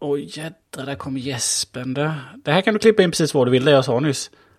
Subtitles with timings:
[0.00, 2.36] Oj jädrar, där kom gäspen där.
[2.44, 4.30] Det här kan du klippa in precis vad du vill, det jag sa nyss.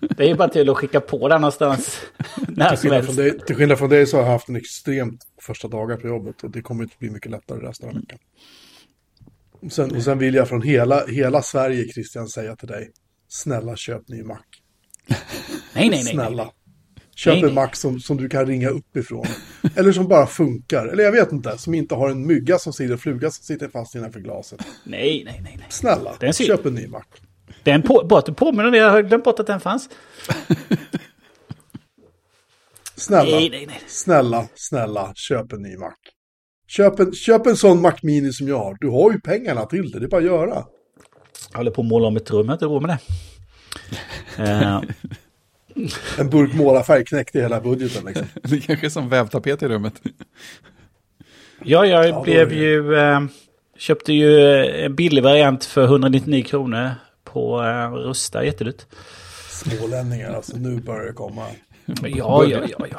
[0.00, 2.00] det är ju bara till att skicka på den någonstans.
[2.48, 5.20] När Till skillnad, från dig, till skillnad från dig så har jag haft en extremt
[5.42, 8.18] första dagar på jobbet och det kommer inte bli mycket lättare resten av veckan.
[9.62, 12.90] Och Sen, och sen vill jag från hela, hela Sverige, Christian, säga till dig,
[13.28, 14.38] snälla köp ny Mac.
[15.08, 15.18] Nej,
[15.74, 16.04] nej, nej.
[16.04, 16.50] Snälla.
[17.16, 17.54] Köp en.
[17.54, 19.26] Mac som, som du kan ringa uppifrån.
[19.76, 20.86] Eller som bara funkar.
[20.86, 23.94] Eller jag vet inte, som inte har en mygga som sitter, fluga som sitter fast
[23.94, 24.60] innanför glaset.
[24.84, 25.54] Nej, nej, nej.
[25.58, 25.66] nej.
[25.70, 27.02] Snälla, Den ser- köp en ny Mac.
[27.62, 29.88] Den på, bara att du påminner det, jag har glömt bort att den fanns.
[32.96, 33.80] Snälla, Nej, nej, nej.
[33.86, 35.92] snälla, snälla, köp en ny Mac.
[36.68, 38.76] Köp en, köp en sån Mac Mini som jag har.
[38.80, 40.64] Du har ju pengarna till det, det är bara att göra.
[41.52, 42.98] Jag håller på att måla om ett rum, jag har inte råd med
[44.36, 44.84] det.
[46.18, 48.26] En burk målarfärg knäckte hela budgeten liksom.
[48.42, 49.94] Det kanske är som vävtapet i rummet.
[51.64, 52.96] ja, jag då blev det- ju...
[52.96, 53.20] Eh,
[53.78, 54.40] köpte ju
[54.84, 56.90] en billig variant för 199 kronor
[57.24, 58.86] på eh, Rusta, jättedyrt.
[59.48, 61.46] Smålänningar, alltså nu börjar det komma.
[62.02, 62.98] Ja, ja, ja, ja.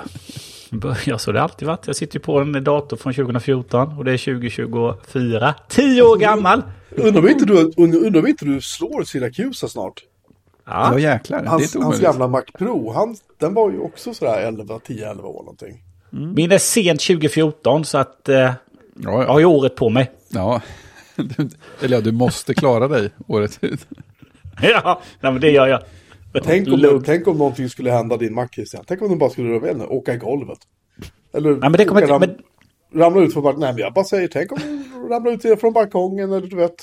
[0.72, 1.88] Börjar så det alltid varit.
[1.88, 5.56] Jag sitter ju på en dator från 2014 och det är 2024.
[5.69, 6.62] Tio år gammal!
[6.89, 10.02] Undrar om inte du, undrar om inte du slår Siracusa snart?
[10.68, 11.44] Ja, Ja, jäklar.
[11.44, 15.84] Hans, hans gamla Mac Pro, han, den var ju också sådär 11, 10-11 år någonting.
[16.36, 18.54] min är sent 2014 så att eh, Ja,
[18.96, 19.32] jag ja.
[19.32, 20.12] har ju året på mig.
[20.30, 20.62] ja.
[21.82, 23.88] Eller ja, du måste klara dig året ut.
[24.62, 25.82] Ja, nej, men det gör jag.
[26.44, 27.06] Tänk om, Lugnt.
[27.06, 28.84] tänk om någonting skulle hända din Mac Christian.
[28.88, 30.58] Tänk om den bara skulle röra ner, åka i golvet.
[31.34, 32.20] Eller Nej, men det kommer inte...
[32.20, 33.59] Men, ramla ut från balkongen.
[33.68, 36.76] Nej, men jag bara säger, tänk om den ramlar ut från balkongen eller du vet.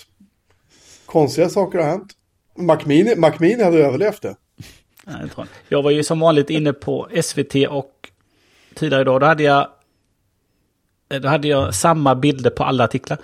[1.07, 2.13] Konstiga saker har hänt.
[2.59, 4.37] Mac Mini, Mac Mini hade överlevt det.
[5.05, 8.11] nej, jag, tror jag var ju som vanligt inne på SVT och
[8.75, 9.69] tidigare idag då hade jag...
[11.09, 13.19] Då hade jag samma bilder på alla artiklar.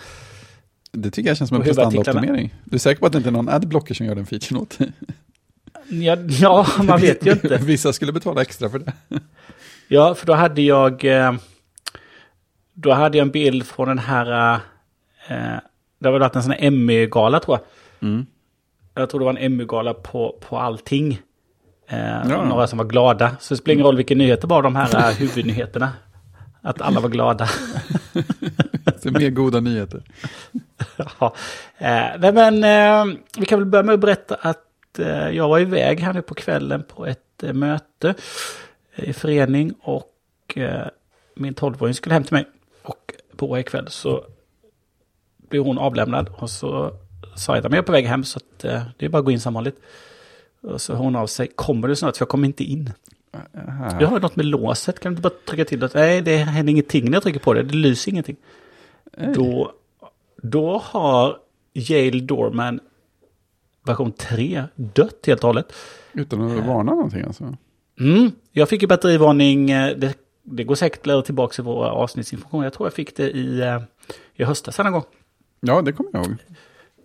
[0.92, 2.54] Det tycker jag känns som en prestandaoptimering.
[2.64, 4.78] Du är säker på att det inte är någon adblocker som gör den featuren åt
[4.78, 4.92] dig?
[5.88, 7.56] Ja, ja, man vet ju inte.
[7.62, 8.92] Vissa skulle betala extra för det.
[9.88, 11.04] Ja, för då hade jag...
[11.04, 11.32] eh,
[12.74, 14.54] Då hade jag en bild från den här...
[15.28, 15.56] eh,
[15.98, 18.08] Det har väl varit en sån här Emmy-gala tror jag.
[18.08, 18.26] Mm.
[19.00, 21.20] Jag tror det var en Emmy-gala på, på allting.
[21.88, 22.44] Eh, Ja.
[22.44, 23.36] Några som var glada.
[23.40, 25.92] Så det spelar ingen roll vilken nyheter var de här eh, huvudnyheterna.
[26.62, 27.48] Att alla var glada.
[29.02, 30.02] Det är mer goda nyheter.
[31.20, 31.34] ja.
[31.78, 36.00] eh, men eh, vi kan väl börja med att berätta att eh, jag var iväg
[36.00, 38.14] här nu på kvällen på ett eh, möte
[38.96, 40.58] i förening och
[41.34, 42.44] min 12-åring skulle hem till mig.
[42.82, 44.24] Och på ikväll så
[45.50, 46.92] blev hon avlämnad och så
[47.36, 49.24] sa jag att jag är på väg hem så att eh, det är bara att
[49.24, 49.80] gå in som vanligt.
[50.60, 52.16] Och så hör hon av sig, kommer du snart?
[52.16, 52.92] För jag kommer inte in.
[53.68, 53.96] Aha.
[54.00, 55.90] Jag har något med låset, kan du inte bara trycka till det?
[55.94, 58.36] Nej, det händer ingenting när jag trycker på det, det lyser ingenting.
[59.16, 59.32] Ej.
[59.34, 59.72] Då,
[60.42, 61.36] då har
[61.74, 62.80] Yale Dorman
[63.86, 65.72] version 3 dött helt och hållet.
[66.12, 67.56] Utan att varna någonting alltså.
[68.00, 72.64] Mm, jag fick ju batterivarning, eh, det, det går säkert att tillbaka i våra avsnittsinformationer.
[72.64, 73.82] Jag tror jag fick det i, eh,
[74.34, 75.04] i höstas en gång.
[75.60, 76.36] Ja, det kommer jag ihåg.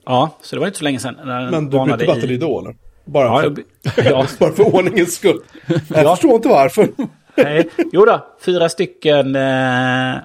[0.05, 1.15] Ja, så det var inte så länge sedan.
[1.51, 2.75] Men du bytte batteri i- då eller?
[3.05, 3.55] Bara, Ja,
[3.91, 5.39] för, ja, bara för ordningens skull.
[5.67, 6.15] Jag Ja.
[6.15, 6.87] förstår inte varför.
[7.35, 7.69] nej.
[7.91, 10.15] Jo då, fyra stycken eh,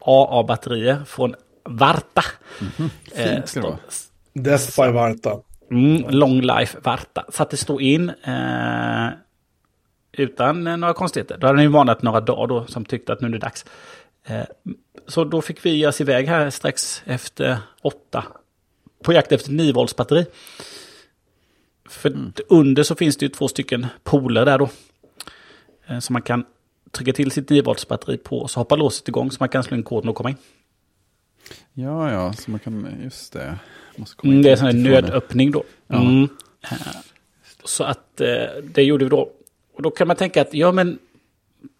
[0.00, 1.34] AA-batterier från
[1.64, 2.22] Varta.
[2.60, 2.90] Mhm.
[3.14, 3.78] Eh, Fint ska det vara.
[4.34, 5.30] Death by Varta.
[5.70, 7.24] Mm, long life Varta.
[7.28, 9.08] Sattes då in eh,
[10.12, 11.38] utan eh, några konstigheter.
[11.38, 13.64] Då hade ju varnat några dagar då som tyckte att nu är det dags.
[14.26, 14.40] Eh,
[15.06, 18.24] så då fick vi ge oss iväg här strax efter åtta.
[19.04, 20.26] På jakt efter ett 9 volts batteri.
[21.88, 24.68] För under så finns det ju två stycken poler där då.
[25.86, 26.44] Eh, så man kan
[26.90, 29.76] trycka till sitt 9 volts batteri på så hoppar låset igång så man kan slå
[29.76, 30.36] in koden och komma in.
[31.72, 33.58] Ja, ja, så man kan, just det.
[34.22, 35.64] Mm, det är en sån här nödöppning då.
[35.86, 36.00] Ja.
[36.00, 36.28] Mm.
[37.64, 38.26] Så att eh,
[38.62, 39.30] det gjorde vi då.
[39.74, 40.98] Och då kan man tänka att, ja men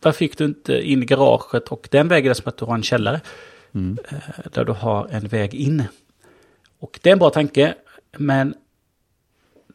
[0.03, 2.75] varför fick du inte in i garaget och den vägen är som att du har
[2.75, 3.21] en källare.
[3.75, 3.99] Mm.
[4.09, 5.83] eh, Där du har en väg in.
[6.85, 7.75] Och det är en bra tanke,
[8.13, 8.55] men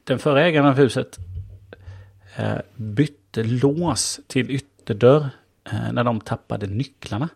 [0.03, 1.17] den förra ägaren av huset
[2.35, 5.29] eh, bytte lås till ytterdörr
[5.63, 7.29] eh, när de tappade nycklarna.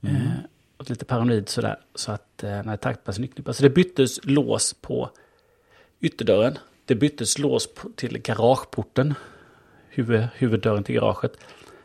[0.00, 0.16] Mm.
[0.16, 0.32] Eh,
[0.76, 1.76] och lite paranoid sådär.
[1.94, 3.52] Så att när det tappades nycklar.
[3.52, 5.10] Så det byttes lås på
[6.00, 6.58] ytterdörren.
[6.84, 9.14] Det byttes lås till garageporten.
[9.88, 11.32] Huvud, huvuddörren till garaget.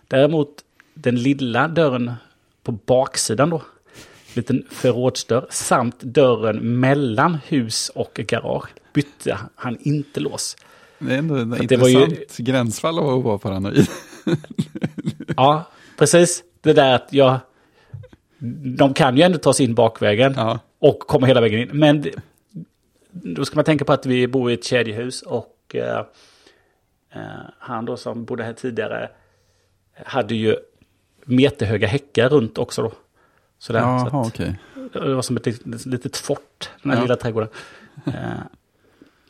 [0.07, 0.63] Däremot
[0.93, 2.13] den lilla dörren
[2.63, 3.61] på baksidan då.
[4.33, 5.45] Liten förrådsdörr.
[5.49, 8.69] Samt dörren mellan hus och garage.
[8.93, 10.57] Bytte han inte lås.
[10.99, 13.87] Det är ändå ett var ju- intressant gränsfall att vara paranoid.
[15.37, 15.65] Ja,
[15.97, 16.43] precis.
[16.61, 17.39] Det där att jag...
[18.77, 20.33] De kan ju ändå ta sig in bakvägen.
[20.37, 20.59] Ja.
[20.79, 21.69] Och kommer hela vägen in.
[21.79, 22.11] Men det,
[23.11, 25.99] då ska man tänka på att vi bor i ett kedjehus och eh,
[27.13, 27.21] eh,
[27.59, 29.09] han då som bodde här tidigare
[30.05, 30.55] hade ju
[31.25, 32.91] meterhöga häckar runt också då.
[33.63, 34.55] Sådär, så Jaha, att, okej.
[34.93, 37.01] det var som ett litet, litet fort, den här Ja.
[37.03, 37.49] lilla trädgården.
[38.05, 38.13] Eh,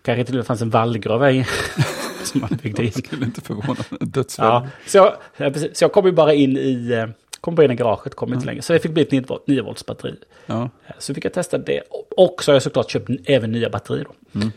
[0.02, 1.46] kanske till och med fanns en vallgrav i,
[2.24, 2.92] som man byggde in.
[2.92, 4.00] Skulle inte förvåna mig.
[4.02, 4.46] Dödsfall.
[4.64, 5.14] Ja, så,
[5.44, 7.08] jag, så jag kom ju bara in i, eh,
[7.42, 8.62] kom bara in i garaget, kom inte längre.
[8.62, 10.16] Så det fick bli ett 9 volt- 9 volts batteri.
[10.46, 10.70] Ja.
[10.88, 11.82] Eh, Så fick jag testa det.
[12.18, 14.08] Och så har jag såklart köpt även nya batterier.
[14.36, 14.52] Mm.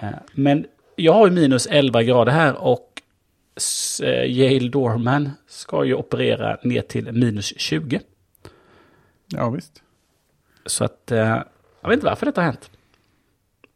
[0.00, 0.66] Eh, Men
[0.96, 2.88] jag har ju minus 11 grader här och
[4.26, 8.00] Yale Dorman ska ju operera ner till minus 20.
[9.32, 9.82] Ja, visst.
[10.66, 11.18] Så att eh,
[11.80, 12.70] jag vet inte varför detta har hänt.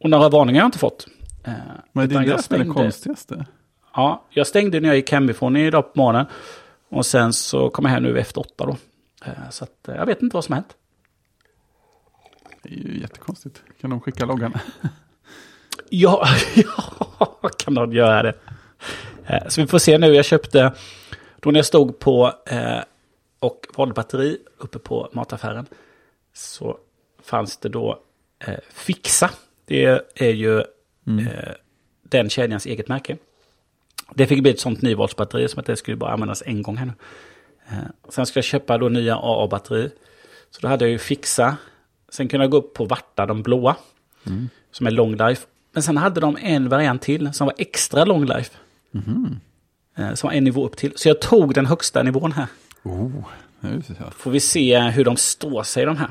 [0.00, 1.06] Och några varningar har jag inte fått.
[1.44, 1.53] Eh,
[1.93, 3.47] Men det är det jag som är det konstigaste.
[3.94, 6.26] Ja, jag stängde när jag gick hemifrån idag på morgonen.
[6.88, 8.76] Och sen så kom jag hem nu efter åtta då.
[9.25, 10.76] Eh, Så att, eh, jag vet inte vad som har hänt.
[12.62, 13.62] Det är ju jättekonstigt.
[13.81, 14.52] Kan de skicka loggan?
[15.91, 18.35] Ja, ja kan de göra det.
[19.26, 20.14] Eh, Så vi får se nu.
[20.14, 20.73] Jag köpte,
[21.41, 22.79] då när jag stod på eh,
[23.38, 25.67] och valde batteri uppe på mataffären.
[26.33, 26.79] Så
[27.23, 28.00] fanns det då
[28.38, 29.31] eh, Fixa.
[29.65, 30.65] Det är ju
[31.09, 31.27] Mm.
[31.27, 31.53] eh,
[32.03, 33.17] den kedjans eget märke.
[34.15, 36.62] Det fick bli ett sånt 9 volts batteri som att det skulle bara användas en
[36.62, 36.93] gång här nu.
[37.69, 37.79] Eh,
[38.09, 39.91] sen ska jag köpa då nya AA-batteri.
[40.50, 41.56] Så då hade jag ju Fixa.
[42.09, 43.77] Sen kunde jag gå upp på Varta, de blåa.
[44.71, 45.47] Som är long life.
[45.73, 48.56] Men sen hade de en variant till som var extra long life.
[49.97, 50.93] Eh, som var en nivå upp till.
[50.97, 52.47] Så jag tog den högsta nivån här.
[52.87, 53.11] Oh.
[54.17, 56.11] Får vi se hur de står sig de här.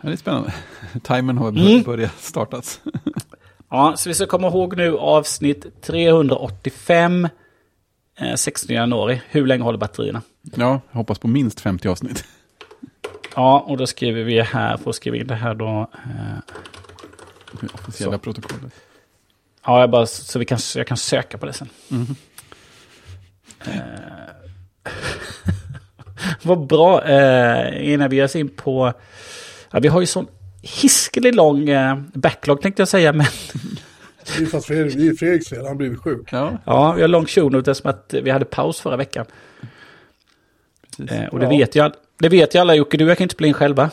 [0.00, 0.54] Ja, det är spännande.
[1.02, 1.82] Timern har Mm.
[1.82, 2.80] börjat startas.
[3.72, 7.28] Ja, så vi ska komma ihåg nu avsnitt 385.
[8.18, 9.22] Eh, 16 januari.
[9.28, 10.22] Hur länge håller batterierna?
[10.42, 12.24] Ja, hoppas på minst 50 avsnitt.
[13.34, 15.90] Ja, och då skriver vi här, får skriva in det här då.
[15.94, 16.54] Eh,
[17.60, 18.18] Det officiella Så.
[18.18, 18.72] protokollet.
[19.66, 21.68] ja, jag bara, så vi kan, jag kan söka på det sen.
[21.88, 22.14] Mhm.
[23.64, 23.72] Eh,
[26.42, 28.92] vad bra, eh, innan vi ger oss in på...
[29.70, 30.26] Ja, vi har ju sån
[30.62, 33.26] hiskelig lång eh, backlog tänkte jag säga, men
[34.36, 36.28] Det är fast Fredrik, det är Fredriks fel, han blivit sjuk.
[36.32, 39.26] Ja, ja, vi har lång show notes som att vi hade paus förra veckan.
[41.10, 41.50] Eh, och det, Ja.
[41.50, 43.90] vet all, det vet ju alla Jocke, du jag kan inte spela in själva.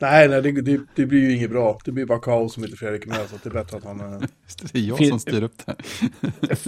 [0.00, 1.78] Nej, nej, det, det, det blir ju inget bra.
[1.84, 3.84] Det blir bara kaos om inte Fredrik är med, så att det är bättre att
[3.84, 4.00] han...
[4.00, 4.20] eh,
[4.72, 5.74] det, är jag Fin- som styr upp det.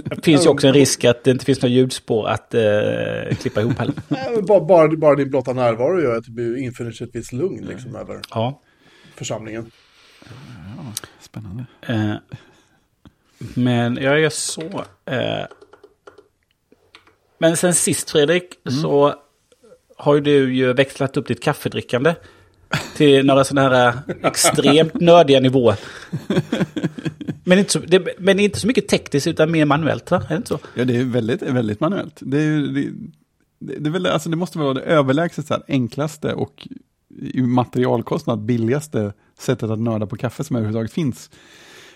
[0.05, 3.61] Det finns ju också en risk att det inte finns några ljudspår att eh, klippa
[3.61, 3.95] ihop heller.
[4.09, 7.33] Nej, bara, bara, bara din blotta närvaro gör att det blir infinner sig ett visst
[7.33, 8.61] lugn liksom över Ja.
[9.17, 9.71] församlingen.
[10.77, 11.65] Ja, spännande.
[11.83, 12.15] Eh,
[13.55, 14.85] men jag är så...
[15.05, 15.45] Eh,
[17.39, 18.45] men sen sist Fredrik
[18.83, 19.15] så
[19.97, 22.15] har ju du ju växlat upp ditt kaffedrickande
[22.97, 25.77] till några sådana här eh, extremt nördiga nivåer.
[27.45, 30.17] Men inte, så, det, men inte så mycket tekniskt utan mer manuellt va?
[30.17, 30.59] Är det inte så?
[30.75, 32.19] Ja, det är väldigt, väldigt manuellt.
[32.21, 32.91] Det, är, det,
[33.59, 36.69] det, är väl, alltså det måste vara det överlägset så här, enklaste och
[37.21, 41.31] i materialkostnad billigaste sättet att nörda på kaffe som överhuvudtaget finns.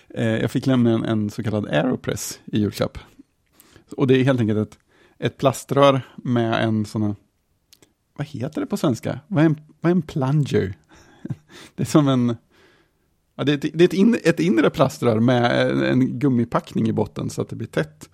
[0.09, 2.97] Eh, jag fick lämna en, en så kallad Aeropress i julklapp.
[3.97, 4.77] Och det är helt enkelt ett,
[5.19, 7.15] ett plaströr med en sån här,
[8.15, 9.19] vad heter det på svenska?
[9.27, 10.77] Vad är en, vad är en plunger?
[11.75, 12.35] Det är som en,
[13.35, 16.89] ja, det är, ett, det är ett, in, ett inre plaströr med en, en gummipackning
[16.89, 18.09] i botten så att det blir tätt.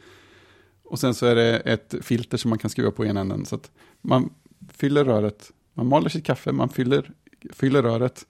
[0.83, 3.45] Och sen så är det ett filter som man kan skruva på i ena änden.
[3.45, 4.29] Så att man
[4.69, 7.11] fyller röret, man maler sitt kaffe, man fyller,
[7.53, 8.25] fyller röret,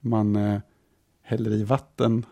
[0.00, 0.60] man eh,
[1.22, 2.26] häller i vatten,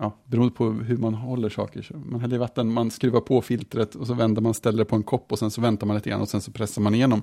[0.00, 1.82] ja, beroende på hur man håller saker.
[1.82, 4.84] Så man häller i vatten, man skruvar på filtret och så vänder man, ställer det
[4.84, 6.94] på en kopp och sen så väntar man lite grann och sen så pressar man
[6.94, 7.22] igenom.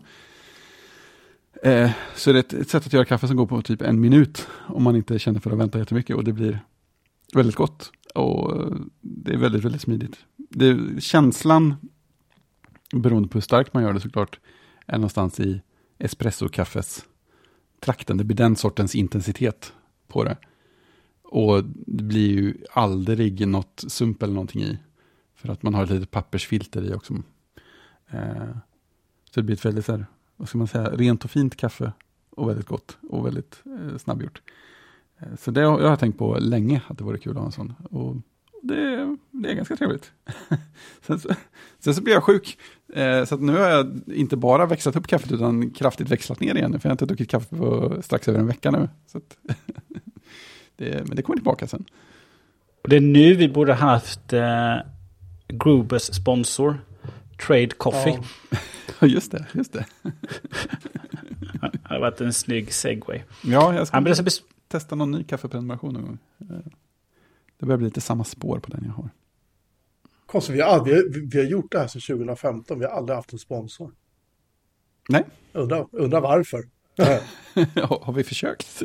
[1.63, 3.99] Eh, så det är ett, ett sätt att göra kaffe som går på typ en
[3.99, 6.59] minut om man inte känner för att vänta jättemycket och det blir
[7.33, 7.91] väldigt gott.
[8.15, 10.17] Och eh, det är väldigt, väldigt smidigt.
[10.35, 11.75] Det, känslan,
[12.93, 14.39] beroende på hur starkt man gör det såklart,
[14.85, 15.61] är någonstans i
[15.97, 17.05] espressokaffes
[17.79, 18.17] trakten.
[18.17, 19.73] Det blir den sortens intensitet
[20.07, 20.37] på det.
[21.23, 24.79] Och det blir ju aldrig något sump eller någonting i.
[25.35, 27.13] För att man har ett litet pappersfilter i också.
[28.09, 28.57] Eh,
[29.23, 30.05] så det blir ett väldigt så här,
[30.37, 31.91] vad ska man säga, rent och fint kaffe.
[32.29, 34.41] Och väldigt gott och väldigt eh, snabbgjort.
[35.19, 37.45] Eh, så det har jag har tänkt på länge att det vore kul att ha
[37.45, 37.73] en sån.
[37.89, 38.15] Och
[38.61, 40.11] det, det är ganska trevligt.
[41.01, 41.29] sen, så,
[41.79, 42.57] sen så blir jag sjuk.
[42.93, 46.55] Eh, så att nu har jag inte bara växlat upp kaffet utan kraftigt växlat ner
[46.55, 46.79] igen.
[46.79, 48.89] För jag har inte druckit kaffe på strax över en vecka nu.
[49.07, 49.37] Så att,
[50.75, 51.85] det, men det kommer tillbaka sen.
[52.83, 54.75] Och det är nu vi borde haft eh,
[55.47, 56.77] Grubers sponsor,
[57.47, 58.19] Trade Coffee.
[58.49, 58.57] Ja.
[59.01, 59.85] Ja, just det, just det.
[60.01, 63.21] Det har varit en snygg segway.
[63.43, 64.03] Ja, jag ska...
[64.07, 64.15] Ja,
[64.67, 66.17] testa någon ny kaffeprenumeration någon gång.
[66.39, 66.71] Eh,
[67.59, 69.09] Det börjar bli lite samma spår på den jag har.
[70.25, 72.79] Konstigt, vi har, aldrig, vi, har gjort det här sedan 2015.
[72.79, 73.91] Vi har aldrig haft en sponsor.
[75.09, 75.23] Nej,
[75.53, 76.63] Undrar, undrar varför.
[78.05, 78.83] har vi försökt?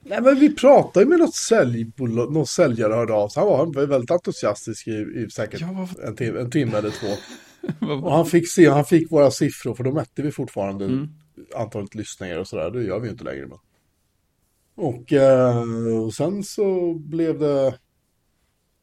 [0.00, 3.40] Nej, men vi pratade med något säljbolag, någon säljare hörde av sig.
[3.42, 7.06] Han var väldigt entusiastisk i, i säkert Ja, en, timme, en timme eller två.
[8.02, 11.08] Och han fick se, han fick våra siffror, för då mätte vi fortfarande Mm.
[11.56, 12.70] antalet lyssningar och sådär.
[12.70, 13.46] Det gör vi ju inte längre.
[13.46, 13.58] Men.
[14.74, 15.62] Och, eh,
[16.04, 17.78] och sen så blev det...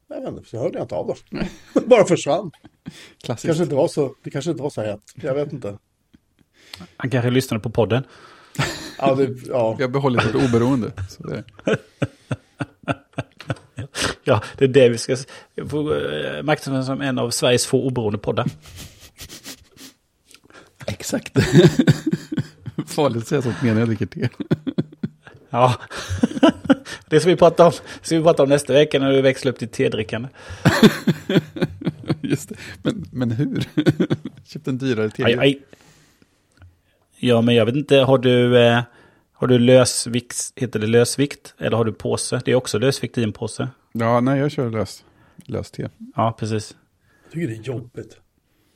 [0.10, 1.44] Jag vet inte, så hörde jag inte av dem.
[1.88, 2.52] Bara försvann.
[3.24, 3.46] Klassiskt.
[3.46, 5.02] Kanske inte var så, det kanske inte var så hett.
[5.16, 5.78] Jag vet inte.
[6.98, 8.04] Han kanske lyssnade på podden.
[9.00, 9.76] Ja, det, ja.
[9.80, 10.92] Har behållit vårt oberoende.
[11.10, 11.44] Så det,
[14.28, 15.18] Ja, det är det vi ska eh,
[16.44, 18.46] marknadsföra som en av Sveriges få oberoende poddar.
[20.88, 21.34] exakt.
[22.88, 24.30] Farligt att säga sånt medan jag dricker te.
[25.50, 25.76] Ja,
[27.10, 29.60] det ska vi prata om, ska vi prata om nästa vecka när vi växlar upp
[29.60, 30.30] till tedrickande.
[32.22, 32.56] Just det.
[32.82, 33.64] Men, men hur?
[34.46, 35.24] Köpt en dyrare te.
[35.24, 35.62] Aj, aj.
[37.18, 38.82] Ja, men jag vet inte, har du, eh,
[39.34, 41.54] har du lösvikt, heter det lösvikt?
[41.58, 42.42] Eller har du påse?
[42.46, 43.70] Det är också lösvikt i en påse.
[44.00, 45.06] Ja, nej, jag kör lös,
[45.46, 45.90] lös te.
[46.16, 46.76] Ja, precis.
[47.24, 48.20] Jag tycker det är jobbigt.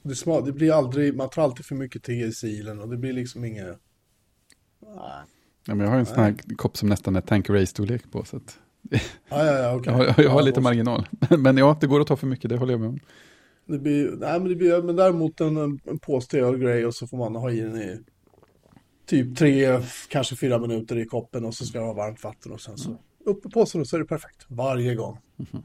[0.04, 2.98] Det, sma, det blir aldrig, man tar alltid för mycket te i silen och det
[2.98, 3.66] blir liksom inget...
[3.66, 5.22] Nej.
[5.66, 8.26] Ja, men jag har en sån här kopp som nästan är Tanqueray-storlek på.
[8.26, 8.60] Så att
[8.90, 8.98] Ja,
[9.30, 9.94] ja, ja, okej.
[9.98, 11.08] jag har, jag har Ja, lite och- marginal.
[11.38, 13.00] Men ja, det går att ta för mycket, det håller jag med om.
[13.66, 17.08] Det blir, nej men det blir, men däremot en, en, påse och grej och så
[17.08, 18.00] får man ha i den i
[19.06, 22.62] typ tre, kanske fyra minuter i koppen och så ska det vara varmt vatten och
[22.62, 24.46] sen så upp i påsen och så är det perfekt.
[24.48, 25.20] Varje gång.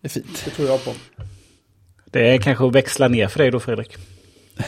[0.00, 0.42] Det är fint.
[0.44, 0.94] Det tror jag på.
[2.06, 3.96] Det är kanske att växla ner för dig då, Fredrik.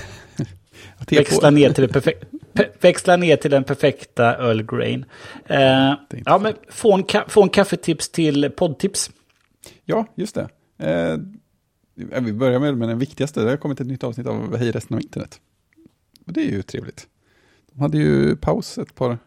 [1.10, 5.04] Växla ner till, det perfek- pe- växla ner till den perfekta Earl Grain.
[5.46, 9.10] Eh, ja, men få en, ka- få en kaffetips till poddtips.
[9.84, 10.48] Ja, just det.
[10.78, 11.18] Eh,
[12.20, 13.40] vi börjar med, med den viktigaste.
[13.44, 15.40] Det har kommit ett nytt avsnitt av Hej resten av internet.
[16.26, 17.08] Och det är ju trevligt.
[17.72, 19.18] De hade ju paus ett par,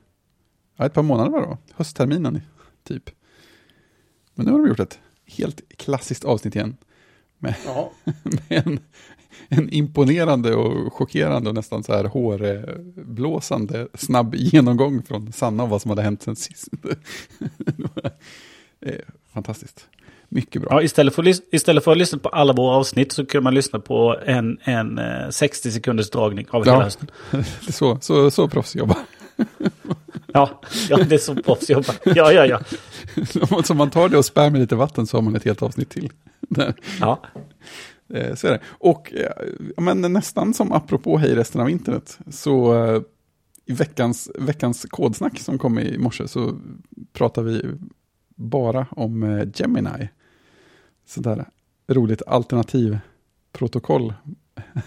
[0.80, 1.58] ja, ett par månader var det va?
[1.76, 2.42] Höstterminen
[2.84, 3.10] typ.
[4.36, 6.78] Men nu har de gjort ett helt klassiskt avsnitt igen.
[7.40, 7.56] Med,
[8.24, 8.80] med en,
[9.50, 15.82] en imponerande och chockerande och nästan så här hårblåsande snabb genomgång från Sanna av vad
[15.82, 16.68] som hade hänt sen sist.
[18.82, 18.96] Eh,
[19.34, 19.88] Fantastiskt.
[20.30, 20.72] Mycket bra.
[20.72, 23.54] Ja, istället, för, att istället för att lyssna på alla våra avsnitt så kan man
[23.56, 26.72] lyssna på en, en eh, 60 sekunders dragning av Ja.
[26.74, 27.12] hela hösten.
[27.70, 28.98] Så, så, så proffs jobbar.
[30.34, 31.96] Ja, ja, det är så proffs jobbar.
[32.06, 32.60] Ja, ja, ja.
[33.70, 35.90] Om man tar det och spär med lite vatten så har man ett helt avsnitt
[35.90, 36.12] till.
[36.40, 36.74] Där.
[37.00, 37.22] ja.
[38.14, 38.62] Eh, Så är det.
[38.68, 43.02] Och eh, men nästan som apropå hej resten av internet, så eh,
[43.66, 46.60] i veckans, veckans kodsnack som kom i morse så
[47.14, 47.66] pratar vi
[48.36, 50.10] bara om Gemini.
[51.06, 51.46] Sådär
[51.88, 54.14] roligt alternativprotokoll.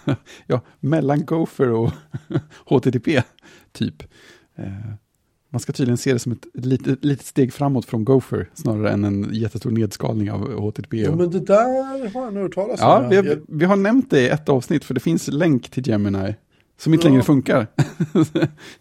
[0.46, 1.90] ja, mellan Gopher och
[2.66, 3.22] HTTP,
[3.72, 4.02] typ.
[5.52, 9.04] Man ska tydligen se det som ett litet, litet steg framåt från Gopher, snarare än
[9.04, 11.08] en jättestor nedskalning av HTTP.
[11.08, 12.86] Och- men det där har jag nog hört talas om.
[12.88, 15.88] Ja, vi har, vi har nämnt det i ett avsnitt, för det finns länk till
[15.88, 16.34] Gemini
[16.78, 17.10] som inte Ja.
[17.10, 17.66] längre funkar.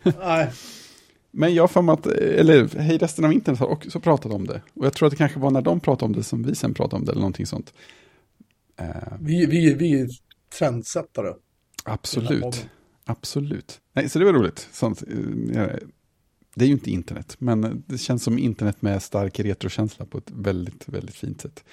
[0.20, 0.52] Nej,
[1.32, 4.62] Men jag har att, eller hej resten av internet har också pratat om det.
[4.74, 6.74] Och jag tror att det kanske var när de pratade om det som vi sen
[6.74, 7.74] pratade om det, eller någonting sånt.
[8.80, 8.86] Eh,
[9.20, 10.08] vi, vi, vi är
[10.60, 11.34] trendsättare.
[11.86, 12.68] absolut,
[13.06, 13.80] absolut.
[13.94, 14.68] Nej, så det var roligt.
[14.72, 15.04] Sånt,
[15.54, 15.66] eh,
[16.56, 20.32] det är ju inte internet, men det känns som internet med stark retrokänsla på ett
[20.32, 21.64] väldigt, väldigt fint sätt.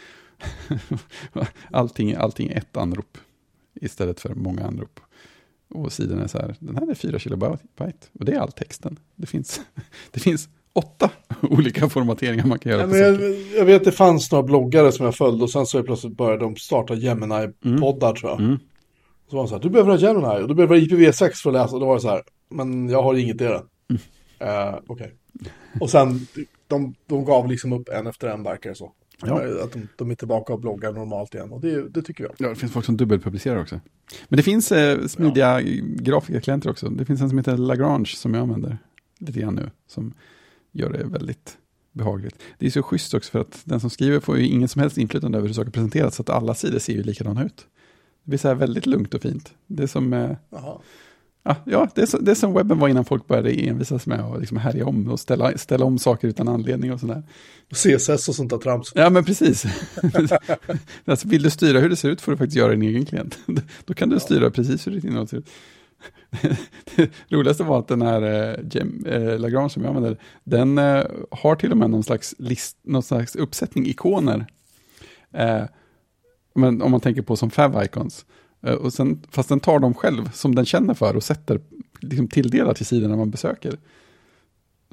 [1.70, 3.18] allting, allting är ett anrop
[3.74, 5.00] istället för många anrop.
[5.70, 8.98] Och sidan är så här, den här är 4 kilobyte och det är all texten.
[9.16, 9.60] Det finns,
[10.10, 11.10] det finns åtta
[11.42, 15.14] olika formateringar man kan göra Ja, jag, jag vet det fanns några bloggare som jag
[15.14, 18.40] följde och sen så plötsligt började de starta Gemini-poddar tror jag.
[18.40, 18.58] Mm.
[19.30, 21.50] Så var de så här, du behöver ha Gemini och du behöver ha IPv6 för
[21.50, 21.74] att läsa.
[21.74, 23.62] Och då var det så här, men jag har inget i det.
[23.90, 24.02] Mm.
[24.38, 25.14] Eh, Okej.
[25.80, 26.26] Och sen,
[26.66, 28.92] de, de gav liksom upp en efter en verkar det så.
[29.22, 29.64] Ja.
[29.64, 32.32] Att de, de är tillbaka och bloggar normalt igen och det, det tycker jag.
[32.38, 33.80] Ja, det finns folk som dubbelpublicerar också.
[34.28, 36.88] Men det finns eh, smidiga grafikerklienter också.
[36.88, 38.78] Det finns en som heter Lagrange som jag använder
[39.18, 39.70] lite grann nu.
[39.86, 40.14] Som
[40.72, 41.58] gör det väldigt
[41.92, 42.42] behagligt.
[42.58, 44.98] Det är så schysst också för att den som skriver får ju ingen som helst
[44.98, 46.14] inflytande över hur saker presenteras.
[46.14, 47.66] Så att alla sidor ser ju likadana ut.
[48.24, 49.54] Det blir så här väldigt lugnt och fint.
[49.66, 50.36] Det är som, eh.
[51.42, 54.20] Ja, ja, det är, så, det är som webben var innan folk började envisas med
[54.20, 57.22] att liksom härja om och ställa, ställa om saker utan anledning och sådär.
[57.70, 58.92] CSS och sånt där trams.
[58.94, 59.64] Ja, men precis.
[61.04, 63.38] alltså, vill du styra hur det ser ut får du faktiskt göra din egen klient.
[63.84, 65.50] Då kan du styra precis hur ditt innehåll ser ut.
[66.96, 71.56] det roligaste var att den här eh, eh, Lagrange som jag använder, den eh, har
[71.56, 74.46] till och med någon slags, list, någon slags uppsättning ikoner.
[75.32, 75.62] Eh,
[76.54, 78.26] men om man tänker på som fav icons.
[78.28, 81.60] Eh, och sen, fast den tar dem själv som den känner för och sätter,
[82.00, 83.78] liksom tilldelar till sidorna man besöker.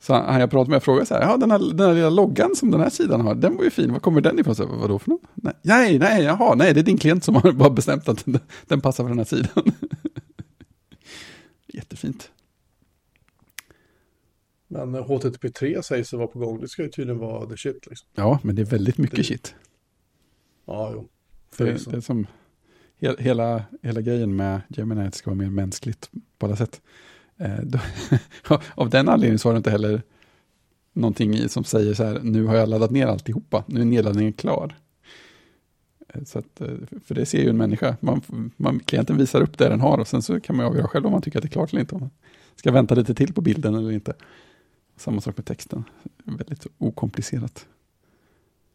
[0.02, 2.56] Så han jag pratade med frågade så här, ja den här, den här lilla loggan
[2.56, 4.56] som den här sidan har, den var ju fin, var kommer den ifrån?
[4.56, 5.22] Så, Vadå för något?
[5.62, 8.82] Nej, nej, jaha, nej, det är din klient som har bara bestämt att den, den
[8.82, 9.64] passar för den här sidan.
[11.74, 12.32] Jättefint.
[14.68, 16.60] Men eh, HTTP3 sägs vara på gång.
[16.62, 18.08] Det ska ju tydligen vara the shit liksom.
[18.16, 19.56] Ja, men det är väldigt mycket Det- shit.
[20.66, 21.08] Ja, jo.
[21.58, 22.28] Det, det är som
[23.00, 26.82] hela, hela grejen med Gemini att det ska vara mer mänskligt på alla sätt.
[27.38, 27.80] Eh, då,
[28.76, 30.02] av den anledningen så har det inte heller
[30.94, 34.76] någonting som säger så här, nu har jag laddat ner alltihopa, nu är nedladdningen klar.
[36.08, 36.68] Eh, Så att, eh,
[37.06, 38.22] för det ser ju en människa, man,
[38.58, 41.12] man, klienten visar upp det den har och sen så kan man avgöra själv om
[41.12, 41.96] man tycker att det är klart eller inte.
[41.96, 42.10] Om man
[42.56, 44.14] ska vänta lite till på bilden eller inte.
[44.98, 45.84] Samma sak med texten,
[46.24, 47.68] väldigt okomplicerat.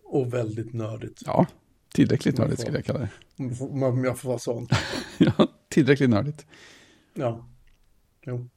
[0.05, 1.23] Och väldigt nördigt.
[1.27, 1.47] Ja,
[1.94, 3.09] tillräckligt nördigt får- skulle jag kalla det.
[3.37, 4.68] Om jag får- vara sån.
[5.18, 5.32] Ja,
[5.68, 6.47] tillräckligt nördigt.
[7.14, 7.47] Ja.
[8.26, 8.49] Jo.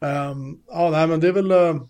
[0.00, 1.52] Ehm, ja, nej, men det är väl...
[1.52, 1.82] Uh,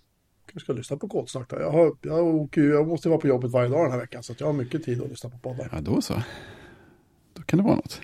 [0.52, 1.56] jag ska lyssna på kodsnack då.
[1.60, 4.22] Jag, har, jag, åker, jag måste vara på jobbet varje dag den här veckan.
[4.22, 5.68] Så jag har mycket tid att lyssna på poddar.
[5.72, 6.22] Ja, då så.
[7.34, 8.00] Då kan det vara något.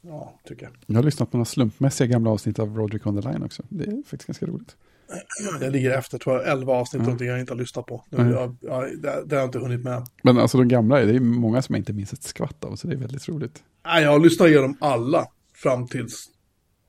[0.00, 0.72] Ja, tycker jag.
[0.86, 3.62] Jag har lyssnat på några slumpmässiga gamla avsnitt av Roderick on the Line också.
[3.68, 4.76] Det är faktiskt ganska roligt.
[5.60, 7.04] Jag ligger efter, tror jag, 11 avsnitt Ja.
[7.04, 8.04] någonting jag inte har lyssnat på.
[8.10, 8.32] Nu, Mm.
[8.32, 10.06] jag, jag, det, det har jag inte hunnit med.
[10.22, 12.86] Men alltså de gamla, det är många som jag inte minns ett skvatt av, så
[12.88, 13.62] det är väldigt roligt.
[13.84, 16.26] Nej, jag har lyssnat igenom alla fram tills,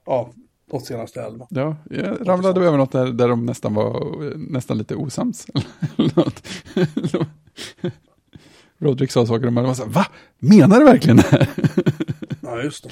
[0.05, 0.31] ja,
[0.71, 1.47] de senaste 11.
[1.49, 5.47] Ja, jag ramlade över något där, där de nästan var nästan lite osams.
[8.77, 10.05] Roderick sa saker och man var så här, va?
[10.39, 11.49] Menar du verkligen det här?
[12.41, 12.89] Ja, just det.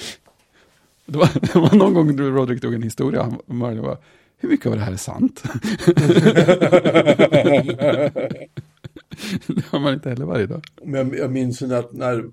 [1.06, 3.98] Det var, det var någon gång då Roderick drog en historia, han var,
[4.44, 5.44] hur mycket av det här är sant?
[9.48, 10.64] det har man inte heller varje dag.
[10.84, 12.26] Men jag, minns ju när, när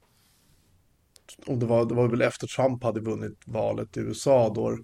[1.46, 4.78] om det var, det var väl efter Trump hade vunnit valet i USA då,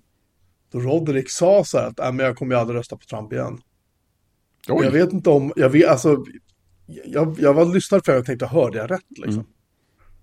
[0.72, 3.32] då Roderick sa så här att "Nej, men jag kommer ju aldrig rösta på Trump
[3.32, 3.58] igen.
[4.66, 6.24] Jag vet inte om, jag vet, alltså,
[6.86, 9.32] jag, jag var lyssnade för jag tänkte, hörde jag rätt liksom?
[9.32, 9.46] Mm.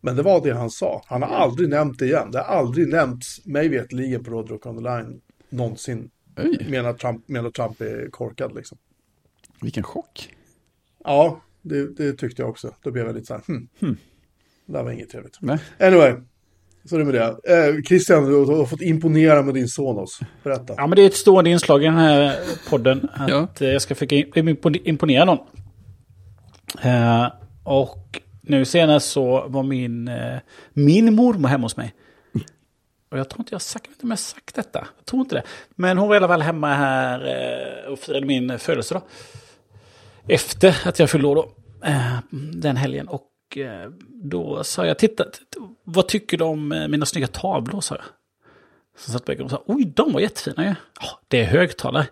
[0.01, 1.01] Men det var det han sa.
[1.05, 2.31] Han har aldrig nämnt det igen.
[2.31, 6.09] Det har aldrig nämnts, mig vetligen på Roderick on the line, någonsin.
[6.37, 8.77] Oj, Menar Trump, menar Trump är korkad liksom.
[9.61, 10.29] vilken chock.
[11.03, 12.73] Ja, det, det tyckte jag också.
[12.83, 13.67] Då blev jag lite så här, hmm.
[13.79, 13.97] Hmm.
[14.65, 15.37] Det här var inget trevligt.
[15.41, 15.59] Nej.
[15.79, 16.13] Anyway,
[16.85, 17.67] så är det med det.
[17.77, 20.19] Eh, Christian, du har fått imponera med din Sonos.
[20.43, 20.73] Berätta.
[20.77, 22.37] Ja, men det är ett stående inslag i den här
[22.69, 23.09] podden.
[23.13, 23.47] Att Ja.
[23.59, 25.37] eh, jag ska försöka impo- imponera någon.
[26.81, 27.27] Eh,
[27.63, 30.37] och nu senast så var min, eh,
[30.73, 31.93] min mormor hemma hos mig.
[33.13, 34.87] Och jag tror inte jag har sagt, jag inte om jag har sagt detta.
[34.97, 35.43] Jag tror inte det.
[35.69, 37.25] Men hon var i alla fall hemma här
[37.85, 39.03] eh, och firade min födelsedag.
[40.27, 41.51] Efter att jag fyllde år då.
[41.83, 42.17] Eh,
[42.53, 43.07] den helgen.
[43.07, 45.25] Och eh, då sa jag, titta,
[45.83, 47.81] vad tycker du om mina snygga tavlor?
[47.81, 48.05] sa jag.
[48.97, 50.75] Så satt bägge och sa, oj, de var jättefina ju.
[51.01, 52.07] Ja, det är högtalare.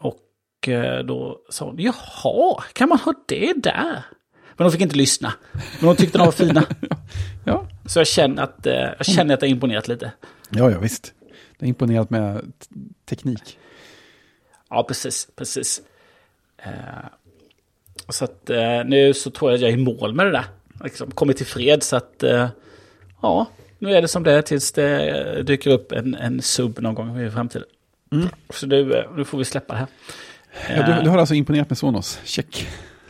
[0.00, 0.68] Och
[1.04, 4.02] då sa hon, jaha, kan man ha det där?
[4.56, 5.32] Men de fick inte lyssna.
[5.52, 6.64] Men de tyckte de var fina.
[7.44, 10.12] Ja, Så jag känner att, eh, jag känner att det har imponerat lite.
[10.50, 11.12] ja, ja visst.
[11.58, 12.52] Det är imponerat med
[13.08, 13.58] teknik.
[14.70, 15.82] Ja, precis, precis.
[16.58, 16.70] Eh,
[18.08, 20.44] så att eh, nu så tror jag att jag är i mål med det där.
[20.84, 22.48] Liksom, kommit till fred så att, eh,
[23.22, 23.46] ja,
[23.78, 27.20] nu är det som det är tills det dyker upp en, en sub någon gång
[27.20, 27.66] i framtiden.
[28.12, 28.28] Mm.
[28.50, 29.88] Så nu, nu får vi släppa det här.
[30.76, 32.66] Ja, du, du har alltså imponerat med Sonos, check.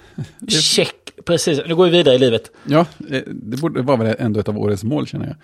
[0.48, 1.60] Check, precis.
[1.66, 2.50] Nu går vi vidare i livet.
[2.64, 5.36] Ja, eh, det borde vara väl ändå ett av årets mål känner jag.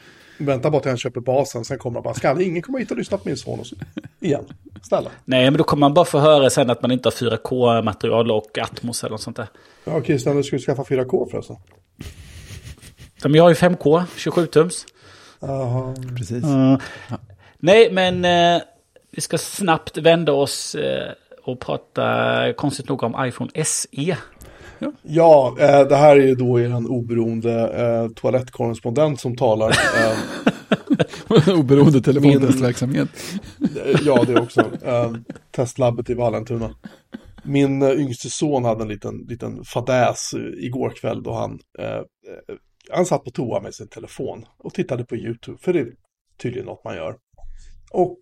[0.47, 2.97] Vänta bara till han köper basen, sen kommer han bara, ska ingen komma hit och
[2.97, 3.75] lyssna på min Sonos?
[4.21, 4.45] Igen.
[4.83, 5.11] Snälla.
[5.25, 8.59] Nej, men då kommer man bara få höra sen att man inte har 4K-material och
[8.59, 9.47] Atmos eller något sånt där.
[9.85, 11.57] Ja, Christian, du skulle skaffa 4K förresten.
[13.23, 14.87] Ja, Men jag har ju 5K, 27-tums.
[15.41, 15.95] Jaha.
[16.19, 16.45] Precis.
[16.45, 16.79] Mm.
[17.59, 18.63] Nej, men eh,
[19.11, 21.13] vi ska snabbt vända oss eh,
[21.45, 24.17] och prata konstigt nog om iPhone SE.
[25.03, 29.71] Ja, eh, det här är ju då er oberoende eh, toalettkorrespondent som talar.
[29.71, 30.19] Eh,
[31.59, 33.09] Oberoende telefontestverksamhet.
[33.61, 34.61] Eh, Ja, det också.
[34.85, 35.13] Eh,
[35.51, 36.75] testlabbet i Vallentuna.
[37.45, 42.01] Min eh, yngste son hade en liten, liten fadäs eh, igår kväll då han, eh,
[42.91, 45.89] han satt på toa med sin telefon och tittade på YouTube, för det är
[46.43, 47.17] tydligen något man gör.
[47.91, 48.21] Och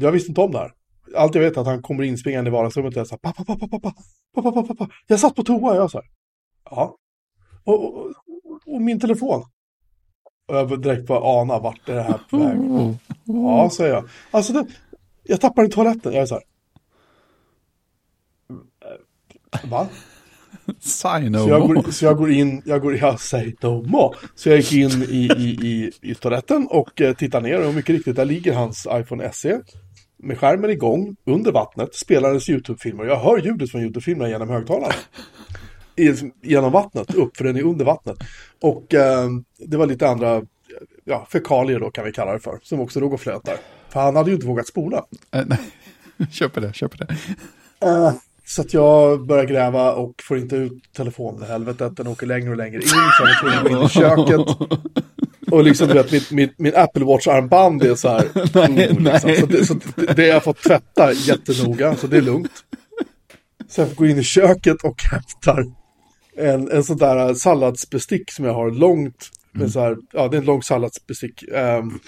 [0.00, 0.72] jag visste inte om det här.
[1.16, 3.68] Allt jag vet är att han kommer inspringande i vardagsrummet och jag säger pappa, pappa,
[3.68, 3.92] pappa,
[4.34, 6.02] pappa, pappa, pappa, jag satt på toa, jag sa.
[6.70, 6.96] Ja.
[7.64, 8.14] Och, och,
[8.66, 9.44] och, min telefon.
[10.48, 12.58] Och jag direkt bara ana vart är det här på väg.
[13.24, 14.08] Ja, säger jag.
[14.30, 14.66] Alltså, det,
[15.22, 16.12] jag tappar i toaletten.
[16.12, 16.44] Jag är så här.
[19.64, 19.88] Va?
[20.80, 24.16] Sign Så jag, går, så jag går in, jag går, jag säger no more.
[24.34, 27.96] Så jag gick in i, i, i, i toaletten och eh, tittar ner och mycket
[27.96, 29.60] riktigt, där ligger hans iPhone SE.
[30.18, 33.04] Med skärmen igång, under vattnet, spelar ens YouTube-filmer.
[33.04, 34.94] Jag hör ljudet från YouTube-filmerna genom högtalaren.
[36.42, 38.16] Genom vattnet, upp, för den är under vattnet.
[38.60, 39.28] Och eh,
[39.58, 40.42] det var lite andra,
[41.04, 43.56] ja, fekalier då kan vi kalla det för, som också låg och flöt där.
[43.88, 45.04] För han hade ju inte vågat spola.
[45.34, 45.58] Äh, nej.
[46.30, 47.16] Köper det, köper det.
[47.86, 48.12] Eh,
[48.46, 51.96] så att jag börjar gräva och får inte ut telefonen helvetet.
[51.96, 52.88] Den åker längre och längre in.
[52.88, 54.58] Så jag gå in i köket.
[55.50, 58.28] Och liksom vet, mitt, mitt, min Apple Watch-armband är så här.
[58.68, 59.34] Nej, oh, liksom.
[59.34, 62.64] Så, det, så det, det har jag fått tvätta jättenoga, så det är lugnt.
[63.68, 65.64] Så jag får gå in i köket och hämtar
[66.36, 69.30] en, en sån där salladsbestick som jag har långt.
[69.52, 71.42] Med så här, ja, det är en lång salladsbestick.
[71.54, 71.98] ehm,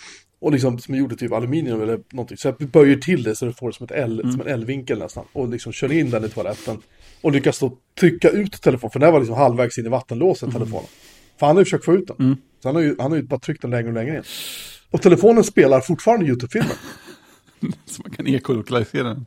[0.41, 2.37] och liksom som är gjord typ aluminium eller någonting.
[2.37, 4.99] Så jag böjer till det så du får det som, ett L, som en L-vinkel
[4.99, 5.25] nästan.
[5.33, 6.79] Och liksom kör in den i toaletten.
[7.21, 8.91] Och lyckas då trycka ut telefonen.
[8.91, 10.87] För den var liksom halvvägs in i vattenlåset, telefonen.
[11.39, 12.17] För han har ju försökt få ut den.
[12.63, 14.23] Så han har, ju, han har ju bara tryckt den längre och längre in.
[14.91, 16.77] Och telefonen spelar fortfarande YouTube-filmer.
[17.87, 19.27] Så man kan ekolokalisera den.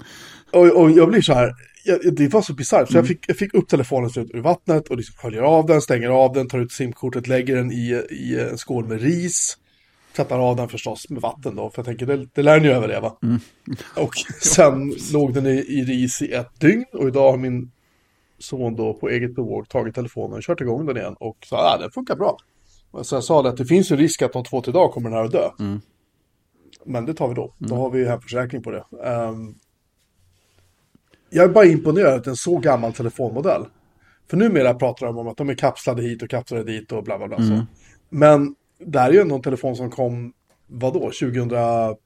[0.52, 2.92] Och, och jag blir så här, jag, det var så bisarrt.
[2.92, 5.82] Så jag, fick, jag fick upp telefonen ut ur vattnet och liksom sköljer av den,
[5.82, 9.58] stänger av den, tar ut simkortet, lägger den i, i en skål med ris.
[10.16, 12.72] Tvättar av den förstås med vatten då, för jag tänker det, det lär den ju
[12.72, 13.14] överleva.
[13.96, 17.72] Och sen låg den i, i ris i ett dygn och idag har min
[18.40, 21.76] son då på eget bevåg tagit telefonen och kört igång den igen och sa att
[21.76, 22.38] ah, den funkar bra.
[23.02, 25.10] Så jag sa det att det finns ju risk att om två, tre dagar kommer
[25.10, 25.50] den här att dö.
[26.86, 27.54] Men det tar vi då.
[27.58, 28.84] Då har vi hemförsäkring på det.
[29.06, 29.56] Ehm,
[31.30, 33.66] jag är bara imponerad att en så gammal telefonmodell.
[34.30, 37.18] För numera pratar de om att de är kapslade hit och kapslade dit och bla
[37.18, 37.38] bla bla.
[37.38, 37.66] Så.
[38.10, 40.34] Men det här är ju ändå en telefon som kom,
[40.68, 41.98] vadå, 2017?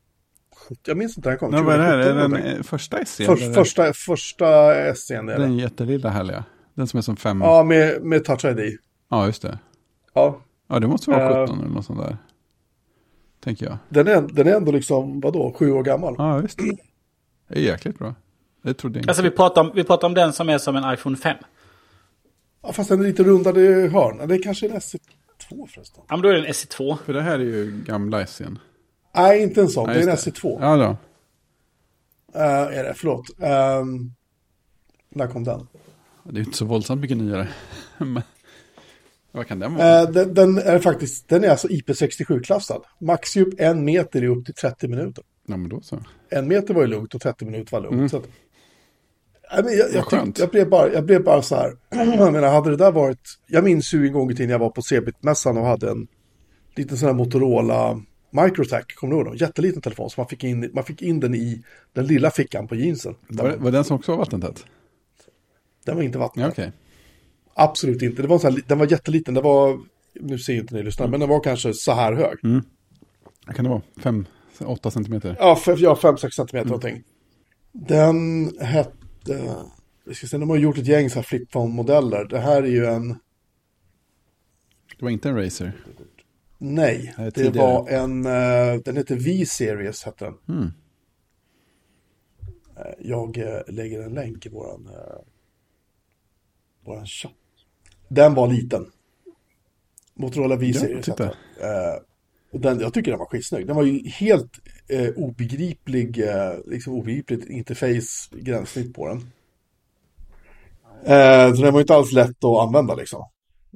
[0.85, 1.51] Jag minns inte när den kom.
[1.51, 2.03] Men vad är det?
[2.03, 3.25] Är 2017 den första SE?
[3.25, 4.73] För, första, första
[5.07, 5.21] det.
[5.21, 6.43] Den jättelilla härliga.
[6.73, 7.41] Den som är som fem.
[7.41, 8.77] Ja, med, med Touch ID.
[9.09, 9.59] Ja, just det.
[10.13, 11.45] Ja, Ja, det måste vara Eh.
[11.47, 12.17] 17 eller något sånt där.
[13.39, 13.77] Tänker jag.
[13.89, 16.15] den är, den är ändå liksom, vadå, sju år gammal.
[16.17, 16.57] Ja, visst.
[17.47, 18.15] Det är jäkligt bra.
[18.61, 19.09] Det trodde jag inte.
[19.11, 21.37] Alltså vi pratar, om, vi pratar om den som är som en iPhone 5.
[22.61, 23.61] Ja, fast den är lite rundade
[23.93, 24.27] hörn.
[24.27, 26.03] Det är kanske en SC2 förresten.
[26.07, 26.97] Ja, men då är det en SE2.
[27.05, 28.57] För det här är ju gamla SE'n.
[29.15, 29.87] Nej, inte en sån.
[29.87, 30.57] Ja, det är en just SC2.
[30.61, 30.97] Ja, då.
[32.39, 33.29] Eh, är det, förlåt.
[33.37, 34.13] Um,
[35.09, 35.67] när kom den?
[36.23, 37.47] Det är ju inte så våldsamt mycket nyare.
[39.37, 40.01] Vad kan den vara?
[40.01, 42.81] Eh, den, den är faktiskt, den är alltså IP67-klassad.
[42.99, 45.23] Maxdjup en meter är upp till 30 minuter.
[45.47, 45.99] Ja, men då så.
[46.29, 48.11] En meter var ju lugnt och 30 minuter var lugnt.
[48.11, 48.27] Så att,
[49.51, 50.25] jag, jag, skönt.
[50.25, 53.39] tyckte, jag, blev bara, jag blev bara så här, jag menar, hade det där varit,
[53.47, 56.07] jag minns ju en gång i tiden jag var på Cebit-mässan och hade en
[56.75, 59.35] liten sån här Motorola Microtac, kommer du ihåg dem?
[59.35, 62.75] Jätteliten telefon, så man fick, in, man fick in den i den lilla fickan på
[62.75, 63.15] jeansen.
[63.27, 64.65] Var, var den som också var vattentät?
[65.85, 66.43] Den var inte vatten.
[66.43, 66.71] Ja, okej.
[67.59, 68.21] Absolut inte.
[68.21, 69.33] Det var sån här, den var jätteliten.
[69.33, 69.79] Det var,
[70.13, 72.37] nu ser inte ni lyssnare, men den var kanske så här hög.
[73.47, 73.81] Vad kan det vara?
[73.97, 74.25] Fem,
[74.59, 75.35] åtta centimeter?
[75.39, 77.03] Ja, för, ja 5-6 centimeter någonting.
[77.71, 79.65] Den hette,
[80.05, 82.25] vi ska se, de har gjort ett gäng så här flip-phone-modeller.
[82.25, 83.07] Det här är ju en,
[84.97, 85.71] Det var inte en Razer.
[86.57, 87.67] nej, det tidigare.
[87.73, 90.33] var en, eh, den heter V-series hette den.
[90.57, 90.71] Mm.
[92.77, 94.89] Eh, Jag eh, lägger en länk i våran,
[96.85, 97.31] våran chatt.
[98.07, 98.85] Den var liten.
[100.13, 101.23] Motorola V-series Ja.
[101.23, 102.01] Eh,
[102.51, 103.67] och den, jag tycker den var skitsnygg.
[103.67, 104.51] Den var ju helt
[104.87, 109.17] eh, obegriplig, eh, liksom obegripligt interface gränssnitt på den.
[111.03, 113.25] Eh, så den var ju inte alls lätt att använda liksom.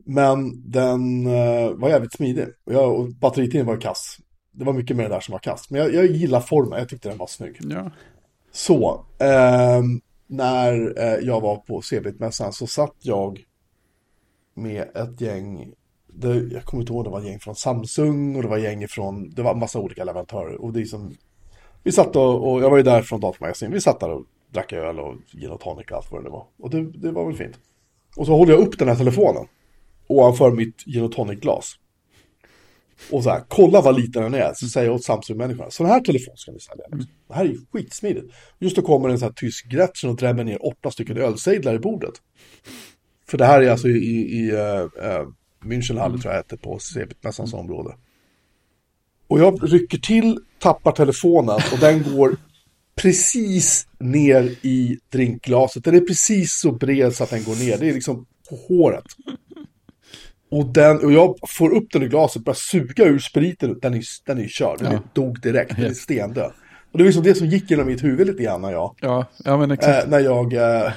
[0.06, 2.46] Men den eh, var jävligt smidig.
[2.66, 4.18] Och, jag, och batteritiden var kass.
[4.52, 5.70] Det var mycket det där som var kass.
[5.70, 7.58] Men jag, jag gillar formen, jag tyckte den var snygg.
[7.62, 7.92] Ja.
[8.52, 13.44] Så, ehm, när eh, jag var på Cebit-mässan så satt jag
[14.54, 15.74] med ett gäng,
[16.08, 18.88] det, jag kommer inte ihåg, det var ett gäng från Samsung och det var gäng
[18.88, 20.62] från, det var en massa olika leverantörer.
[20.62, 21.18] Och det är som,
[21.84, 24.74] vi satt och, och jag var ju där från datamagasin, vi satt där och drack
[24.74, 26.46] öl och gin och tonic och allt vad det var.
[26.60, 27.60] Och det, det var väl fint.
[28.18, 29.48] Och så håller jag upp den här telefonen
[30.08, 31.78] ovanför mitt gin och tonic-glas.
[33.12, 34.54] Och så här, kolla vad liten den är.
[34.54, 36.84] Så säger jag åt Samsung-människorna, sån här telefon ska ni sälja.
[37.28, 38.34] Det här är ju skitsmidigt.
[38.60, 41.80] Just då kommer en sån här tysk Gretchen och drämmer ner åtta stycken ölsejdlar i
[41.80, 42.14] bordet.
[43.32, 45.28] För det här är alltså i, i, uh,
[45.64, 47.96] Münchenhalle tror jag hette på Cebit-mässans område.
[49.28, 52.36] Och jag rycker till, tappar telefonen och den går
[52.96, 55.84] precis ner i drinkglaset.
[55.84, 57.78] Den är precis så bred så att den går ner.
[57.78, 59.06] Det är liksom på håret.
[60.52, 64.04] Och, den, och jag får upp den i glaset, börjar suga ur spriten, den är,
[64.26, 65.00] den är körd, den Ja.
[65.14, 66.52] dog direkt, den är stendöd.
[66.92, 69.26] Och det var liksom det som gick genom mitt huvud lite grann när jag, Ja,
[69.46, 70.04] ja men exakt.
[70.04, 70.92] eh, när jag, eh,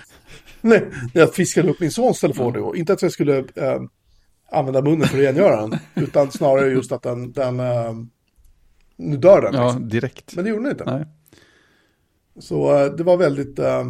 [0.65, 0.81] när,
[1.15, 2.53] när jag fiskade upp min sons telefon.
[2.53, 2.77] då.
[2.77, 3.81] Inte att jag skulle eh,
[4.51, 7.93] använda munnen för att rengöra den, utan snarare just att den, den eh,
[8.97, 9.55] nu dör den.
[9.55, 9.89] ja, Liksom.
[9.89, 10.35] direkt.
[10.37, 10.85] Men det gjorde den inte.
[10.85, 11.07] Nej.
[12.39, 13.59] Så eh, det var väldigt...
[13.59, 13.85] Eh,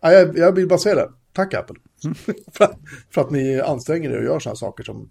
[0.00, 1.08] ja, jag, jag vill bara säga det.
[1.32, 1.76] Tack Apple.
[2.52, 2.78] för, att,
[3.10, 5.10] för att ni anstränger er och gör sådana saker som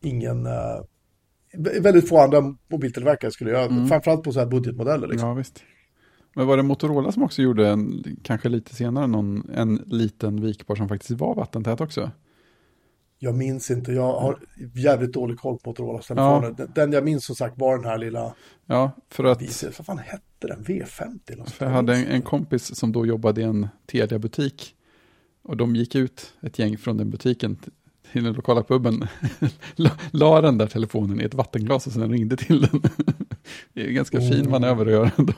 [0.00, 0.46] ingen...
[0.46, 0.80] Eh,
[1.56, 3.86] vä- väldigt få andra mobiltillverkare skulle göra.
[3.88, 5.08] Framförallt på så här budgetmodeller.
[5.08, 5.28] Liksom.
[5.28, 5.62] Ja, visst.
[6.38, 10.76] Men var det Motorola som också gjorde en, kanske lite senare, någon, en liten vikbar
[10.76, 12.10] som faktiskt var vattentät också?
[13.18, 13.92] Jag minns inte.
[13.92, 14.38] Jag har
[14.74, 16.54] jävligt dålig koll på Motorolas telefoner.
[16.56, 18.34] Den, den jag minns som sagt var den här lilla...
[18.66, 20.64] Ja, för att Vad fan hette den?
[20.64, 21.18] V50?
[21.26, 24.74] Eller något för jag hade en, en kompis som då jobbade i en Telia-butik.
[25.42, 27.56] Och de gick ut ett gäng från den butiken
[28.12, 29.06] till den lokala puben.
[29.74, 32.82] la, la den där telefonen i ett vattenglas och sen ringde till den.
[33.72, 34.50] det är en ganska fin Oh.
[34.50, 35.32] manöver att göra ändå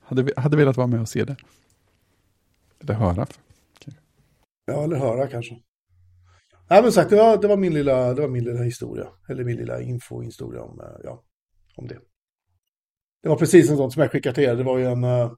[0.00, 1.36] hade, hade velat vara med och se det.
[2.80, 3.26] Eller höra.
[4.66, 5.60] Ja, eller höra kanske.
[6.70, 9.08] Nej, men sagt, det var, det var, min, lilla, det var min lilla historia.
[9.28, 11.22] Eller min lilla infohistoria om, eh, ja,
[11.76, 11.98] om det.
[13.22, 14.56] Det var precis en sån som jag skickade till er.
[14.56, 15.04] Det var ju en...
[15.04, 15.32] Eh,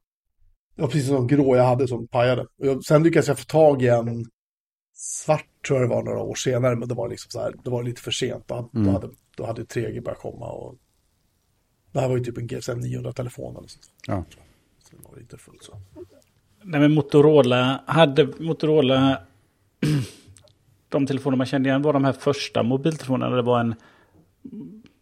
[0.77, 2.43] det var precis en sån grå jag hade som pajade.
[2.43, 4.25] Och jag, sen lyckades jag få tag i en
[4.95, 6.77] svart, tror jag det var, några år senare.
[6.77, 8.49] Men det var liksom så här, det var lite för sent.
[8.49, 10.51] Då, då, hade, då hade 3G börjat komma.
[10.51, 10.79] Och
[11.93, 13.57] det här var ju typ en GSM 900-telefon.
[13.57, 13.91] Eller sånt.
[14.07, 14.25] Ja.
[14.85, 15.81] Så det var inte fullt så.
[16.63, 19.19] Nej, men Motorola hade Motorola...
[20.89, 23.37] de telefoner man kände igen var de här första mobiltelefonerna.
[23.37, 23.75] Det var en...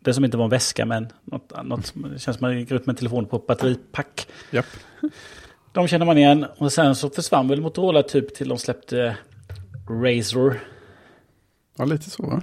[0.00, 1.94] Det som inte var en väska men något annat.
[1.94, 4.26] Det känns som man gick ut med en telefon på batteripack.
[4.50, 4.66] Japp.
[5.72, 6.46] De känner man igen.
[6.56, 9.16] Och sen så försvann väl Motorola typ till de släppte
[9.88, 10.60] Razor.
[11.76, 12.42] Ja, lite så va?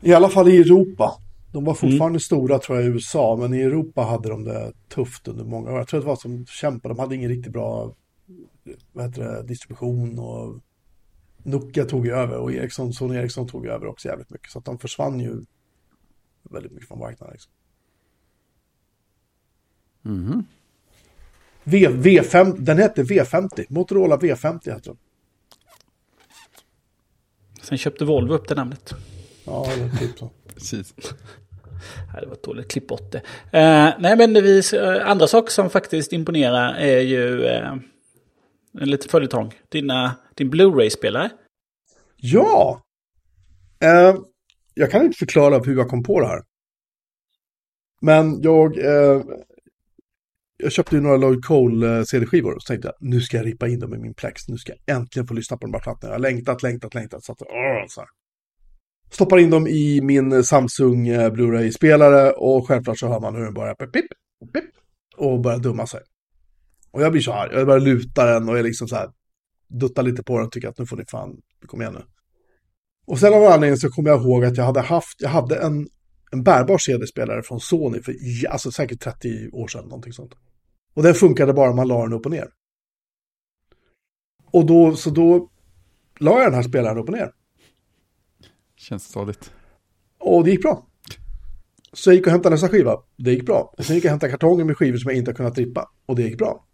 [0.00, 1.20] I alla fall i Europa.
[1.54, 5.28] De var fortfarande stora tror jag i USA, men i Europa hade de det tufft
[5.28, 5.78] under många år.
[5.78, 7.94] Jag tror att det var som kämpade, de hade ingen riktigt bra
[8.92, 10.60] vad heter det, distribution och
[11.42, 14.50] Nokia tog ju över och Ericsson, Sony Ericsson tog ju över också jävligt mycket.
[14.50, 15.44] Så att de försvann ju
[16.42, 17.32] väldigt mycket från marknaden.
[17.32, 17.52] Liksom.
[20.02, 20.44] Mhm.
[21.64, 24.98] V, V5, den hette V50, Motorola V50 hette den.
[27.62, 28.94] Sen köpte Volvo upp det namnet.
[29.44, 30.30] Ja, eller typ så.
[30.54, 30.94] Precis.
[32.12, 33.18] Nej, det var ett dåligt klipp bort det.
[33.58, 37.72] Eh, nej, men vi, eh, andra saker som faktiskt imponerar är ju eh,
[38.80, 39.54] en liten följetong.
[39.68, 41.30] Dina, din Blu-ray-spelare.
[42.16, 42.80] Ja!
[43.82, 44.16] Eh,
[44.74, 46.42] jag kan inte förklara hur jag kom på det här.
[48.00, 49.22] Men jag, eh,
[50.56, 53.68] jag köpte ju några Lloyd Cole-cd-skivor eh, och så tänkte jag nu ska jag rippa
[53.68, 54.48] in dem i min Plex.
[54.48, 56.12] Nu ska jag äntligen få lyssna på de här plattorna.
[56.12, 57.24] Jag har längtat, längtat, längtat.
[57.24, 58.08] Så att, åh, så här.
[59.14, 63.54] Stoppar in dem i min Samsung eh, Blu-ray-spelare och självklart så hör man hur den
[63.54, 64.06] börjar pip, pip,
[64.52, 64.64] pip,
[65.16, 66.00] och börjar dumma sig.
[66.90, 69.10] Och jag blir så arg, jag börjar luta den och jag liksom så här
[69.68, 72.02] duttar lite på den och tycker att nu får ni fan, kom igen nu.
[73.06, 75.56] Och sen av någon anledning så kommer jag ihåg att jag hade haft, jag hade
[75.56, 75.88] en,
[76.30, 78.14] en bärbar CD-spelare från Sony för
[78.48, 80.32] alltså säkert 30 år sedan, någonting sånt.
[80.94, 82.48] Och den funkade bara om man la den upp och ner.
[84.50, 85.50] Och då, så då
[86.18, 87.30] la jag den här spelaren upp och ner.
[88.84, 89.52] Känns stadigt.
[90.18, 90.86] Och det gick bra.
[91.92, 92.96] Så jag gick och hämtade nästa skiva.
[93.16, 93.74] Det gick bra.
[93.78, 95.90] Och sen gick jag och hämtade kartonger med skivor som jag inte har kunnat rippa.
[96.06, 96.64] Och det gick bra.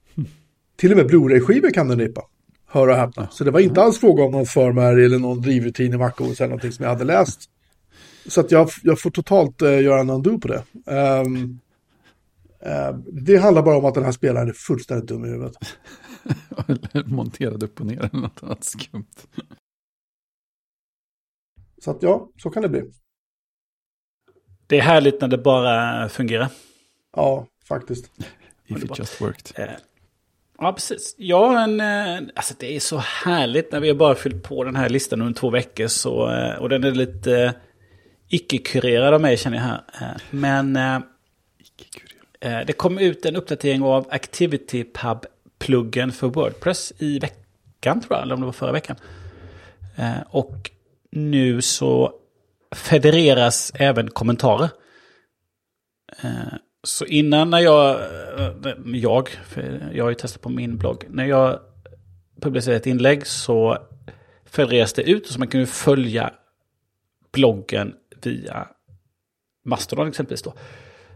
[0.77, 2.23] Till och med Blu-ray-skivor kan den rippa.
[2.67, 3.29] Hör och häpna.
[3.31, 6.49] Så det var inte alls fråga om någon firmware eller någon drivrutin i MacOS eller
[6.49, 7.41] någonting som jag hade läst.
[8.27, 10.65] Så att jag, jag får totalt uh, göra en undo på det.
[10.87, 11.59] Ehm,
[12.61, 15.57] eh, det handlar bara om att den här spelaren är fullständigt dum i huvudet.
[17.07, 19.07] Monterad upp och ner eller något annat skumt.
[21.81, 22.83] Så att ja, så kan det bli.
[24.67, 26.49] Det är härligt när det bara fungerar.
[27.17, 28.11] Ja, faktiskt.
[28.67, 29.69] If it just worked.
[29.69, 29.75] Eh,
[30.63, 31.15] Ja, precis.
[31.19, 34.77] Ja, men eh, alltså det är så härligt när vi har bara fyllt på den
[34.77, 35.87] här listan under två veckor.
[35.87, 37.55] Så, eh, och den är lite
[38.29, 40.17] icke-kurerad av mig känner jag här.
[40.31, 41.01] Men eh,
[42.67, 48.41] det kom ut en uppdatering av ActivityPub-pluggen för Wordpress i veckan tror jag, eller om
[48.41, 48.97] det var förra veckan.
[49.97, 50.71] Eh, Och
[51.13, 52.13] nu så
[52.75, 54.69] federeras även kommentarer.
[56.23, 58.01] Eh, så innan när jag,
[58.39, 59.29] eh, jag,
[59.93, 61.61] jag har ju testat på min blogg, när jag
[62.41, 63.79] publicerade ett inlägg så
[64.45, 66.33] federeras det ut så man kan ju följa
[67.33, 68.69] bloggen via
[69.65, 70.55] Mastodon exempelvis då.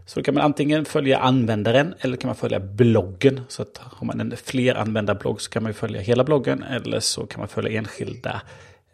[0.05, 3.41] Så då kan man antingen följa användaren eller kan man följa bloggen.
[3.47, 6.99] Så att har man en fler användarblogg så kan man ju följa hela bloggen eller
[6.99, 8.41] så kan man följa enskilda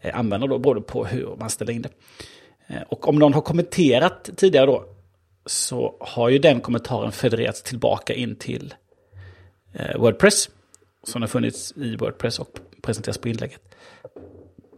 [0.01, 1.89] Eh, använder då, både på hur man ställer in det.
[2.67, 4.85] Eh, och om någon har kommenterat tidigare då,
[5.45, 8.73] så har ju den kommentaren federerats tillbaka in till
[9.73, 10.49] eh, Wordpress.
[11.03, 13.61] Som har funnits i Wordpress och presenteras på inlägget.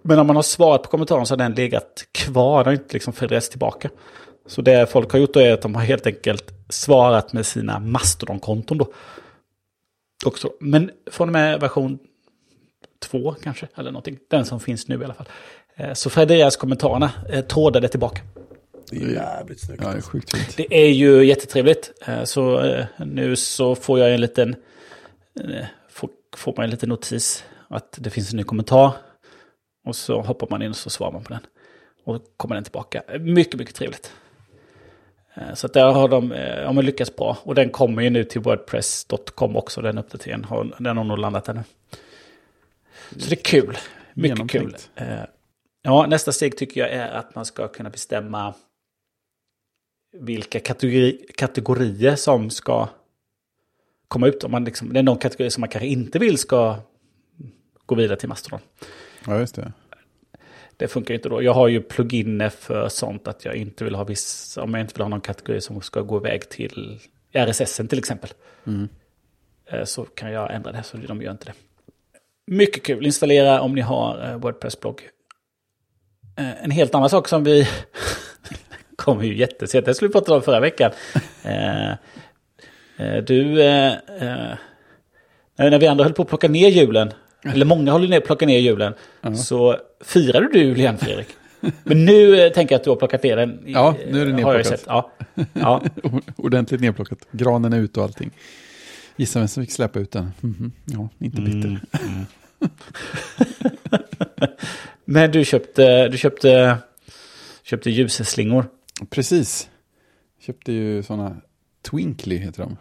[0.01, 2.93] Men om man har svarat på kommentaren så har den legat kvar, den har inte
[2.93, 3.89] liksom federerats tillbaka.
[4.45, 7.79] Så det folk har gjort då är att de har helt enkelt svarat med sina
[7.79, 8.93] Mastodon-konton då.
[10.25, 10.51] Också.
[10.59, 11.99] Men från och med version
[13.03, 15.27] 2 kanske, eller någonting, den som finns nu i alla fall.
[15.75, 18.21] Eh, så federeras kommentarerna eh, trådade tillbaka.
[18.89, 19.83] Det är jävligt snyggt.
[19.83, 20.57] Ja, det är sjukt fint.
[20.57, 21.91] Det är ju jättetrevligt.
[22.07, 22.61] Eh, Så
[22.97, 24.55] nu så får jag en liten...
[25.89, 28.91] Får, får man en liten notis att det finns en ny kommentar.
[29.85, 31.41] Och så hoppar man in och så svarar man på den.
[32.05, 33.01] Och då kommer den tillbaka.
[33.19, 34.11] Mycket, mycket trevligt.
[35.53, 36.31] Så att där har de,
[36.65, 37.37] har man lyckats bra.
[37.43, 40.43] Och den kommer ju nu till wordpress.com också, den uppdateringen.
[40.43, 41.63] Har- Den har nog landat där nu.
[43.17, 43.77] Så det är kul.
[44.13, 44.75] Mycket kul.
[44.95, 45.19] Eh,
[45.85, 48.53] Ja, nästa steg tycker jag är att man ska kunna bestämma
[50.17, 52.89] vilka kategori, kategorier som ska
[54.07, 54.43] komma ut.
[54.43, 56.79] Om man liksom, det är någon kategori som man kanske inte vill ska
[57.85, 58.59] gå vidare till Mastodon.
[59.27, 59.73] Ja, just det.
[60.77, 61.41] Det funkar inte då.
[61.43, 64.93] Jag har ju pluginer för sånt att jag inte vill ha viss, om jag inte
[64.93, 66.99] vill ha någon kategori som ska gå iväg till
[67.31, 68.29] RSS till exempel.
[68.67, 68.89] Mm.
[69.65, 71.53] Eh, Så kan jag ändra det, så de gör inte det.
[72.47, 75.01] Mycket kul, installera om ni har eh, Wordpress-blogg.
[76.39, 77.67] Eh, En helt annan sak som vi
[78.95, 80.91] kommer ju jättesent, det skulle vi prata om förra veckan.
[81.43, 81.91] Eh,
[83.25, 83.43] Du,
[85.57, 87.11] när vi andra höll på att plocka ner julen,
[87.53, 88.93] eller många håller ner plocka ner julen,
[89.35, 91.27] så firade du jul igen Fredrik.
[91.83, 93.63] Men nu tänker jag att du har plockat ner den.
[93.65, 94.83] Ja, nu är det sett.
[94.87, 95.11] Ja.
[95.53, 95.81] Ja.
[96.35, 97.19] Ordentligt nedplockat.
[97.31, 98.31] Granen är ute och allting.
[99.15, 100.31] Gissa vem som fick släppa ut den.
[100.41, 100.71] Mhm.
[100.85, 101.85] Ja, inte bitter.
[102.01, 102.25] Mm.
[105.05, 106.77] Men du köpte, du köpte,
[107.63, 108.65] köpte ljusslingor.
[109.09, 109.69] Precis.
[110.39, 111.41] Köpte ju sådana
[111.81, 112.77] Twinkly heter de.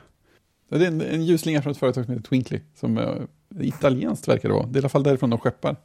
[0.78, 2.60] Det är en, en ljusslinga från ett företag som heter Twinkly.
[2.74, 3.22] Som uh,
[3.60, 4.66] italienskt verkar det vara.
[4.66, 5.76] Det är i alla fall därifrån de skeppar.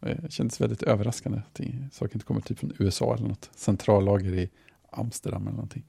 [0.00, 4.34] Det kändes väldigt överraskande att det- saker inte kommer typ från USA eller något centrallager
[4.34, 4.50] i
[4.90, 5.84] Amsterdam eller någonting.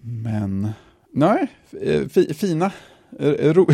[0.00, 0.68] Men,
[1.12, 1.48] nej,
[1.80, 2.72] eh, fina.
[3.18, 3.68] Eh, eh, ro-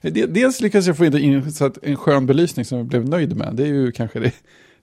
[0.28, 3.36] Dels lyckades jag få in in så att en skön belysning som jag blev nöjd
[3.36, 3.56] med.
[3.56, 4.32] Det är ju kanske det,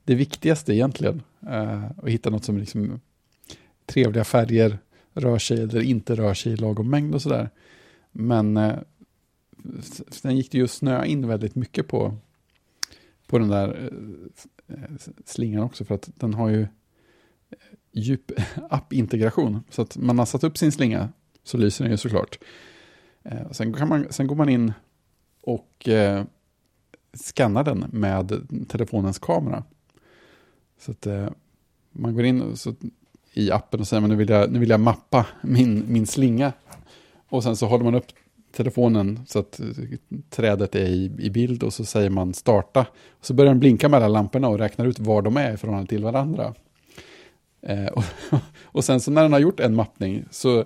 [0.03, 1.21] det viktigaste egentligen.
[1.43, 3.01] Uh, att hitta något som liksom
[3.85, 4.77] trevliga färger,
[5.13, 7.49] rör sig eller inte rör sig i lagom mängd och sådär.
[8.11, 8.75] Men uh,
[10.09, 12.17] sen gick det ju att snöa in väldigt mycket på,
[13.27, 13.89] på den där
[14.69, 14.77] uh,
[15.25, 15.85] slingan också.
[15.85, 16.67] För att den har ju
[17.91, 18.31] djup
[18.69, 19.63] appintegration.
[19.69, 21.09] Så att man har satt upp sin slinga
[21.45, 22.39] så lyser den ju såklart.
[23.23, 24.73] Eh, sen, kan man, sen går man in
[25.41, 26.23] och eh,
[27.13, 29.63] skannar den med telefonens kamera.
[30.79, 31.27] Så att eh,
[31.91, 32.73] man går in och så,
[33.33, 36.53] i appen och säger att nu vill jag, nu vill jag mappa min, min slinga.
[37.29, 38.05] Och sen så håller man upp
[38.51, 39.67] telefonen så att eh,
[40.29, 42.85] trädet är i, i bild och så säger man starta.
[43.09, 45.89] Och så börjar den blinka mellan lamporna och räknar ut var de är i förhållande
[45.89, 46.53] till varandra.
[47.61, 48.03] Eh, och,
[48.63, 50.65] och sen så när den har gjort en mappning så,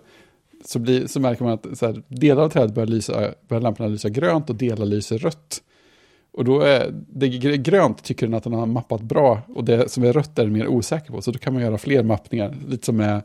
[0.66, 3.90] så, blir, så märker man att så här, delar av trädet börjar, lysa, börjar lamporna
[3.90, 5.62] lysa grönt och delar lyser rött.
[6.32, 10.04] Och då är det grönt tycker den att den har mappat bra och det som
[10.04, 11.22] är rött är den mer osäker på.
[11.22, 13.22] Så då kan man göra fler mappningar, lite som med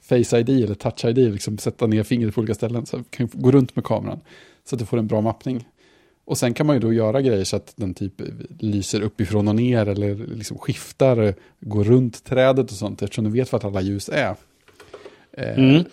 [0.00, 2.86] Face ID eller Touch ID, liksom sätta ner fingret på olika ställen.
[2.86, 4.20] Så kan gå runt med kameran
[4.64, 5.68] så att du får en bra mappning.
[6.24, 8.22] Och sen kan man ju då göra grejer så att den typ
[8.58, 13.52] lyser uppifrån och ner eller liksom skiftar, går runt trädet och sånt eftersom du vet
[13.52, 14.34] vart alla ljus är.
[15.32, 15.84] Eh, mm.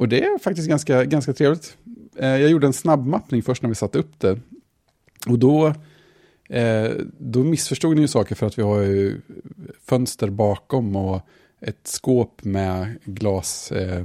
[0.00, 1.76] Och det är faktiskt ganska, ganska trevligt.
[2.16, 4.38] Eh, jag gjorde en snabbmappning först när vi satte upp det.
[5.26, 5.74] Och då,
[6.48, 9.20] eh, då missförstod ni ju saker för att vi har ju
[9.86, 11.20] fönster bakom och
[11.60, 14.04] ett skåp med glas, eh,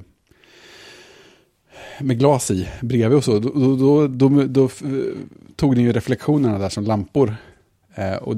[2.00, 3.40] med glas i bredvid och så.
[3.40, 4.70] Då, då, då, då, då
[5.56, 7.36] tog ni ju reflektionerna där som lampor.
[7.96, 8.36] Eh, och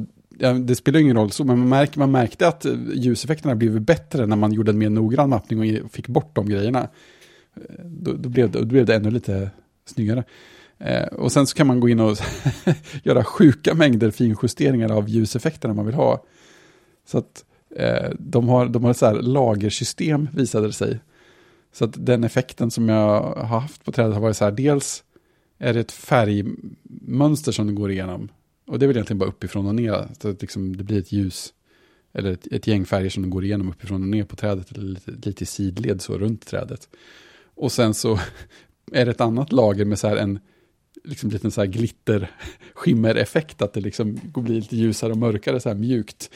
[0.65, 4.35] det spelar ingen roll så, men man, märk, man märkte att ljuseffekterna blev bättre när
[4.35, 6.89] man gjorde en mer noggrann mappning och fick bort de grejerna.
[7.85, 9.49] Då, då, blev, det, då blev det ännu lite
[9.85, 10.23] snyggare.
[10.79, 12.17] Eh, och sen så kan man gå in och
[13.03, 16.23] göra sjuka mängder finjusteringar av ljuseffekterna man vill ha.
[17.05, 17.45] Så att
[17.75, 20.99] eh, de har, de har ett så här lagersystem visade det sig.
[21.73, 25.03] Så att den effekten som jag har haft på trädet har varit så här, dels
[25.57, 28.29] är det ett färgmönster som det går igenom.
[28.67, 31.11] Och det är väl egentligen bara uppifrån och ner, så att liksom det blir ett
[31.11, 31.53] ljus,
[32.13, 35.11] eller ett, ett gäng färger som går igenom uppifrån och ner på trädet, eller lite,
[35.11, 36.89] lite i sidled så runt trädet.
[37.57, 38.19] Och sen så
[38.91, 40.39] är det ett annat lager med så här en,
[41.03, 42.31] liksom liten så här glitter
[42.73, 46.29] skimmereffekt, att det liksom blir lite ljusare och mörkare, så här mjukt.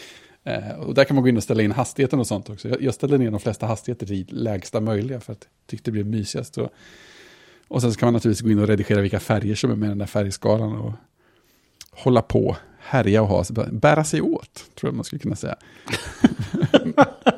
[0.44, 2.70] Eh, och där kan man gå in och ställa in hastigheten och sånt också.
[2.70, 5.94] Jag, jag ställde ner de flesta hastigheter till lägsta möjliga för att jag tyckte det
[5.94, 6.58] blev mysigast.
[6.58, 6.70] Och,
[7.68, 9.90] och sen så kan man naturligtvis gå in och redigera vilka färger som är med
[9.90, 10.94] den där färgskalan och
[11.92, 15.56] hålla på, härja och ha, bära sig åt, tror jag man skulle kunna säga.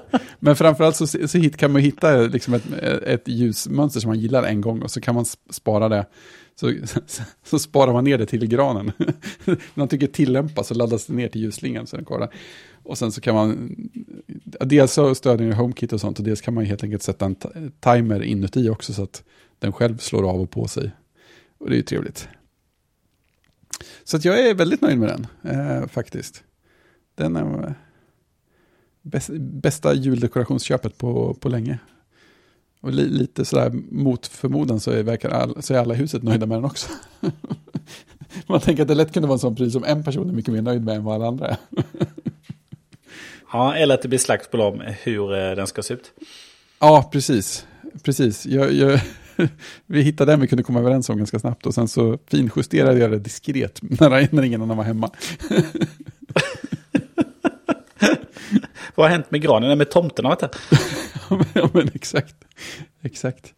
[0.46, 2.74] Men framförallt så, så hit, kan man hitta liksom ett,
[3.04, 6.06] ett ljusmönster som man gillar en gång och så kan man spara det.
[6.56, 7.00] Så, så,
[7.44, 8.92] så sparar man ner det till granen.
[9.46, 11.88] När man tycker tillämpa så laddas det ner till ljusslingan.
[11.88, 12.30] Så den kvar
[12.84, 13.76] Och sen så kan man,
[14.60, 17.36] dels så stödjer den HomeKit och sånt och dels kan man helt enkelt sätta en
[17.80, 19.24] timer inuti också så att
[19.60, 20.92] den själv slår av och på sig.
[21.58, 22.28] Och det är ju trevligt.
[24.04, 26.44] Så att jag är väldigt nöjd med den, eh, faktiskt.
[27.16, 27.76] Den är
[29.40, 31.80] bästa juldekorationsköpet på, på länge.
[32.82, 36.24] Och li, lite sådär mot förmodan så är, verkar all, så är alla i huset
[36.24, 36.90] nöjda med den också.
[38.48, 40.54] Man tänker att det lätt kunde vara en sån pris som en person är mycket
[40.54, 41.58] mer nöjd med än vad alla andra är.
[43.52, 46.12] ja, eller att det blir slagsmål om hur eh, den ska se ut.
[46.80, 47.66] Ja, precis.
[48.04, 48.46] Precis.
[48.46, 49.00] Jag, jag,
[49.86, 53.12] vi hittade den vi kunde komma överens om ganska snabbt och sen så finjusterade jag
[53.12, 55.12] det diskret när, när ingen annan var hemma.
[58.96, 59.78] Vad har hänt med granen?
[59.78, 60.38] Med tomten har
[61.54, 62.36] ja, men exakt.
[63.02, 63.54] Exakt.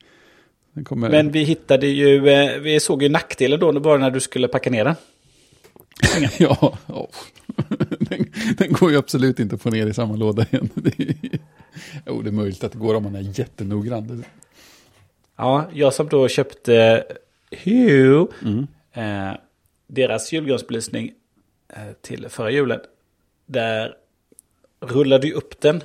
[0.83, 1.09] Kommer...
[1.09, 4.69] Men vi hittade ju, eh, vi såg ju nackdelen då bara när du skulle packa
[4.69, 4.95] ner den.
[6.37, 7.07] ja, oh.
[7.99, 10.69] den, den, går ju absolut inte att få ner i samma låda igen.
[10.73, 11.39] Det är,
[12.05, 14.23] oh, det är möjligt att det går om man är jättenoggrann.
[15.37, 17.03] Ja, jag som då köpte
[17.51, 18.67] Hue, mm.
[18.93, 19.37] eh,
[19.87, 21.11] deras julgransbelysning
[21.69, 22.79] eh, till förra julen.
[23.45, 23.95] Där
[24.79, 25.83] rullade ju upp den.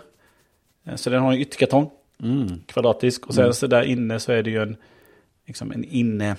[0.85, 1.91] Eh, så den har en ytterkartong,
[2.23, 2.63] mm.
[2.67, 3.27] kvadratisk.
[3.27, 3.55] Och sen mm.
[3.55, 4.77] så där inne så är det ju en,
[5.47, 6.37] liksom en inne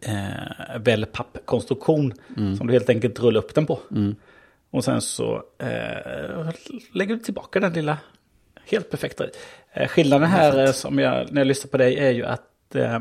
[0.00, 2.56] eh, wellpappkonstruktion mm.
[2.56, 3.80] som du helt enkelt rullar upp den på.
[3.90, 4.16] Mm.
[4.70, 6.50] Och sen så eh,
[6.92, 7.98] lägger du tillbaka den lilla,
[8.66, 9.26] helt perfekta.
[9.72, 13.00] Eh, skillnaden här eh, som jag, när jag lyssnar på dig är ju att eh,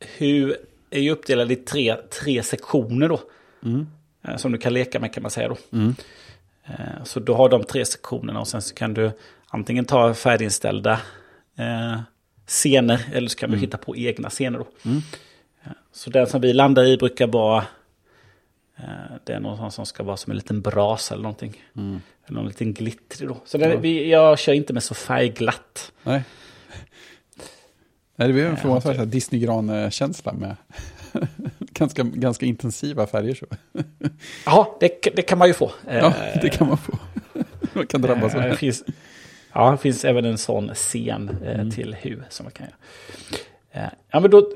[0.00, 0.56] hur
[0.90, 3.20] är ju uppdelad i tre, tre sektioner då.
[3.64, 3.86] Mm.
[4.22, 5.56] Eh, som du kan leka med kan man säga då.
[6.68, 9.10] Eh, så du har de tre sektionerna och sen så kan du
[9.48, 11.00] antingen ta färdiginställda
[11.56, 12.00] eh,
[12.46, 13.60] scener eller så kan mm.
[13.60, 14.58] du hitta på egna scener.
[14.58, 14.66] Då.
[14.84, 15.02] Mm.
[15.64, 17.64] Eh, så den som vi landar i brukar vara
[19.24, 21.64] det är någon som ska vara som en liten brasa eller någonting.
[21.76, 22.00] Mm.
[22.26, 23.36] Eller någon liten glittrig då.
[23.44, 25.92] Så det, vi, jag kör inte med så färgglatt.
[26.02, 26.22] Nej.
[28.16, 30.56] Nej, det blir en förvånansvärt Disney-gran-känsla med
[31.70, 33.34] ganska, ganska intensiva färger.
[33.34, 33.46] Så.
[34.46, 35.72] Ja, det, det kan man ju få.
[35.90, 36.98] Ja, det kan man få.
[37.72, 38.56] Man kan drabbas av det.
[38.56, 38.84] Finns,
[39.52, 41.70] ja, det finns även en sån scen eh, mm.
[41.70, 42.76] till HU som man kan göra.
[43.70, 44.50] Eh, ja, men då,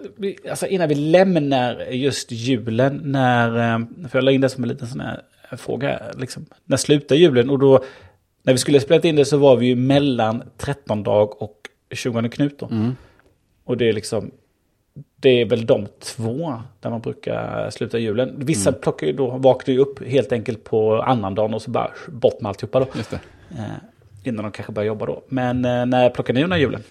[0.51, 4.69] alltså innan vi lämnar just julen, när, eh, för jag la in det som en
[4.69, 5.23] liten sån här
[5.57, 7.51] fråga, liksom, när slutar julen?
[7.51, 7.85] Och då,
[8.43, 12.29] när vi skulle spela in det så var vi ju mellan 13 dag och 20
[12.29, 12.67] Knut då.
[12.67, 12.97] Mm.
[13.65, 14.31] Och det är liksom,
[14.95, 18.35] det är väl de två där man brukar sluta julen.
[18.37, 18.81] Vissa mm.
[18.81, 22.49] plockar ju då, vaknar ju upp helt enkelt på annandagen och så bara bort med
[22.49, 22.87] alltihopa då.
[22.95, 23.21] Just det.
[23.51, 23.65] Eh,
[24.25, 25.23] innan de kanske börjar jobba då.
[25.29, 26.83] Men eh, när plockar ni undan julen?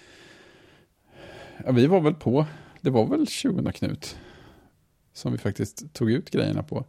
[1.64, 2.46] Ja, vi var väl på,
[2.80, 4.16] det var väl 20 Knut.
[5.14, 6.84] Som vi faktiskt tog ut grejerna på.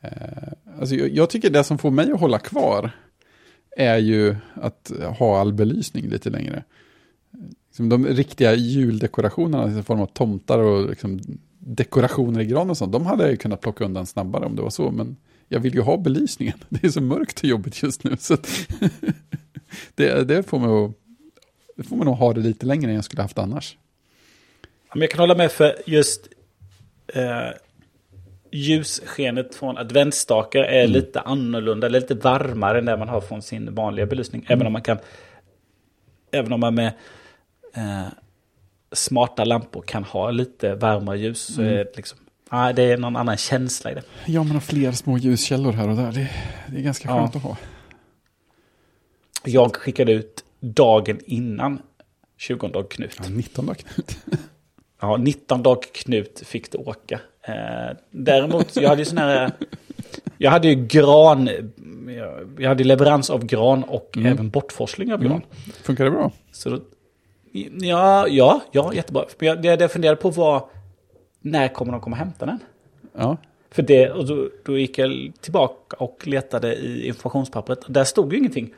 [0.00, 2.90] Eh, alltså jag, jag tycker det som får mig att hålla kvar
[3.76, 6.64] är ju att ha all belysning lite längre.
[7.78, 11.20] Liksom de riktiga juldekorationerna i form av tomtar och liksom
[11.58, 14.70] dekorationer i gran och sånt, de hade jag kunnat plocka undan snabbare om det var
[14.70, 15.16] så, men
[15.48, 16.58] jag vill ju ha belysningen.
[16.68, 18.16] Det är så mörkt och jobbigt just nu.
[18.18, 18.36] Så
[19.94, 20.92] det, det, får mig att,
[21.76, 23.76] det får mig nog ha det lite längre än jag skulle haft annars.
[24.94, 26.28] Jag kan hålla med för just
[27.14, 27.48] eh,
[28.52, 30.92] ljusskenet från adventsstakar är mm.
[30.92, 34.42] lite annorlunda, lite varmare än det man har från sin vanliga belysning.
[34.42, 34.52] Mm.
[34.52, 34.98] Även om man kan,
[36.30, 36.92] även om man med
[37.78, 38.06] eh,
[38.92, 41.54] smarta lampor kan ha lite varmare ljus.
[41.54, 41.72] Så mm.
[41.72, 42.18] är det, liksom,
[42.48, 44.02] ah, det är någon annan känsla i det.
[44.26, 46.12] Ja, man har fler små ljuskällor här och där.
[46.12, 46.30] Det,
[46.68, 47.38] det är ganska skönt ja.
[47.38, 47.56] att ha.
[49.44, 51.82] Jag skickade ut dagen innan
[52.36, 53.16] 20 dag Knut.
[53.22, 54.18] Ja, 19 dag Knut.
[55.00, 57.20] ja, 19 dag Knut fick det åka.
[57.42, 59.52] Eh, däremot, jag hade ju sån här...
[60.38, 61.50] Jag hade ju gran,
[62.58, 64.32] jag hade leverans av gran och mm.
[64.32, 65.32] även bortforsling av gran.
[65.32, 65.46] Mm.
[65.82, 66.32] Funkar det bra?
[66.52, 66.80] Så då,
[67.80, 69.24] Ja, ja, ja jättebra.
[69.38, 70.70] Men det jag funderade på var,
[71.40, 72.58] när kommer de komma och hämta den?
[73.16, 73.36] Ja.
[73.70, 77.78] För det, och då, då gick jag tillbaka och letade i informationspappret.
[77.88, 78.74] Där stod ju ingenting.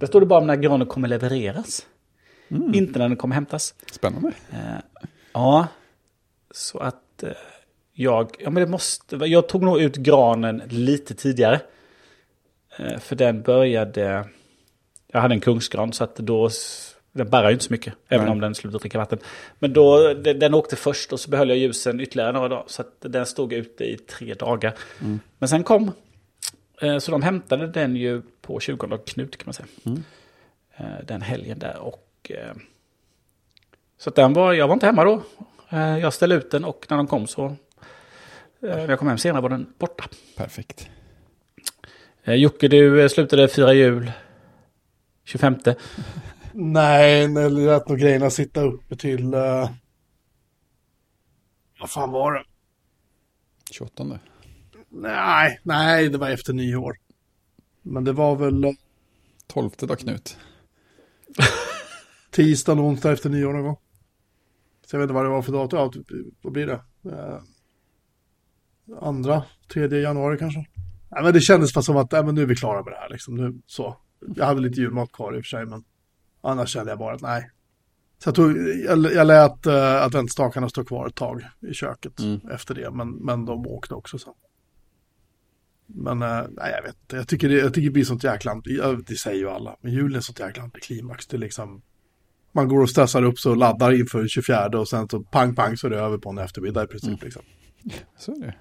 [0.00, 1.86] Där stod det bara när granen kommer levereras.
[2.48, 2.74] Mm.
[2.74, 3.74] Inte när den kommer hämtas.
[3.92, 4.28] Spännande.
[4.28, 5.02] Uh,
[5.32, 5.66] ja.
[6.50, 7.30] Så att eh,
[7.92, 11.60] jag, ja men det måste, jag tog nog ut granen lite tidigare.
[12.78, 14.28] Eh, för den började,
[15.06, 16.50] jag hade en kungsgran så att då,
[17.12, 17.94] den bärrar ju inte så mycket.
[18.08, 18.32] Även Nej.
[18.32, 19.18] om den slutar dricka vatten.
[19.58, 22.64] Men då, den, den åkte först och så behöll jag ljusen ytterligare några dagar.
[22.66, 24.74] Så att den stod ute i tre dagar.
[25.38, 25.92] Men sen kom,
[26.80, 29.66] eh, så de hämtade den ju på 20 Knut kan man säga.
[29.84, 30.04] Mm.
[30.76, 32.30] Eh, Den helgen där och...
[32.34, 32.52] eh,
[33.98, 35.22] Så att den var, jag var inte hemma då.
[36.00, 37.56] Jag ställde ut den och när de kom så...
[38.60, 40.04] När jag kom hem senare var den borta.
[40.36, 40.88] Perfekt.
[42.24, 44.12] Jocke, du slutade fira jul
[45.24, 45.56] 25.
[46.54, 49.34] Nej, jag lät nog grejerna sitta uppe till...
[49.34, 49.70] Uh...
[51.80, 52.44] Vad fan var det?
[53.70, 54.20] 28.
[54.88, 56.96] Nej, nej, det var efter nyår.
[57.82, 58.70] Men det var väl eh,
[59.46, 60.38] 12 då Knut.
[62.30, 63.76] tisdag, onsdag efter nyår någon gång.
[64.86, 65.78] Så jag vet inte vad det var för datum.
[65.78, 66.06] Ja, typ,
[66.42, 66.80] vad blir det?
[67.10, 67.40] Eh,
[69.00, 69.42] andra,
[69.72, 70.66] tredje januari kanske.
[71.10, 72.98] Nej, men det kändes bara som att nej, men nu är vi klara med det
[72.98, 73.08] här.
[73.08, 73.34] Liksom.
[73.36, 73.96] Nu, så.
[74.36, 75.84] Jag hade lite julmat kvar i och för sig, men
[76.42, 77.50] annars kände jag bara att nej.
[78.18, 82.40] Så jag, tog, jag, jag lät uh, adventsstakarna stå kvar ett tag i köket Mm.
[82.50, 84.32] efter det, men, men de åkte också sen.
[85.86, 87.16] Men eh, nej, jag vet inte.
[87.16, 88.62] Jag tycker det, jag tycker det blir sånt jäkla,
[89.06, 91.26] det säger ju alla, men julen är sånt jäkla antiklimax.
[91.26, 91.82] Det är liksom,
[92.52, 95.86] man går och stressar upp och laddar inför 24 och sen så pang pang så
[95.86, 97.08] är det över på en eftermiddag i princip.
[97.08, 97.18] Mm.
[97.22, 97.42] Liksom.
[98.18, 98.54] Så är det.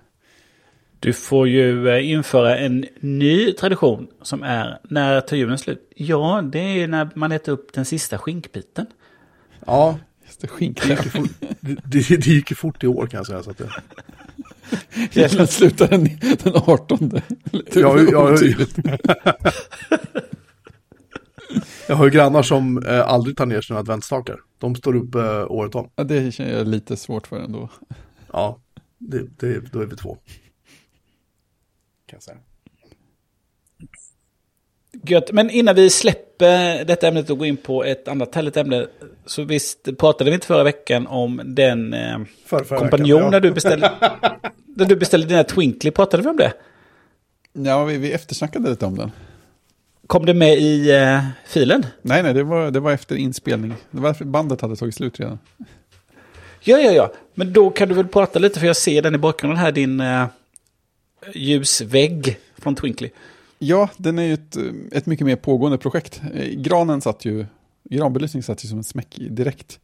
[1.01, 5.91] Du får ju eh, införa en ny tradition som är när tar julen slut?
[5.95, 8.85] Ja, det är när man äter upp den sista skinkbiten.
[9.65, 10.81] Ja, Just det, skink.
[10.81, 11.29] det gick, ju fort,
[11.59, 13.43] det, det, det gick ju fort i år kan jag säga.
[13.43, 13.69] Så att det,
[15.21, 16.03] Gäller att sluta den,
[16.43, 17.21] den 18.
[17.51, 18.37] Ja, ja,
[21.87, 24.39] jag har ju grannar som eh, aldrig tar ner sina adventsstakar.
[24.57, 25.89] De står upp eh, året om.
[25.95, 27.69] ja, det känner jag lite svårt för ändå.
[28.31, 28.59] Ja,
[28.97, 30.17] det, det, då är vi två.
[32.11, 32.37] Kan jag säga.
[35.03, 35.31] Gött.
[35.31, 38.87] Men innan vi släpper detta ämnet och går in på ett annat härligt ämne.
[39.25, 43.37] Så visst pratade vi inte förra veckan om den eh, För, förra kompanjon veckan, när
[43.37, 43.39] ja.
[43.39, 43.91] du beställde...
[44.65, 46.53] när du beställde dina Twinkly, pratade vi om det?
[47.53, 49.11] Ja, vi, vi eftersnackade lite om den.
[50.07, 51.85] Kom det med i eh, filen?
[52.01, 53.73] Nej, nej, det var, det var efter inspelning.
[53.91, 55.39] Det var för bandet hade tagit slut redan.
[56.61, 57.11] Ja, ja, ja.
[57.33, 59.99] Men då kan du väl prata lite, för jag ser den i bakgrunden här, din
[59.99, 60.25] eh,
[61.33, 63.09] ljusvägg från Twinkly.
[63.59, 64.57] Ja, den är ju ett,
[64.91, 66.21] ett mycket mer pågående projekt.
[66.51, 67.45] Granen satt ju,
[67.83, 69.79] granbelysning satt ju som en smäck direkt.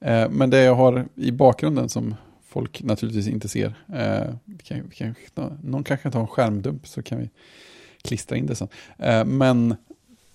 [0.00, 2.14] Eh, Men det jag har i bakgrunden som
[2.48, 5.14] folk naturligtvis inte ser, eh, vi kan, vi kan,
[5.62, 7.30] någon kanske kan ta en skärmdump så kan vi
[8.02, 8.68] klistra in det sen.
[8.98, 9.76] Eh, Men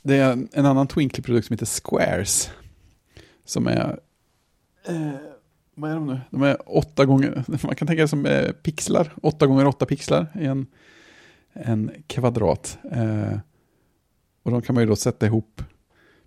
[0.01, 2.49] det är en annan Twinkly-produkt som heter Squares.
[3.45, 3.99] Som är,
[4.87, 5.09] eh,
[5.75, 6.21] vad är de nu?
[6.29, 10.27] De är åtta gånger, man kan tänka det som eh, pixlar, åtta gånger åtta pixlar
[10.39, 10.65] i en
[11.53, 12.77] en kvadrat.
[12.91, 13.37] Eh,
[14.43, 15.61] och de kan man ju då sätta ihop,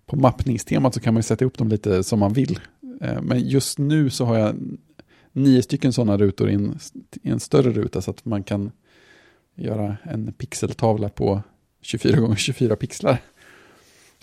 [0.05, 2.59] på mappningstemat så kan man ju sätta ihop dem lite som man vill.
[3.01, 4.55] Eh, men just nu så har jag
[5.31, 6.79] nio stycken sådana rutor i en,
[7.23, 8.71] i en större ruta så att man kan
[9.55, 11.41] göra en pixeltavla på
[11.81, 13.21] 24 gånger 24 pixlar.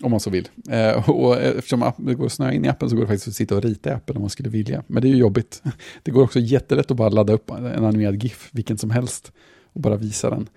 [0.03, 0.49] Om man så vill.
[0.71, 3.35] Eh, och eftersom det går att snöa in i appen så går det faktiskt att
[3.35, 4.83] sitta och rita i appen om man skulle vilja.
[4.87, 5.63] Men det är ju jobbigt.
[6.03, 9.33] Det går också jättelätt att bara ladda upp en animerad GIF, vilken som helst,
[9.73, 10.49] och bara visa den.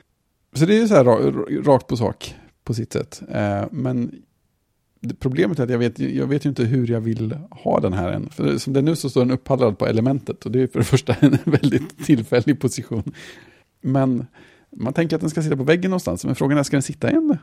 [0.53, 1.03] Så det är ju så här
[1.63, 3.21] rakt på sak på sitt sätt.
[3.31, 4.11] Eh, men
[5.19, 8.11] problemet är att jag vet, jag vet ju inte hur jag vill ha den här
[8.11, 8.29] än.
[8.29, 10.79] För som det är nu så står den upphandlad på elementet och det är för
[10.79, 13.13] det första en väldigt tillfällig position.
[13.81, 14.25] Men
[14.75, 16.25] man tänker att den ska sitta på väggen någonstans.
[16.25, 17.37] Men frågan är, ska den sitta i en?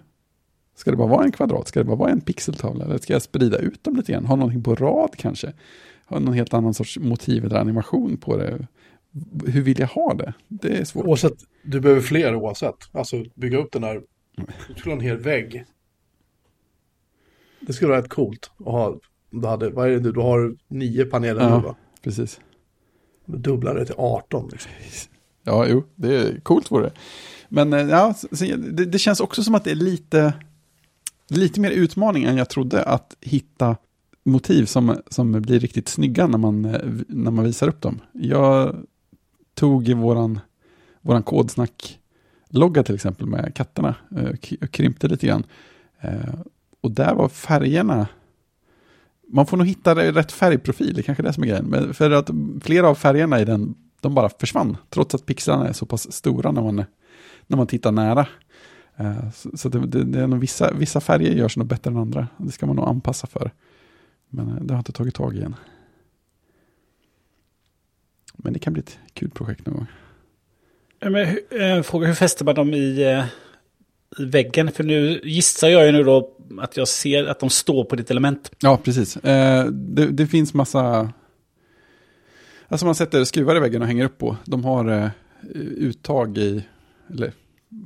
[0.75, 1.69] Ska det bara vara en kvadrat?
[1.69, 2.85] Ska det bara vara en pixeltavla?
[2.85, 4.27] Eller ska jag sprida ut dem lite grann?
[4.27, 5.53] Ha någonting på rad kanske?
[6.07, 8.67] Ha någon helt annan sorts motiv eller animation på det?
[9.47, 10.35] Hur vill jag ha det?
[10.49, 11.07] Det är svårt.
[11.07, 12.75] Oavsett, du behöver fler oavsett.
[12.93, 14.03] Alltså bygga upp den där,
[14.69, 15.65] du skulle ha en hel vägg.
[17.61, 18.99] Det skulle vara rätt coolt att ha,
[19.31, 21.57] du hade, vad är det nu, du har nio paneler Ja.
[21.57, 21.77] nu va?
[22.03, 22.41] Precis.
[23.27, 24.71] Du dubblar det till 18 liksom.
[25.45, 26.93] Ja, jo, det är coolt vore det.
[27.49, 28.15] Men eh, ja,
[28.57, 30.33] det, det känns också som att det är lite,
[31.37, 33.77] lite mer utmaning än jag trodde att hitta
[34.25, 38.01] motiv som, som blir riktigt snygga när man, eh, när man visar upp dem.
[38.13, 38.77] Jag
[39.55, 40.41] tog våran,
[41.01, 44.29] våran kodsnack-logga till exempel med katterna eh,
[44.61, 45.45] och krympte lite grann.
[46.01, 46.35] Eh,
[46.81, 48.07] och där var färgerna,
[49.29, 51.67] man får nog hitta rätt färgprofil, det är kanske är det som är grejen.
[51.67, 52.31] Men för att
[52.61, 56.53] flera av färgerna i den, de bara försvann, trots att pixlarna är så pass stora
[56.53, 56.85] när man,
[57.47, 58.27] när man tittar nära.
[58.97, 61.97] Eh, Så, så det, det, det är nog vissa, vissa färger görs nog bättre än
[61.97, 63.51] andra, det ska man nog anpassa för.
[64.29, 65.57] Men eh, det har inte tagit tag i än.
[68.37, 69.87] Men det kan bli ett kul projekt någon gång.
[71.01, 73.25] Men, eh, fråga hur fäster man dem i, eh,
[74.23, 74.73] i väggen?
[74.73, 78.11] För nu gissar jag ju nu då att jag ser att de står på ditt
[78.11, 78.51] element.
[78.61, 79.17] Ja, precis.
[79.17, 81.13] Eh, det, det finns massa...
[82.69, 84.37] Alltså man sätter skruvar i väggen och hänger upp på.
[84.45, 85.11] De har
[85.77, 86.65] uttag i,
[87.11, 87.33] eller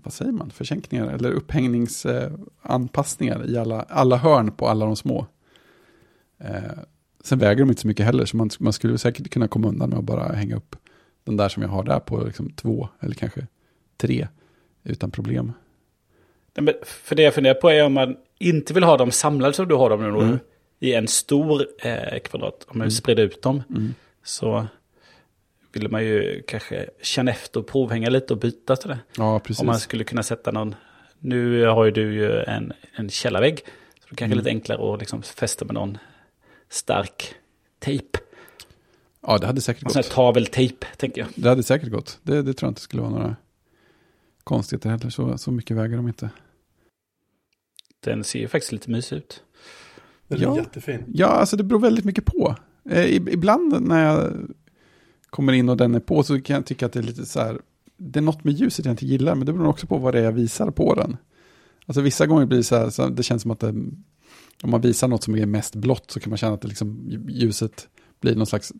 [0.04, 5.26] vad säger man, försänkningar eller upphängningsanpassningar i alla, alla hörn på alla de små.
[6.40, 6.62] Eh,
[7.24, 9.90] sen väger de inte så mycket heller, så man, man skulle säkert kunna komma undan
[9.90, 10.76] med att bara hänga upp
[11.24, 13.46] den där som jag har där på liksom två eller kanske
[13.96, 14.28] tre
[14.84, 15.52] utan problem.
[16.54, 19.68] Men För det jag funderar på är om man inte vill ha dem samlade som
[19.68, 20.38] du har dem nu Mm.
[20.80, 22.64] i en stor eh, kvadrat.
[22.68, 23.94] Om man vill sprida ut dem Mm.
[24.24, 24.66] så
[25.78, 28.98] vill man ju kanske känna efter och provhänga lite och byta till det.
[29.16, 29.60] Ja, precis.
[29.60, 30.74] Om man skulle kunna sätta någon,
[31.18, 33.58] nu har ju du ju en, en källarvägg.
[33.58, 34.38] Så det kanske är Mm.
[34.38, 35.98] lite enklare att liksom fästa med någon
[36.68, 37.34] stark
[37.78, 38.18] tejp.
[39.22, 40.06] Ja, det hade säkert Någon sån gått.
[40.08, 41.28] här taveltejp, tänker jag.
[41.34, 42.18] Det hade säkert gått.
[42.22, 43.36] Det, det tror jag inte skulle vara några
[44.44, 45.10] konstigheter heller.
[45.10, 46.30] Så, så mycket väger de inte.
[48.00, 49.42] Den ser ju faktiskt lite mysig ut.
[50.28, 50.56] Den är Ja.
[50.56, 51.04] jättefin.
[51.08, 52.56] Ja, alltså det beror väldigt mycket på.
[52.90, 54.32] Eh, ib- ibland när jag
[55.30, 57.40] kommer in och den är på så kan jag tycka att det är lite så
[57.40, 57.60] här,
[57.96, 60.20] det är något med ljuset jag inte gillar, men det beror också på vad det
[60.20, 61.16] är jag visar på den.
[61.86, 63.68] Alltså vissa gånger blir det så här, så det känns som att det,
[64.62, 67.20] om man visar något som är mest blått så kan man känna att det liksom,
[67.28, 67.88] ljuset
[68.20, 68.72] blir någon slags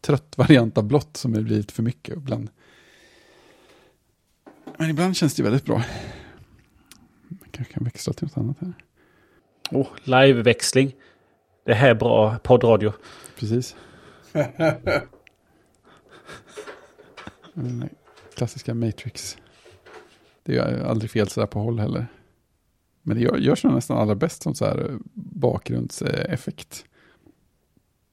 [0.00, 2.50] trött variant av blått som blir lite för mycket ibland.
[4.76, 5.82] Men ibland känns det väldigt bra.
[7.28, 8.72] Man kanske kan växla till något annat här.
[9.70, 10.94] Oh, liveväxling.
[11.64, 12.92] Det här är bra poddradio.
[13.38, 13.76] Precis.
[17.54, 17.88] Den där
[18.34, 19.36] klassiska Matrix.
[20.42, 22.06] Det är aldrig fel sådär på håll heller.
[23.02, 26.84] Men det gör, görs nog nästan allra bäst som så här eh, bakgrundseffekt.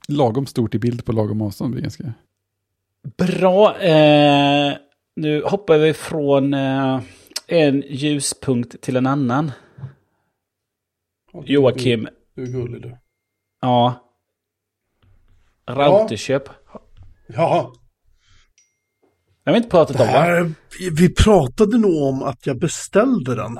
[0.07, 2.13] Lagom stort i bild på lagom avstånd blir ganska...
[3.17, 3.77] Bra.
[3.79, 4.73] Eh,
[5.15, 7.01] nu hoppar vi från eh,
[7.47, 9.51] en ljuspunkt till en annan.
[11.45, 12.97] Joakim, Du, är gullig du.
[13.61, 14.01] ja.
[15.67, 16.49] Routerköp.
[17.27, 17.73] Ja,
[19.47, 20.43] Jag har inte pratat det om här,
[20.79, 23.57] vi- vi pratade nog om att jag beställde den.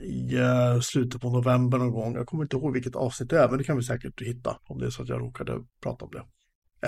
[0.00, 2.14] I eh, slutet på november någon gång.
[2.14, 4.78] Jag kommer inte ihåg vilket avsnitt det är, men det kan vi säkert hitta om
[4.78, 6.24] det är så att jag råkade prata om det.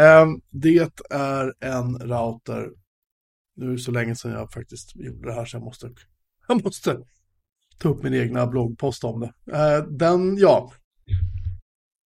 [0.02, 2.70] Eh, det är en router.
[3.56, 5.90] Nu är det så länge sedan jag faktiskt gjorde det här så jag måste,
[6.48, 6.98] jag måste
[7.78, 9.32] ta upp min egna bloggpost om det.
[9.56, 10.72] Eh, den, ja.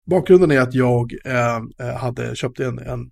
[0.06, 3.12] Bakgrunden är att jag eh, eh, hade köpt en, en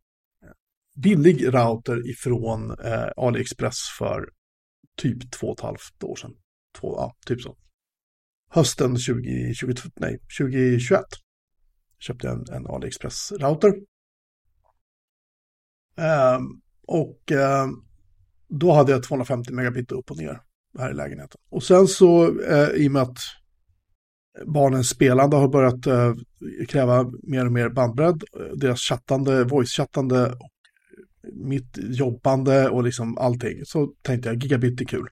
[1.02, 4.30] billig router ifrån eh, AliExpress för
[4.98, 6.32] typ två och ett halvt år sedan.
[6.80, 7.58] Två, ja, typ så.
[8.50, 11.02] Hösten 2022, nej, 2021
[12.00, 13.74] köpte jag en, en AliExpress-router.
[15.98, 16.40] Eh,
[16.88, 17.68] och eh,
[18.48, 20.42] då hade jag 250 megabit upp och ner
[20.78, 21.42] här i lägenheten.
[21.50, 23.18] Och sen så, eh, i och med att
[24.46, 26.14] barnens spelande har börjat eh,
[26.68, 30.59] kräva mer och mer bandbredd, eh, deras chattande, voice-chattande och
[31.34, 35.08] mitt jobbande och liksom allting, så tänkte jag gigabit är kul.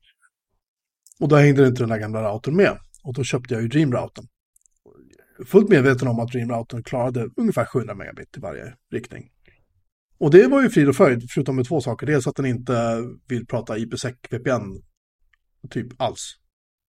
[1.19, 2.77] Och då hängde inte den där gamla routern med.
[3.03, 4.27] Och då köpte jag ju Dream-routern.
[5.45, 9.29] Fullt medveten om att Dream-routern klarade ungefär 700 megabit i varje riktning.
[10.19, 12.07] Och det var ju frid och fröjd, förutom med två saker.
[12.07, 14.81] Dels att den inte vill prata IPsec VPN
[15.69, 16.35] typ alls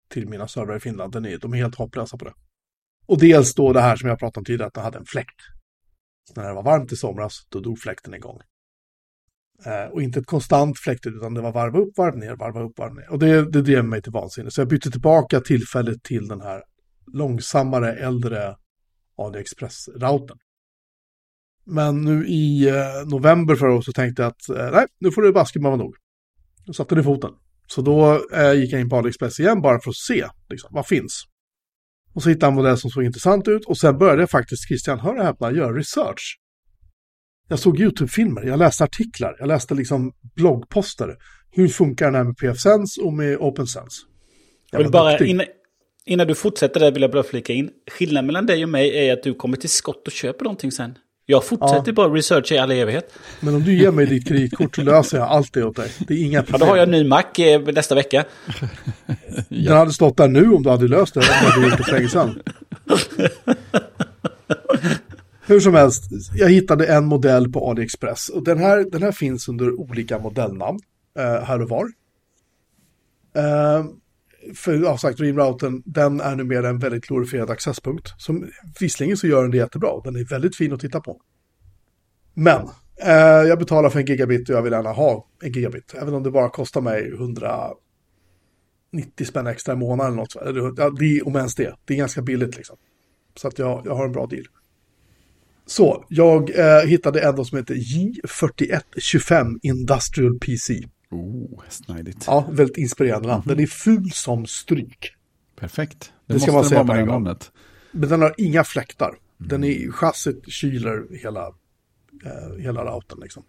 [0.09, 1.13] till mina servrar i Finland.
[1.13, 2.33] Den är, de är helt hopplösa på det.
[3.05, 5.41] Och dels då det här som jag pratade om tidigare, att den hade en fläkt.
[6.23, 8.39] Så när det var varmt i somras, då dog fläkten igång.
[9.65, 12.79] Eh, och inte ett konstant fläktljud, utan det var varva upp, varv ner, varva upp,
[12.79, 13.11] varv ner.
[13.11, 14.51] Och det, det drev mig till vansinne.
[14.51, 16.63] Så jag bytte tillbaka tillfället till den här
[17.13, 18.55] långsammare, äldre
[19.17, 20.37] AliExpress-routern.
[21.65, 25.21] Men nu i eh, november förra året så tänkte jag att eh, nej, nu får
[25.21, 25.95] det baske vara nog.
[26.65, 27.31] Då satte det foten.
[27.67, 30.87] Så då eh, gick jag in på AliExpress igen bara för att se liksom, vad
[30.87, 31.23] finns.
[32.13, 34.67] Och så hittade jag en modell som såg intressant ut och sen började jag faktiskt,
[34.67, 36.40] Christian, hör och häpna, göra research.
[37.51, 41.15] Jag såg YouTube-filmer, jag läste artiklar, jag läste liksom bloggposter.
[41.51, 44.01] Hur funkar den här med PFSense och med OpenSense?
[44.71, 45.45] Jag vill bara, innan,
[46.05, 47.69] innan du fortsätter där vill jag bara flika in.
[47.91, 50.97] Skillnaden mellan dig och mig är att du kommer till skott och köper någonting sen.
[51.25, 53.13] Jag fortsätter bara researcha i all evighet.
[53.39, 55.91] Men om du ger mig ditt kreditkort så löser jag allt det åt dig.
[56.07, 56.59] Det är inga Ja, problem.
[56.59, 57.23] då har jag en ny Mac
[57.73, 58.25] nästa vecka.
[59.49, 61.19] Den hade stått där nu om du hade löst det.
[61.19, 62.41] Det hade du gjort för länge sedan.
[65.45, 66.03] Hur som helst,
[66.35, 68.29] jag hittade en modell på AliExpress.
[68.29, 70.79] Och den här, den här finns under olika modellnamn
[71.17, 71.85] eh, här och var.
[73.35, 73.85] Eh,
[74.55, 78.13] för ja, sagt, Dreamrouten, den är numera en väldigt glorifierad accesspunkt.
[78.17, 80.01] Som visserligen så gör den det jättebra.
[80.03, 81.21] Den är väldigt fin att titta på.
[82.33, 82.69] Men
[83.03, 85.93] Eh, jag betalar för en gigabit och jag vill gärna ha en gigabit.
[86.01, 87.75] Även om det bara kostar mig 190
[89.25, 90.77] spänn extra i månaden eller något.
[90.77, 91.75] Ja, det är, om ens det.
[91.85, 92.77] Det är ganska billigt liksom.
[93.35, 94.45] Så att jag, jag har en bra deal.
[95.65, 100.81] Så, jag eh, hittade en då som heter J4125 Industrial PC.
[101.11, 102.23] Oh, snajdigt.
[102.27, 103.43] Ja, väldigt inspirerande namn.
[103.45, 105.13] Den är ful som stryk.
[105.59, 106.13] Perfekt.
[106.27, 107.35] Det, Det ska man säga på en gång.
[107.91, 109.15] Men den har inga fläktar.
[109.37, 111.47] Den är chassit kyler hela,
[112.25, 113.43] eh, hela routern liksom.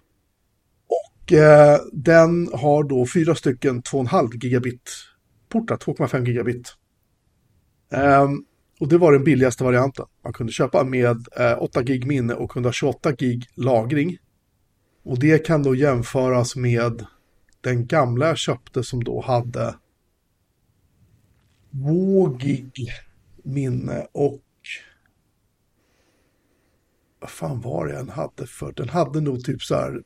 [0.87, 4.91] Och eh, den har då fyra stycken 2,5 gigabit
[5.49, 6.75] portar, 2,5 gigabit.
[7.93, 8.45] Ehm,
[8.83, 12.57] och det var den billigaste varianten man kunde köpa med eh, 8 gig minne och
[12.57, 14.19] 128 gig lagring.
[15.03, 17.07] Och det kan då jämföras med
[17.61, 19.75] den gamla jag köpte som då hade
[21.73, 22.73] 2 gig
[23.43, 24.43] minne och
[27.21, 28.73] vad fan var det den hade för?
[28.73, 30.03] Den hade nog typ så här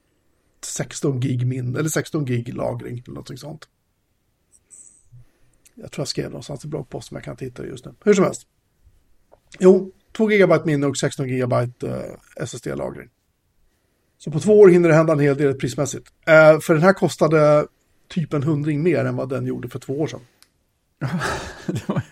[0.65, 3.69] 16 gig minne eller 16 gig lagring eller något sånt.
[5.75, 7.95] Jag tror jag skrev någonstans i bloggpost men jag kan inte hitta det just nu.
[8.05, 8.47] Hur som helst.
[9.59, 13.09] Jo, 2 gigabyte minne och 16 gigabyte eh, SSD-lagring.
[14.19, 16.07] Så på två år hinner det hända en hel del prismässigt.
[16.27, 17.67] Eh, för den här kostade
[18.09, 20.21] typ en hundring mer än vad den gjorde för två år sedan.
[21.67, 22.03] Det var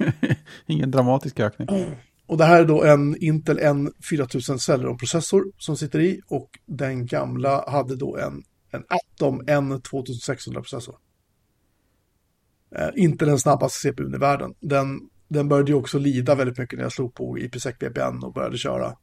[0.67, 1.69] ingen dramatisk ökning.
[2.27, 7.71] Och det här är då en Intel N4000 Celeron-processor som sitter i och den gamla
[7.71, 10.97] hade då en, en Atom N2600-processor.
[12.77, 14.55] Eh, inte den snabbaste CPUn i världen.
[14.61, 15.01] Den,
[15.35, 18.59] den började ju också lida väldigt mycket när jag slog på IPsec VPN och började
[18.59, 18.97] köra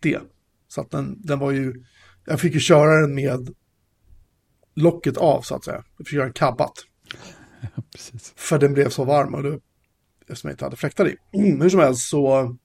[0.00, 0.20] det.
[0.68, 1.84] Så att den, den var ju,
[2.26, 3.54] jag fick ju köra den med
[4.76, 5.84] locket av så att säga.
[5.98, 6.72] Jag fick göra en kabbat.
[7.92, 8.32] Precis.
[8.36, 9.60] För den blev så varm och det,
[10.20, 11.16] eftersom jag inte hade fläktar i.
[11.32, 12.56] Mm, hur som helst så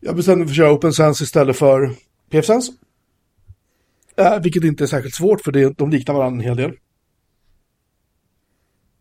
[0.00, 1.94] jag bestämde mig för att köra OpenSense istället för
[2.30, 2.72] PFSense.
[4.16, 6.76] Eh, vilket inte är särskilt svårt för det, de liknar varandra en hel del.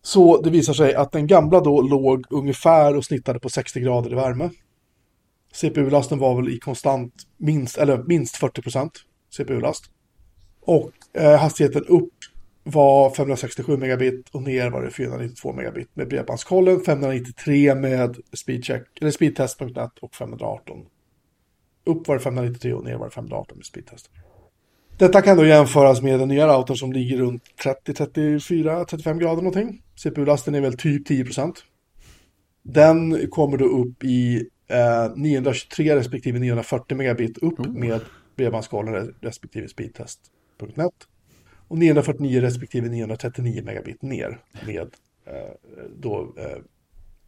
[0.02, 4.12] Så det visar sig att den gamla då låg ungefär och snittade på 60 grader
[4.12, 4.50] i värme.
[5.54, 8.94] CPU-lasten var väl i konstant minst, eller minst 40 procent
[9.30, 9.86] CPU-last.
[10.62, 12.14] Och eh, hastigheten upp
[12.64, 19.12] var 567 megabit och ner var det 492 megabit med bredbandskollen, 593 med speedcheck, eller
[19.12, 20.86] speedtest.net och 518.
[21.86, 24.10] Upp var det 593 och ner var det 518 med speedtest.
[25.00, 29.36] Detta kan då jämföras med den nya routern som ligger runt 30, 34, 35 grader
[29.42, 29.82] någonting.
[29.96, 31.54] CPU-lasten är väl typ 10%.
[32.64, 38.02] Den kommer då upp i eh, 923 respektive 940 megabit upp med
[38.36, 40.94] bredbandskollen respektive speedtest.net.
[41.68, 44.88] Och 949 respektive 939 megabit ner med
[45.26, 45.34] eh,
[45.96, 46.58] då eh,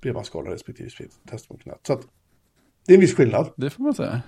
[0.01, 1.79] bredbandskollen respektive speedtest.net.
[1.87, 2.01] Så att
[2.85, 3.49] det är en viss skillnad.
[3.55, 4.21] Det får man säga.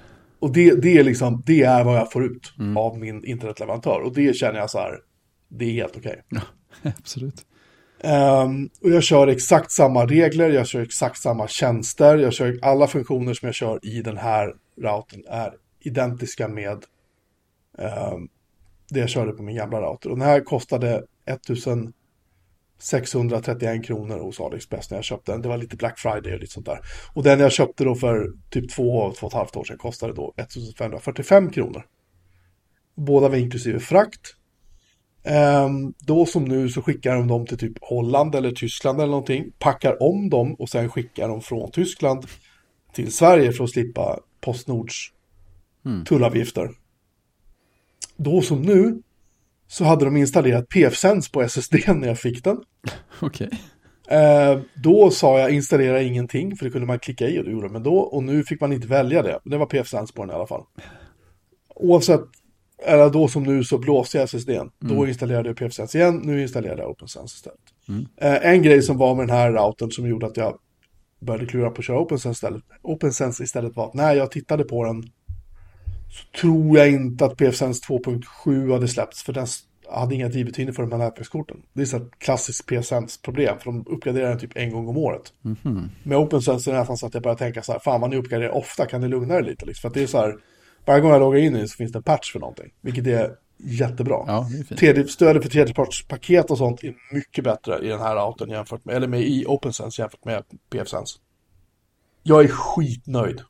[0.44, 4.02] Och det, det, är liksom, det är vad jag får ut av min internetleverantör.
[4.02, 5.00] Och det känner jag så här,
[5.50, 6.22] det är helt okej.
[6.30, 6.42] Ja,
[7.00, 7.46] absolut.
[8.00, 12.88] Ehm, och jag kör exakt samma regler, jag kör exakt samma tjänster, jag kör alla
[12.88, 16.86] funktioner som jag kör i den här routern är identiska med
[17.78, 18.28] ehm,
[18.90, 20.10] det jag körde på min gamla router.
[20.10, 21.04] Och den här kostade
[22.84, 25.42] 1631 kronor hos AliExpress när jag köpte den.
[25.42, 26.80] Det var lite Black Friday och lite sånt där.
[27.14, 30.14] Och den jag köpte då för typ två, två och ett halvt år sedan kostade
[30.14, 31.86] då 1545 kronor.
[32.96, 34.36] Båda var inklusive frakt.
[35.24, 39.52] Ehm, då som nu så skickar de dem till typ Holland eller Tyskland eller någonting.
[39.60, 42.26] Packar om dem och sen skickar de från Tyskland
[42.94, 45.14] till Sverige för att slippa Postnords
[46.06, 46.70] tullavgifter.
[48.18, 49.02] Då som nu
[49.68, 52.58] så hade de installerat PFSense på SSD när jag fick den.
[53.20, 53.50] Okej.
[54.08, 57.70] Eh, då sa jag installera ingenting, för det kunde man klicka i och det gjorde
[57.70, 57.98] man då.
[57.98, 59.40] Och nu fick man inte välja det.
[59.44, 60.64] Men det var PFSense på den i alla fall.
[61.76, 62.22] Oavsett,
[62.86, 64.72] eller då som nu så blåste jag SSDn.
[64.80, 67.60] Då installerade jag PFSense igen, nu installerade jag OpenSense istället.
[68.18, 70.58] Eh, en grej som var med den här routern som gjorde att jag
[71.20, 72.64] började klura på att köra OpenSense istället.
[72.82, 75.04] OpenSense istället var att när jag tittade på den
[76.14, 79.48] så tror jag inte att PFSense 2.7 hade släppts för den
[79.90, 81.58] hade inga drivrutiner för de här nätverkskorten.
[81.74, 85.34] Det är så ett klassiskt PFSense-problem för de uppgraderar den typ en gång om året.
[86.04, 88.18] Med OpenSense är det nästan så att jag börjar tänka så här, fan vad ni
[88.18, 89.66] uppgraderar ofta, kan ni lugna er lite?
[89.66, 89.82] Liksom?
[89.82, 90.36] För att det är så här,
[90.86, 93.08] varje gång jag loggar in i den så finns det en patch för någonting, vilket
[93.08, 94.24] är jättebra.
[94.28, 94.78] Ja, det är.
[94.78, 98.96] Tredje, stödet för tredjepartspaket och sånt är mycket bättre i den här routern jämfört med,
[98.96, 101.20] eller med i OpenSense jämfört med PFSense.
[102.24, 103.42] Jag är skitnöjd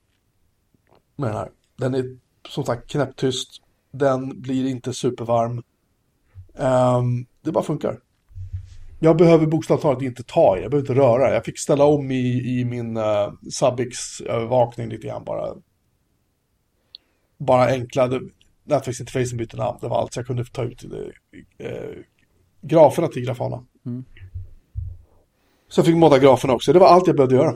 [1.15, 1.49] med den här.
[1.77, 2.17] Den är
[2.49, 3.61] som sagt knäpptyst.
[3.91, 5.63] Den blir inte supervarm.
[6.57, 7.99] Ehm, det bara funkar.
[8.99, 11.33] Jag behöver bokstavligt talat inte ta i, jag behöver inte röra.
[11.33, 15.55] Jag fick ställa om i, i min uh, Subix-övervakning lite grann bara.
[17.37, 18.07] Bara enkla.
[18.07, 18.21] Det,
[18.63, 19.77] nätverksinterfacen bytte namn.
[19.81, 20.83] Det var allt så jag kunde ta ut
[21.57, 21.69] eh,
[22.61, 23.65] graferna till Grafana.
[23.85, 24.05] Mm.
[25.67, 26.73] Så jag fick modda graferna också.
[26.73, 27.55] Det var allt jag behövde göra.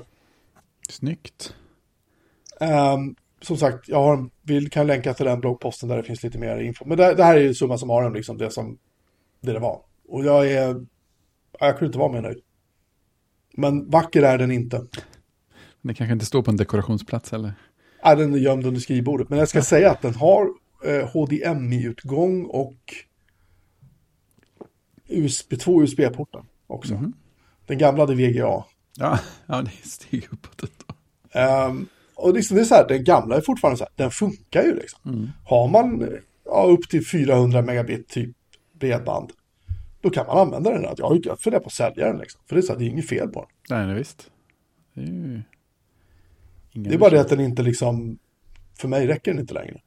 [0.89, 1.55] Snyggt.
[2.59, 6.39] Um, som sagt, jag har, vill, kan länka till den bloggposten där det finns lite
[6.39, 6.85] mer info.
[6.85, 8.77] Men det, det här är ju summa som har liksom det som
[9.41, 9.81] det, det var.
[10.07, 10.85] Och jag är,
[11.59, 12.39] jag kunde inte vara mer nöjd.
[13.53, 14.85] Men vacker är den inte.
[15.81, 17.53] Det kanske inte står på en dekorationsplats eller?
[18.03, 19.29] Ja, den är gömd under skrivbordet.
[19.29, 20.49] Men jag ska säga att den har
[20.85, 22.93] eh, HDMI-utgång och
[25.07, 26.93] USB, två USB-portar också.
[26.93, 27.13] Mhm.
[27.65, 28.63] Den gamla hade VGA.
[28.97, 30.61] Ja, ja det steg uppåt.
[30.61, 30.93] Då.
[31.39, 34.63] Ehm, och liksom det är så här, den gamla är fortfarande så här, den funkar
[34.63, 34.99] ju liksom.
[35.05, 35.29] Mm.
[35.45, 36.09] Har man
[36.45, 38.35] ja, upp till 400 megabit typ
[38.73, 39.31] bredband,
[40.01, 40.83] då kan man använda den.
[40.97, 42.41] Jag jag funderar på att sälja den liksom.
[42.47, 43.77] För det är så här, det är inget fel på den.
[43.77, 44.31] Nej, nej, visst.
[44.93, 45.41] Det är ju...
[46.73, 48.17] Det är bara det att den inte liksom,
[48.79, 49.81] för mig räcker den inte längre.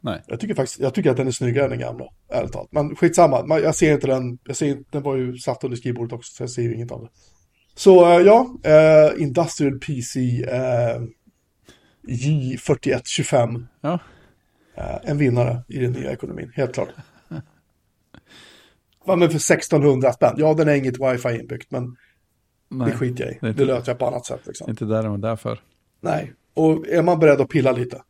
[0.00, 0.22] Nej.
[0.26, 2.68] Jag tycker faktiskt, jag tycker att den är snyggare än den gamla, ärligt talat.
[2.72, 6.12] Men skitsamma, Man- jag ser inte den, jag ser, den var ju satt under skrivbordet
[6.12, 7.08] också, så jag ser ju inget av det.
[7.74, 11.02] Så eh, ja, eh, Industrial PC eh,
[12.02, 13.98] J4125, Ja,
[14.74, 16.88] eh, en vinnare i den nya ekonomin, helt klart.
[19.04, 21.96] Vad men för 1600 spänn, ja den är inget wifi inbyggt, men
[22.68, 22.90] nej.
[22.90, 23.38] det skiter jag i.
[23.40, 24.70] det är Det löser jag på annat sätt liksom.
[24.70, 25.60] Inte där den var därför.
[26.00, 28.02] Nej, och är man beredd att pilla lite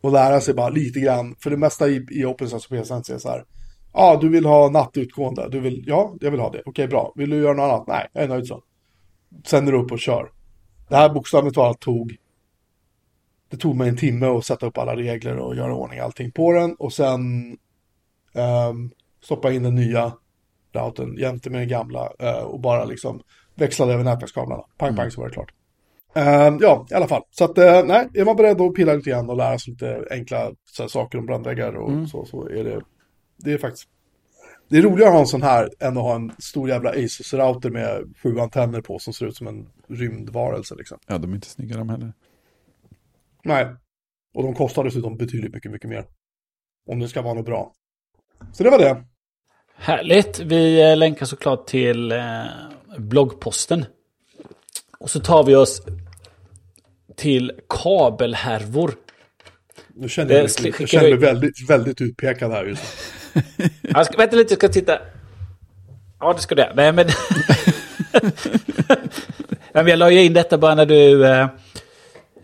[0.00, 3.12] och lära sig bara lite grann, för det mesta i, i Open Source och PSN
[3.12, 3.44] är så här,
[3.92, 7.30] ja, du vill ha nattutgående, du vill, ja, jag vill ha det, okej, bra, vill
[7.30, 7.86] du göra något annat?
[7.86, 8.62] Nej, jag är nöjd så.
[9.46, 10.32] Sänder upp och kör.
[10.88, 12.16] Det här bokstavligt talat tog,
[13.50, 16.52] det tog mig en timme att sätta upp alla regler och göra ordning allting på
[16.52, 17.20] den och sen
[18.34, 18.90] ehm,
[19.22, 20.12] stoppa in den nya
[20.72, 23.20] routern jämte med den gamla eh, och bara liksom
[23.54, 24.62] växlade över nätverkskablarna.
[24.78, 25.52] Pang, pang så var det klart.
[26.14, 27.22] Eh, ja, i alla fall.
[27.30, 30.04] Så att, eh, nej, är man beredd att pilla lite grann och lära sig lite
[30.10, 30.38] enkla
[30.78, 32.80] här, saker om brandväggar och så, så är det,
[33.36, 33.88] det är faktiskt,
[34.68, 37.70] det är roligare att ha en sån här än att ha en stor jävla Asus-router
[37.70, 40.98] med sju antenner på som ser ut som en rymdvarelse liksom.
[41.06, 42.12] Ja, de är inte snygga de heller.
[43.44, 43.66] Nej,
[44.34, 46.04] och de kostar dessutom betydligt mycket, mycket mer.
[46.90, 47.72] Om det ska vara något bra.
[48.52, 49.04] Så det var det.
[49.76, 50.38] Härligt.
[50.38, 52.44] Vi eh, länkar såklart till eh,
[52.98, 53.84] bloggposten.
[54.98, 55.82] Och så tar vi oss
[57.16, 58.94] till kabelhärvor.
[59.94, 62.82] Nu känner jag, Eh, mig, jag känner mig väldigt, väldigt utpekad här just
[63.34, 63.42] nu.
[63.82, 64.98] Jag ska, vänta lite, jag ska titta.
[66.20, 66.96] Ja, det ska men...
[69.72, 71.24] Nej, men jag la ju in detta bara när du...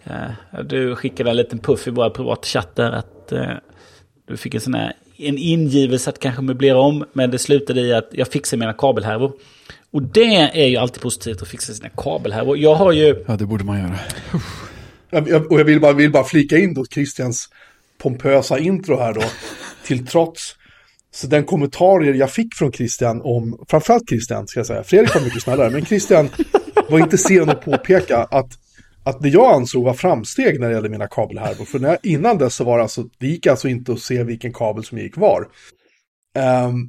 [0.05, 3.51] Eh, du skickade en liten puff i våra privatchatt där att eh,
[4.29, 7.05] du fick en sån här en ingivelse att kanske möblera om.
[7.13, 9.33] Men det slutade i att jag fixar mina kabelhärvor.
[9.91, 12.59] Och det är ju alltid positivt att fixa sina kabelhärvor.
[12.59, 13.25] Jag har ju...
[13.27, 13.99] Ja, det borde man göra.
[15.11, 17.49] Jag, jag, och jag vill bara, vill bara flika in då Christians
[17.99, 19.23] pompösa intro här då,
[19.85, 20.57] till trots.
[21.15, 25.23] Så den kommentarer jag fick från Christian om, framförallt Christian ska jag säga, Fredrik var
[25.23, 26.29] mycket snällare, men Christian
[26.89, 28.59] var inte sen att påpeka att,
[29.05, 32.39] att det jag ansåg var framsteg när det gällde mina kabelhärvor, för när jag, innan
[32.39, 35.17] dess så var det alltså, det gick alltså inte att se vilken kabel som gick
[35.17, 35.49] var.
[36.35, 36.89] Ehm,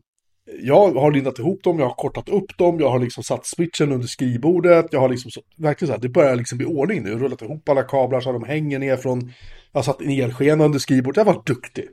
[0.60, 3.92] jag har lindat ihop dem, jag har kortat upp dem, jag har liksom satt switchen
[3.92, 7.18] under skrivbordet, jag har liksom så, verkligen så här, det börjar liksom bli ordning nu,
[7.20, 9.20] rullat ihop alla kablar så att de hänger ner från,
[9.72, 11.86] jag har satt en elskena under skrivbordet, jag varit duktig.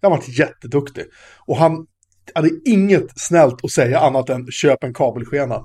[0.00, 1.04] Jag har varit jätteduktig.
[1.46, 1.86] Och han
[2.34, 5.62] hade inget snällt att säga annat än köp en kabelskena.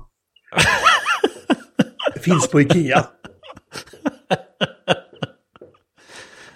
[2.14, 3.06] Det finns på Ikea.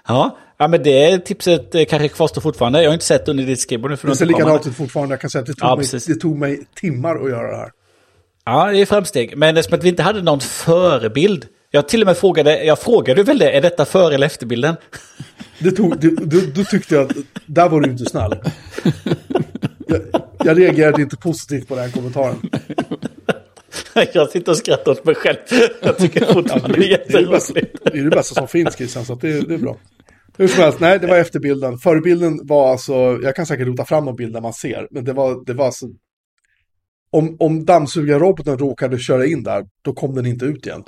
[0.08, 2.82] Ja, ja men det tipset eh, kanske kvarstår fortfarande.
[2.82, 3.96] Jag har inte sett under ditt skrivbord nu.
[3.96, 6.14] För Det ser likadant ut fortfarande, jag kan säga att det tog, Ja, mig, det
[6.14, 7.70] tog mig timmar att göra det här.
[8.44, 9.36] Ja, det är framsteg.
[9.36, 11.46] Men eftersom att vi inte hade någon förebild.
[11.70, 14.76] Jag till och med frågade, jag frågade väl det, är detta före eller efterbilden?
[15.58, 18.34] Det tog, det, då, då tyckte jag att där var du inte snäll.
[19.88, 20.00] Jag,
[20.44, 22.50] jag reagerade inte positivt på den kommentaren.
[24.12, 25.36] jag sitter och skrattar åt mig själv.
[25.82, 27.84] Jag tycker fortfarande det är Det är jätteroligt.
[27.84, 29.76] det, är det bästa som finns Christian, så det, det är bra.
[30.38, 31.78] Hur som helst, nej det var efterbilden.
[31.78, 35.12] Förebilden var alltså, jag kan säkert rota fram någon bild där man ser, men det
[35.12, 35.86] var, det var alltså...
[37.10, 40.84] Om, om dammsugarroboten råkade köra in där, då kom den inte ut igen.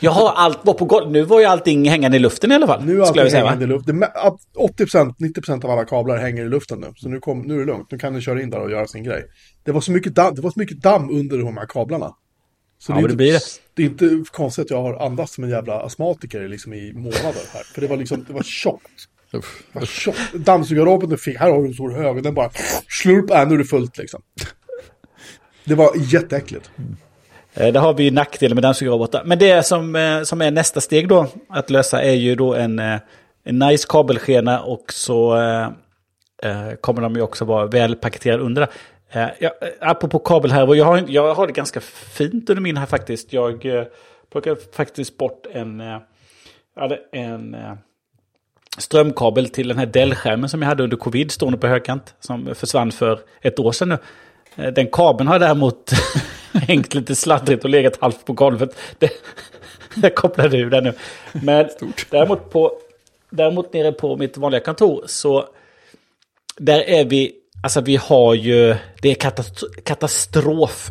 [0.00, 1.10] Jaha, allt var på golv.
[1.10, 2.84] Nu var ju allting hängande i luften i alla fall.
[2.84, 3.48] Nu är allting säga, va?
[3.50, 3.86] hängande i luft.
[3.86, 6.92] Det mä- att 80%, 90% av alla kablar hänger i luften nu.
[6.96, 8.86] Så nu, kom, nu är det lugnt, nu kan den köra in där och göra
[8.86, 9.24] sin grej.
[9.64, 12.14] Det var så mycket damm, det var så mycket damm under de här kablarna.
[12.78, 13.40] Så Ja, det, är inte, blir det.
[13.74, 17.52] det är inte konstigt att jag har andats som en jävla astmatiker liksom i månader
[17.52, 17.62] här.
[17.74, 18.84] För det var liksom, det var tjockt.
[19.30, 19.40] Det
[19.72, 20.18] var tjockt.
[20.34, 22.50] Dammsugarroboten fick, här har du en stor hög och den bara
[23.02, 24.22] slurp, äh, nu är det fullt liksom.
[25.64, 26.70] Det var jätteäckligt.
[26.76, 26.84] Eh,
[27.54, 29.22] Eh, där har vi ju nackdelen med dammsugarrobotar.
[29.24, 32.78] Men det som, eh, som är nästa steg då att lösa är ju då en,
[32.78, 32.98] eh,
[33.44, 35.36] en nice kabelskena och så
[36.42, 38.68] eh, kommer de ju också vara väl paketerade under.
[39.10, 43.32] Eh, ja, apropå kabelhärvor, jag har, jag har det ganska fint under min här faktiskt.
[43.32, 43.84] Jag eh,
[44.32, 45.98] plockade faktiskt bort en, eh,
[47.12, 47.74] en eh,
[48.78, 52.14] strömkabel till den här Dell-skärmen som jag hade under covid stående på högkant.
[52.20, 53.98] Som försvann för ett år sedan nu.
[54.70, 55.90] Den kabeln har däremot
[56.68, 58.76] hängt lite sladdrigt och legat halvt på golvet.
[58.98, 59.10] Det,
[59.94, 60.92] jag kopplade ur den nu.
[61.32, 61.68] Men
[62.10, 62.72] däremot, på,
[63.30, 65.48] däremot nere på mitt vanliga kontor så
[66.56, 67.32] där är vi,
[67.62, 69.14] alltså vi har ju, det är
[69.82, 70.90] katastrof,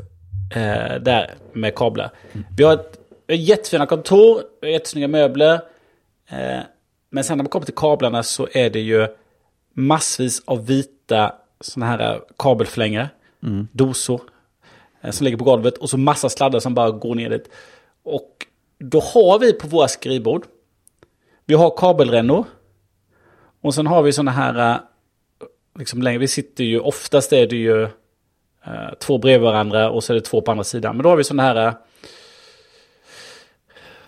[0.55, 2.11] eh, där med kablar.
[2.57, 5.53] Vi har ett, jättefina kontor, jättesnygga möbler.
[6.29, 6.59] Eh,
[7.09, 9.07] men sen när man kommer till kablarna så är det ju
[9.73, 13.09] massvis av vita sådana här kabelförlängare.
[13.71, 14.21] Dosor.
[15.01, 17.49] Eh, Som ligger på golvet och så massa sladdar som bara går ner dit.
[18.03, 18.47] Och
[18.79, 20.45] då har vi på våra skrivbord.
[21.45, 22.45] Vi har kabelrännor.
[23.61, 24.77] Och sen har vi sådana här, eh,
[25.79, 27.83] liksom längre, vi sitter ju, oftast är det ju
[28.65, 30.95] eh, två bredvid varandra och så är det två på andra sidan.
[30.95, 31.73] Men då har vi sådana här eh,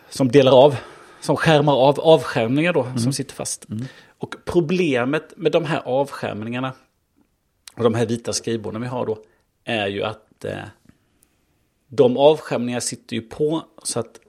[0.10, 0.76] som delar av,
[1.22, 3.66] som skärmar av avskärmningar då, som sitter fast.
[4.18, 6.74] Och problemet med de här avskärmningarna
[7.76, 9.18] och de här vita skrivborden vi har då
[9.64, 10.58] är ju att eh,
[11.90, 14.20] de avskärmningarna sitter ju på så att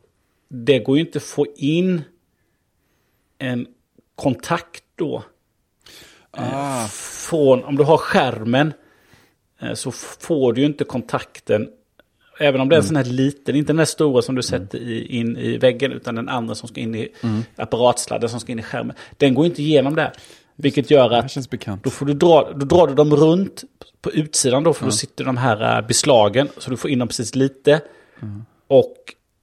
[0.48, 2.02] det går ju inte att få in
[3.38, 3.66] en
[4.14, 5.22] kontakt då.
[6.30, 8.72] Ah, Från, om du har skärmen
[9.60, 11.68] eh, så får du ju inte kontakten.
[12.38, 14.78] Även om det är en sån här liten, inte den här stora som du sätter
[14.78, 17.08] i, in i väggen utan den andra som ska in i
[17.56, 18.96] apparatsladden som ska in i skärmen.
[19.16, 20.12] Den går inte igenom där.
[20.60, 21.84] Vilket gör att känns bekant.
[21.84, 23.64] då, får du dra, då drar du dem runt
[24.02, 26.48] på utsidan då, för då sitter de här äh, beslagen.
[26.58, 27.80] Så du får in dem precis lite.
[28.68, 28.96] Och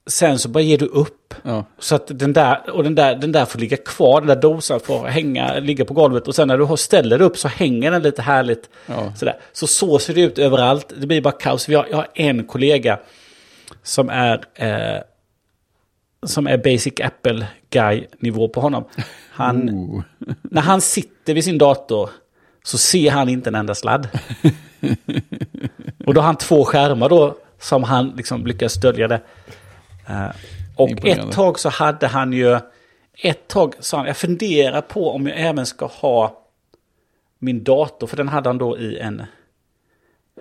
[0.08, 1.34] sen så bara ger du upp.
[1.42, 1.64] Ja.
[1.78, 4.80] Så att den där, och den där, den där får ligga kvar, den där dosan
[4.80, 6.28] får hänga, ligga på golvet.
[6.28, 8.70] Och sen när du ställer upp så hänger den lite härligt.
[8.86, 9.14] Ja.
[9.16, 9.36] Sådär.
[9.52, 10.92] Så så ser det ut överallt.
[11.00, 11.68] Det blir bara kaos.
[11.68, 12.98] Vi har, jag har en kollega
[13.82, 15.02] som är, eh,
[16.26, 18.84] som är basic Apple guy-nivå på honom.
[19.30, 20.02] Han, Oh.
[20.42, 22.10] när han sitter vid sin dator
[22.64, 24.08] så ser han inte en enda sladd.
[26.06, 29.20] och då har han två skärmar då som han liksom lyckas dölja det.
[30.06, 30.28] Eh,
[30.76, 32.58] och ett tag så hade han ju,
[33.22, 36.44] ett tag sa han, jag funderar på om jag även ska ha
[37.38, 39.20] min dator, för den hade han då i en,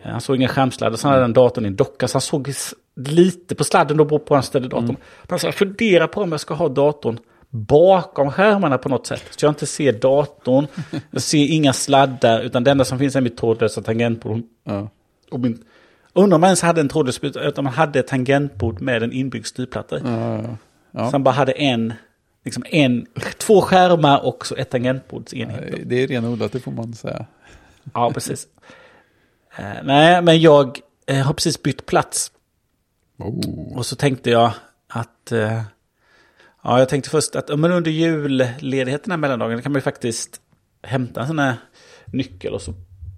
[0.03, 2.21] eh, han såg ingen skärmsladd, och så hade han datorn i en docka, så han
[2.21, 2.53] såg
[2.97, 4.87] lite på sladden då beroende på var han ställde datorn.
[4.87, 7.19] Men han sa, jag funderar på om jag ska ha datorn
[7.49, 9.23] bakom skärmarna på något sätt.
[9.29, 10.67] Så jag inte ser datorn,
[11.11, 14.41] jag ser inga sladdar, utan det enda som finns är mitt trådlösa tangentbord.
[14.63, 14.89] Ja.
[15.31, 15.63] Och min,
[16.13, 19.45] undrar om man ens hade en trådlös, utan man hade ett tangentbord med en inbyggd
[19.45, 20.01] styrplatta i.
[20.05, 20.57] Ja, ja.
[20.91, 21.09] Ja.
[21.11, 21.93] Han bara hade en,
[22.45, 23.05] liksom en,
[23.37, 25.73] två skärmar och så ett tangentbordsenhet.
[25.85, 27.25] Det är renodlat, det får man säga.
[27.93, 28.47] Ja, precis.
[29.57, 32.31] Eh, nej, men jag eh, har precis bytt plats.
[33.17, 33.77] Oh.
[33.77, 34.51] Och så tänkte jag
[34.87, 35.31] att...
[35.31, 35.61] Eh,
[36.63, 40.41] ja, jag tänkte först att men under julledigheten här mellandagen kan man ju faktiskt
[40.83, 41.55] hämta en sån här
[42.05, 42.73] nyckel och så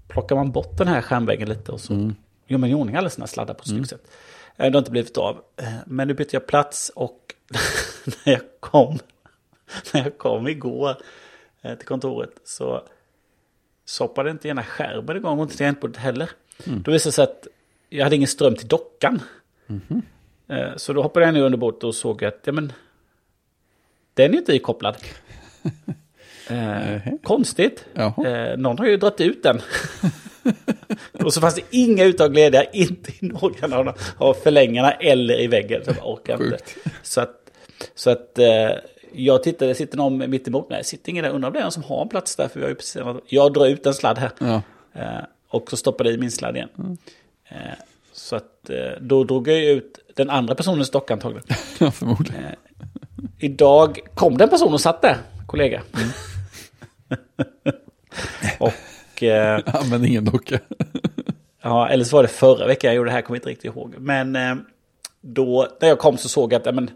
[0.07, 2.11] plockar man bort den här skärmväggen lite och så
[2.47, 4.07] gör man i ordning alla sina sladdar på ett snyggt sätt.
[4.57, 5.41] Eh, Det har inte blivit av.
[5.57, 7.35] Eh, Men nu bytte jag plats och
[8.25, 8.99] när jag kom,
[9.93, 10.97] när jag kom igår
[11.77, 12.83] till kontoret så
[13.99, 16.29] hoppade inte ena skärmen igång mot tangentbordet heller.
[16.65, 17.47] Då visade det sig att
[17.89, 19.21] jag hade ingen ström till dockan.
[20.49, 22.73] Eh, Så då hoppade jag ner under bordet och såg att ja, men,
[24.13, 24.97] den är inte ikopplad.
[26.51, 27.17] Eh, Nähä.
[27.23, 27.85] konstigt.
[27.93, 28.27] Jaha.
[28.27, 29.61] Eh, någon har ju dragit ut den.
[31.25, 35.47] och så fanns det inga uttag lediga, inte i någon av, av förlängarna eller i
[35.47, 35.81] väggen.
[35.85, 36.57] Så jag orkar inte.
[37.03, 37.51] Så att,
[37.95, 38.69] så att eh,
[39.13, 40.83] jag tittade, sitter någon mitt emot mig?
[40.83, 41.31] Sitter ingen där?
[41.31, 42.47] Undrar om det är någon som har en plats där?
[42.47, 44.31] För vi har ju precis, jag drar ut en sladd här.
[44.39, 44.61] Ja.
[44.93, 46.97] Eh, och så stoppade i min sladd igen.
[47.49, 47.57] Eh,
[48.19, 51.47] så att eh, då drog jag ut den andra personens dock antagligen.
[51.79, 52.43] ja, förmodligen.
[53.37, 55.17] Idag kom det en person och satt där,
[55.47, 55.81] kollega.
[58.59, 60.59] och eh, Använd ingen docka.
[61.61, 63.95] ja, eller så var det förra veckan jag gjorde det här, kommer inte riktigt ihåg.
[63.97, 64.55] Men eh,
[65.21, 66.91] då, när jag kom så såg jag att, ja, men,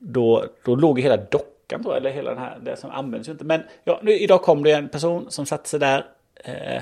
[0.00, 3.44] då, då låg hela dockan, jag, eller hela den här, det som används ju inte.
[3.44, 6.06] Men ja, nu, idag kom det en person som satte sig där.
[6.44, 6.76] Eh,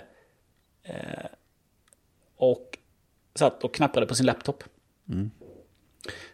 [0.82, 1.26] eh,
[2.39, 2.78] och
[3.34, 4.64] satt och knappade på sin laptop.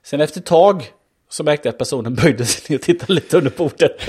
[0.02, 0.92] Sen efter ett tag
[1.28, 4.08] så märkte jag att personen böjde sig ner och tittade lite under bordet.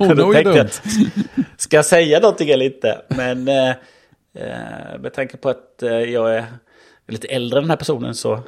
[0.00, 0.70] oh, Då tänkte jag,
[1.56, 3.02] ska jag säga någonting eller inte?
[3.08, 3.70] Men eh,
[4.34, 6.46] eh, med tanke på att eh, jag är
[7.08, 8.40] lite äldre än den här personen så,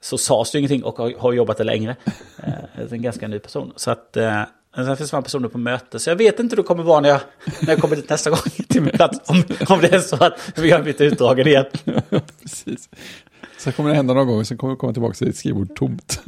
[0.00, 1.96] så sades det ingenting och har, har jobbat där längre.
[2.42, 3.72] Eh, det är en ganska ny person.
[3.76, 4.42] Så att, eh,
[4.78, 5.98] Men sen försvann personen på möte.
[5.98, 7.20] Så jag vet inte hur det kommer vara när jag,
[7.60, 9.30] när jag kommer dit nästa gång till min plats.
[9.30, 11.64] Om, om det är så att vi har blivit utdragen igen.
[12.42, 12.88] Precis.
[13.58, 16.20] Sen kommer det hända någon gång, sen kommer vi komma tillbaka till ditt skrivbord tomt.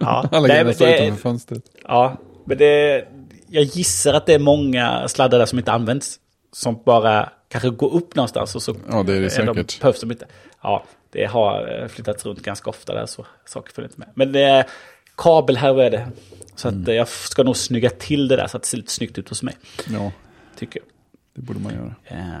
[0.00, 1.62] Ja, Alla grejer står utanför fönstret.
[1.84, 3.04] Ja, men det,
[3.48, 6.16] jag gissar att det är många sladdar där som inte används.
[6.52, 9.80] Som bara kanske går upp någonstans och så Ja, det är det de, säkert.
[9.80, 10.26] behövs de inte.
[10.62, 14.08] Ja, det har eh, flyttats runt ganska ofta där så saker följer inte med.
[14.14, 14.66] Men det är
[15.16, 16.08] kabel här och är det.
[16.56, 16.82] Så Mm.
[16.82, 19.28] att jag ska nog snygga till det där så att det ser lite snyggt ut
[19.28, 19.54] hos mig.
[19.92, 20.12] Ja,
[20.58, 20.88] Tycker jag.
[21.34, 21.94] det borde man göra.
[22.04, 22.38] Eh,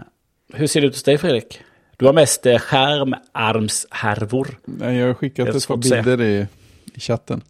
[0.54, 1.60] hur ser det ut hos dig Fredrik?
[1.96, 4.58] Du har mest eh, skärmarmshärvor.
[4.64, 6.46] Nej, jag har skickat ett par bilder i,
[6.94, 7.42] i chatten.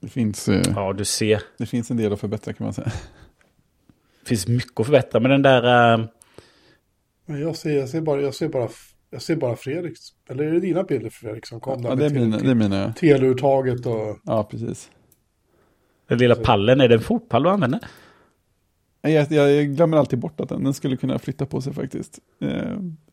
[0.00, 1.42] Det finns, eh, Ja, du ser.
[1.58, 2.92] det finns en del att förbättra kan man säga.
[4.22, 5.20] Det finns mycket att förbättra.
[5.20, 5.92] Men den där...
[5.94, 6.04] Eh,
[7.26, 8.68] Men jag ser, jag ser bara, jag ser bara,
[9.16, 10.00] jag ser bara Fredriks.
[10.28, 12.54] Eller är det dina bilder Fredrik som kom där Ja, det är mina, det är
[12.54, 12.92] mina ja.
[12.92, 14.18] teleuttaget och...
[14.24, 14.90] ja, precis.
[16.08, 17.80] den lilla pallen, är det en fotpall du använder?
[19.02, 22.18] Nej, Jag, jag glömmer alltid bort att den, den skulle kunna flytta på sig faktiskt.
[22.40, 22.48] Eh,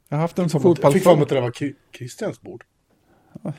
[0.09, 1.53] Jag har haft en Jag fotboll fick för mig att det var
[1.97, 2.63] Christians bord.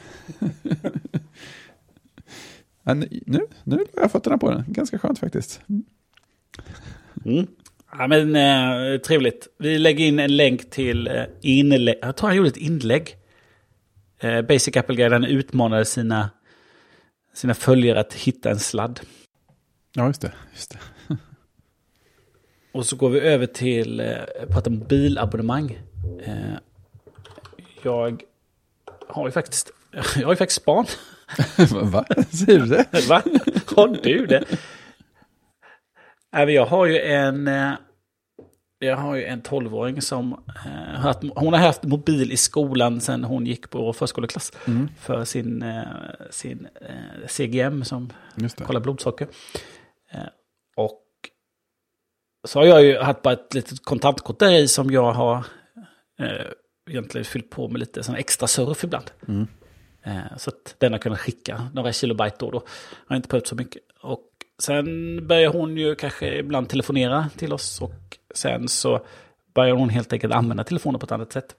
[2.86, 4.64] Ja, nu, nu, nu la jag fötterna på den.
[4.68, 5.61] Ganska skönt faktiskt.
[7.24, 7.47] Mm.
[7.99, 9.49] Ja, men eh, trevligt.
[9.59, 11.99] Vi lägger in en länk till eh, inlägg.
[12.03, 13.16] Jag tror han gjorde ett inlägg.
[14.20, 16.30] Eh, Basic Apple-guiden utmanade sina,
[17.34, 19.01] sina följare att hitta en sladd.
[19.95, 20.32] Ja, just det.
[20.53, 20.78] Just det.
[22.72, 24.07] Och så går vi över till eh,
[24.51, 25.78] prata mobilabonnemang.
[26.24, 26.55] Eh,
[27.82, 28.22] jag
[29.09, 29.70] har ju faktiskt,
[30.16, 30.86] jag har ju faktiskt span.
[31.82, 32.05] Va?
[32.30, 33.09] Säger du det?
[33.09, 33.22] Va?
[33.76, 34.45] Har du det?
[36.30, 37.51] Jag har ju en...
[38.85, 40.32] Jag har ju en 12-åring som...
[40.66, 44.53] eh, haft, hon har haft mobil i skolan sedan hon gick på förskoleklass.
[44.99, 45.82] För sin, eh,
[46.30, 48.12] sin eh, CGM som
[48.66, 49.28] kollar blodsocker.
[50.76, 51.03] Och
[52.49, 55.47] så har jag ju haft bara ett litet kontantkort där i som jag har
[56.91, 59.11] egentligen fyllt på med lite sån extra surf ibland.
[59.28, 59.47] Mm.
[60.37, 62.62] Så att den har kunnat skicka några kilobyte då då.
[63.07, 63.82] Har inte behövt så mycket.
[64.01, 64.86] Och sen
[65.26, 69.07] börjar hon ju kanske ibland telefonera till oss och sen så
[69.55, 71.55] börjar hon helt enkelt använda telefonen på ett annat sätt.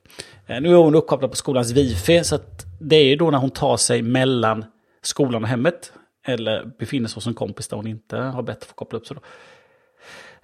[0.47, 3.37] Eh, nu är hon uppkopplad på skolans wifi så att det är ju då när
[3.37, 4.65] hon tar sig mellan
[5.01, 5.93] skolan och hemmet
[6.27, 9.07] eller befinner sig hos en kompis där hon inte har bett att få koppla upp
[9.07, 9.15] sig.
[9.15, 9.21] Då.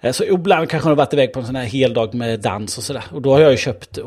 [0.02, 2.78] Eh, Så ibland kanske hon har varit iväg på en sån här heldag med dans
[2.78, 3.04] och sådär.
[3.10, 3.98] Och då har jag ju köpt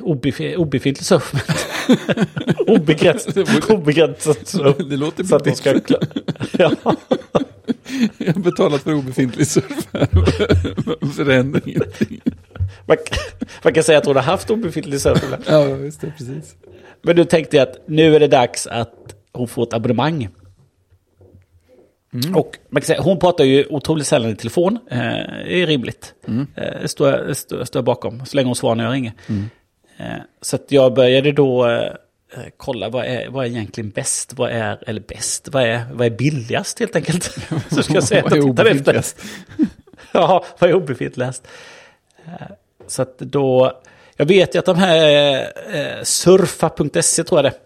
[0.00, 1.32] obefi, obefintlig surf.
[2.66, 3.36] Obegränsat
[3.70, 4.76] obegränsat surf.
[4.90, 5.70] Det låter Så att det ska.
[6.58, 6.72] Ja.
[8.18, 11.24] Jag har betalat för obefintlig surf här.
[11.24, 12.20] Det händer ingenting.
[12.86, 12.96] Man,
[13.64, 15.24] man kan säga att hon har haft obefintlig surf.
[15.46, 16.12] Ja, just det.
[16.18, 16.56] Precis.
[17.02, 18.94] Men nu tänkte jag att nu är det dags att
[19.32, 20.28] hon får ett abonnemang.
[22.34, 24.78] Och man kan säga, hon pratar ju otroligt sällan i telefon.
[24.90, 26.14] Eh, det är rimligt.
[26.56, 29.12] Eh, det står, står, står bakom, så länge hon svarar när jag ringer.
[29.96, 30.06] Eh,
[30.40, 31.82] så jag började då eh,
[32.34, 34.32] eh, kolla vad är, vad är egentligen bäst?
[34.36, 37.24] Vad är, eller bäst, vad är, vad är billigast helt enkelt?
[37.70, 39.02] så ska jag säga att jag tittar efter.
[40.12, 41.46] Ja, vad är obefintligast?
[42.26, 42.32] Eh,
[42.86, 43.80] Så att då,
[44.16, 45.40] jag vet ju att de här
[45.74, 47.58] eh, surfa.se tror jag det,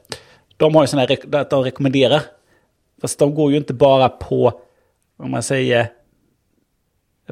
[0.57, 2.21] de har ju sådana här att de rekommenderar.
[3.03, 4.61] Fast de går ju inte bara på,
[5.17, 5.93] om man säger,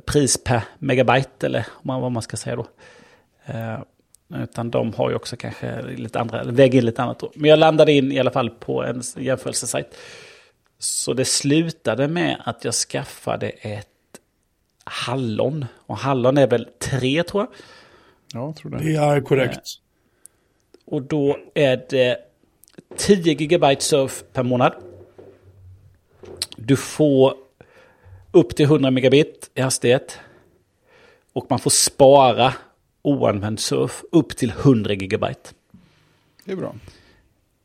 [0.06, 2.66] pris per megabyte eller om man- vad man ska säga då.
[3.46, 3.78] Eh,
[4.42, 7.30] utan de har ju också kanske lite andra, väger in lite annat då.
[7.34, 9.86] Men jag landade in i alla fall på en jämförelsesajt.
[10.78, 13.86] Så det slutade med att jag skaffade ett
[14.84, 15.64] hallon.
[15.86, 17.50] Och hallon är väl tre tror jag.
[18.40, 18.78] Ja, jag tror det.
[18.84, 19.60] Det är korrekt.
[20.86, 22.18] Och då är det
[22.96, 24.72] 10 gigabyte surf per månad.
[26.62, 27.34] Du får
[28.32, 30.18] upp till 100 megabit i hastighet.
[31.32, 32.54] Och man får spara
[33.02, 35.50] oanvänd surf upp till 100 gigabyte.
[36.44, 36.74] Det är bra.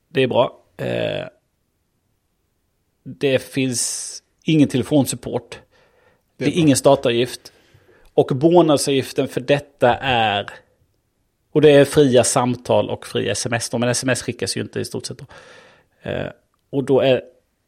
[0.08, 0.60] Det är bra.
[0.78, 1.28] Eh,
[3.04, 5.60] det finns ingen telefonsupport.
[6.38, 6.60] Det är, bra.
[6.60, 7.52] ingen startavgift.
[8.14, 10.50] Och bonusavgiften för detta är...
[11.52, 13.70] Och det är fria samtal och fria sms.
[13.70, 15.18] då, Men sms skickas ju inte i stort sett.
[15.18, 15.26] Då.
[16.10, 16.30] Eh,
[16.70, 17.22] och då är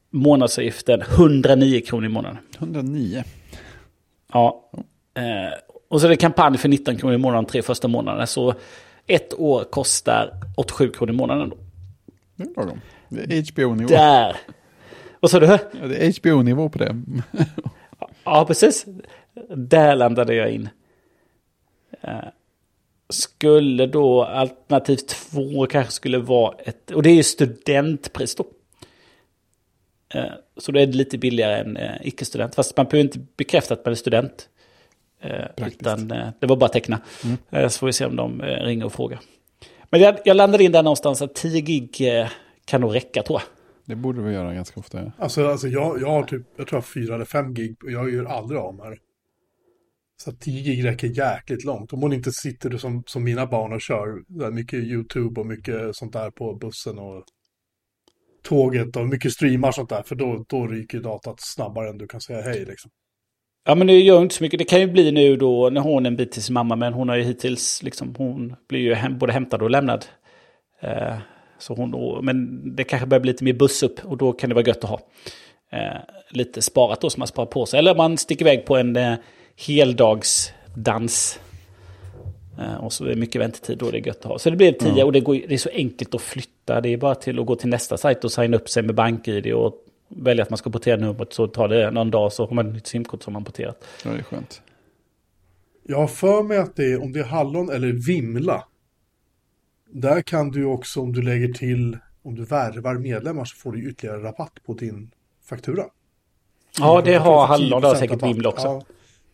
[0.09, 2.37] månadsavgiften 109 kronor i månaden.
[2.59, 3.23] 109.
[4.33, 4.69] Ja.
[5.13, 5.23] Eh,
[5.89, 8.27] och så är det kampanj för 19 kronor i månaden de tre första månaderna.
[8.27, 8.53] Så
[9.07, 11.49] ett år kostar 87 kronor i månaden.
[11.49, 11.57] Då.
[12.35, 12.81] Det lagom.
[13.09, 13.89] Det är HBO-nivå.
[13.89, 14.37] Där!
[15.19, 15.45] Och så du?
[15.45, 17.01] Ja, det är HBO-nivå på det.
[18.23, 18.85] Ja, precis.
[19.55, 20.69] Där landade jag in.
[22.01, 22.17] Eh,
[23.09, 26.91] Skulle då alternativ två kanske skulle vara ett...
[26.91, 28.45] Och det är ju studentpris då.
[30.13, 32.55] Eh, så då är det lite billigare än eh, icke-student.
[32.55, 34.49] Fast man behöver inte bekräfta att man är student.
[35.21, 37.01] Eh, utan eh, det var bara att teckna.
[37.23, 37.69] Mm.
[37.69, 39.19] Så får vi se om de ringer och frågar.
[39.89, 42.01] Men jag, jag landade in där någonstans att 10 gig
[42.65, 43.47] kan nog räcka tror jag.
[43.85, 45.03] Det borde vi göra ganska ofta.
[45.03, 45.11] Ja.
[45.17, 47.91] Alltså, alltså jag, jag har typ, jag tror jag har fyra eller fem gig och
[47.91, 48.97] jag gör aldrig av med det.
[50.23, 51.93] Så att 10 gig räcker jäkligt långt.
[51.93, 55.95] Om hon inte sitter som, som mina barn och kör där mycket YouTube och mycket
[55.95, 57.23] sånt där på bussen och
[58.47, 60.03] tåget och mycket streamar och sånt där.
[60.03, 62.91] För då, då ryker datat snabbare än du kan säga hej liksom.
[63.65, 64.59] Ja men det gör inte så mycket.
[64.59, 66.75] Det kan ju bli nu då när hon är en bit till sin mamma.
[66.75, 70.05] Men hon har ju hittills liksom, hon blir ju hem, både hämtad och lämnad.
[70.81, 71.17] Eh,
[71.59, 74.49] så hon då, men det kanske börjar bli lite mer buss upp och då kan
[74.49, 74.99] det vara gött att ha.
[75.71, 75.97] Eh,
[76.29, 77.79] lite sparat då som man sparar på sig.
[77.79, 79.13] Eller man sticker iväg på en eh,
[79.67, 81.39] heldagsdans.
[82.59, 84.39] Eh, och så är det mycket väntetid då det är gött att ha.
[84.39, 85.05] Så det blir 10 Ja.
[85.05, 86.81] och det, går, det är så enkelt att flytta.
[86.81, 89.53] Det är bara till att gå till nästa sajt och signa upp sig med BankID
[89.53, 89.73] och
[90.07, 91.33] välja att man ska portera numret.
[91.33, 93.85] Så tar det någon dag så har man ett nytt simkort som man porterat.
[94.03, 94.61] ja, det är skönt.
[95.83, 98.63] Jag har för mig att det är, om det är hallon eller vimla.
[99.91, 103.89] Där kan du också, om du lägger till, om du värvar medlemmar så får du
[103.89, 105.11] ytterligare rabatt på din
[105.45, 105.83] faktura.
[106.79, 108.23] Ja, det Jag tror har att Hallon, det har 10% säkert.
[108.23, 108.67] Vimla också.
[108.67, 108.83] Ja.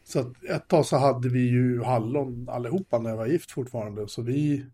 [0.03, 4.07] Så att ett tag så hade vi ju Hallon allihopa när jag var gift fortfarande.
[4.07, 4.65] Så vi,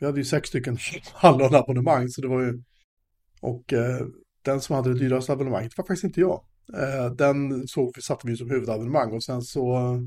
[0.00, 0.78] vi hade ju sex stycken
[1.14, 2.08] Hallon-abonnemang.
[2.08, 2.62] Så det var ju,
[3.40, 4.06] och eh,
[4.42, 6.44] den som hade det dyraste abonnemanget var faktiskt inte jag.
[6.74, 9.98] Eh, den såg, satte vi som huvudabonnemang och sen så,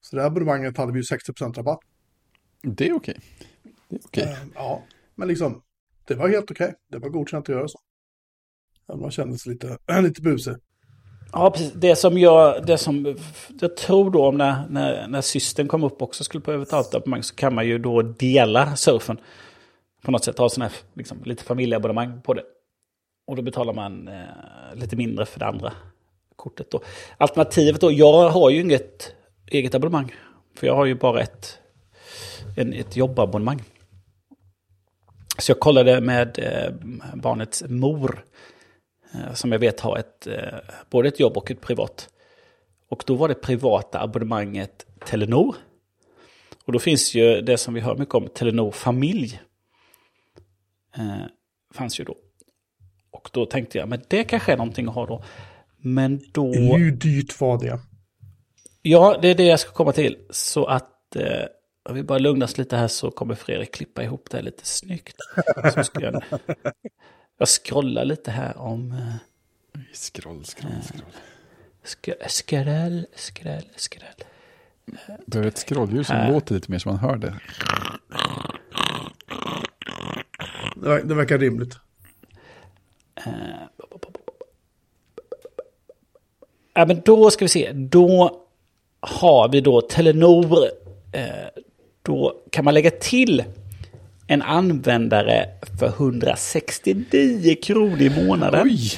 [0.00, 1.80] så det här abonnemanget hade vi ju 60% rabatt.
[2.62, 3.20] Det är okej.
[3.88, 4.24] Det är okej.
[4.24, 4.84] Eh, ja,
[5.14, 5.62] men liksom,
[6.04, 6.74] det var helt okej.
[6.88, 7.78] Det var godkänt att göra så.
[8.96, 10.54] Man kände sig lite, lite busig.
[11.32, 11.72] Ja, precis.
[11.72, 13.16] Det som jag, det som
[13.60, 17.22] jag tror då när, när, när systern kom upp också skulle på överta ett abonnemang
[17.22, 19.20] så kan man ju då dela surfen.
[20.02, 22.42] På något sätt ha sån här liksom, lite familjeabonnemang på det.
[23.26, 25.72] Och då betalar man eh, lite mindre för det andra
[26.36, 26.80] kortet då.
[27.18, 29.14] Alternativet då, jag har ju inget
[29.46, 30.14] eget abonnemang.
[30.56, 31.58] För jag har ju bara ett,
[32.56, 33.62] en, ett jobbabonnemang.
[35.38, 36.72] Så jag kollade med eh,
[37.14, 38.24] barnets mor.
[39.14, 40.58] Eh, som jag vet har ett, eh,
[40.90, 42.08] både ett jobb och ett privat.
[42.88, 45.56] Och då var det privata abonnemanget Telenor.
[46.64, 49.40] Och då finns ju det som vi hör mycket om, Telenor familj.
[50.96, 51.26] Eh,
[51.74, 52.16] fanns ju då.
[53.10, 55.24] Och då tänkte jag, men det kanske är någonting att ha då.
[55.76, 56.52] Men då...
[56.54, 57.78] Hur dyrt var det?
[58.82, 60.18] Ja, det är det jag ska komma till.
[60.30, 61.44] Så att eh,
[61.88, 65.16] om vi bara lugnas lite här så kommer Fredrik klippa ihop det här lite snyggt.
[65.74, 66.22] Så ska jag,
[67.38, 68.92] jag scrollar lite här om...
[68.92, 69.14] Eh,
[69.92, 71.02] Scroll, scroll, scroll.
[71.84, 74.14] sk skräll, skräll, skräll.
[75.26, 76.32] Behöver ett scrolldjur som Här.
[76.32, 77.34] låter lite mer så man hör det.
[80.76, 81.74] Det, ver- det verkar rimligt.
[86.74, 87.72] Ja, men då ska vi se.
[87.72, 88.40] Då
[89.00, 90.68] har vi då Telenor.
[91.12, 91.28] Eh,
[92.02, 93.44] då kan man lägga till
[94.30, 95.46] en användare
[95.78, 98.66] för 169 kronor i månaden.
[98.66, 98.90] Oj,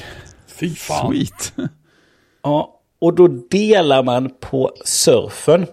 [0.47, 1.11] Fy fan.
[1.11, 1.53] sweet.
[2.43, 5.65] Ja, och då delar man på surfen.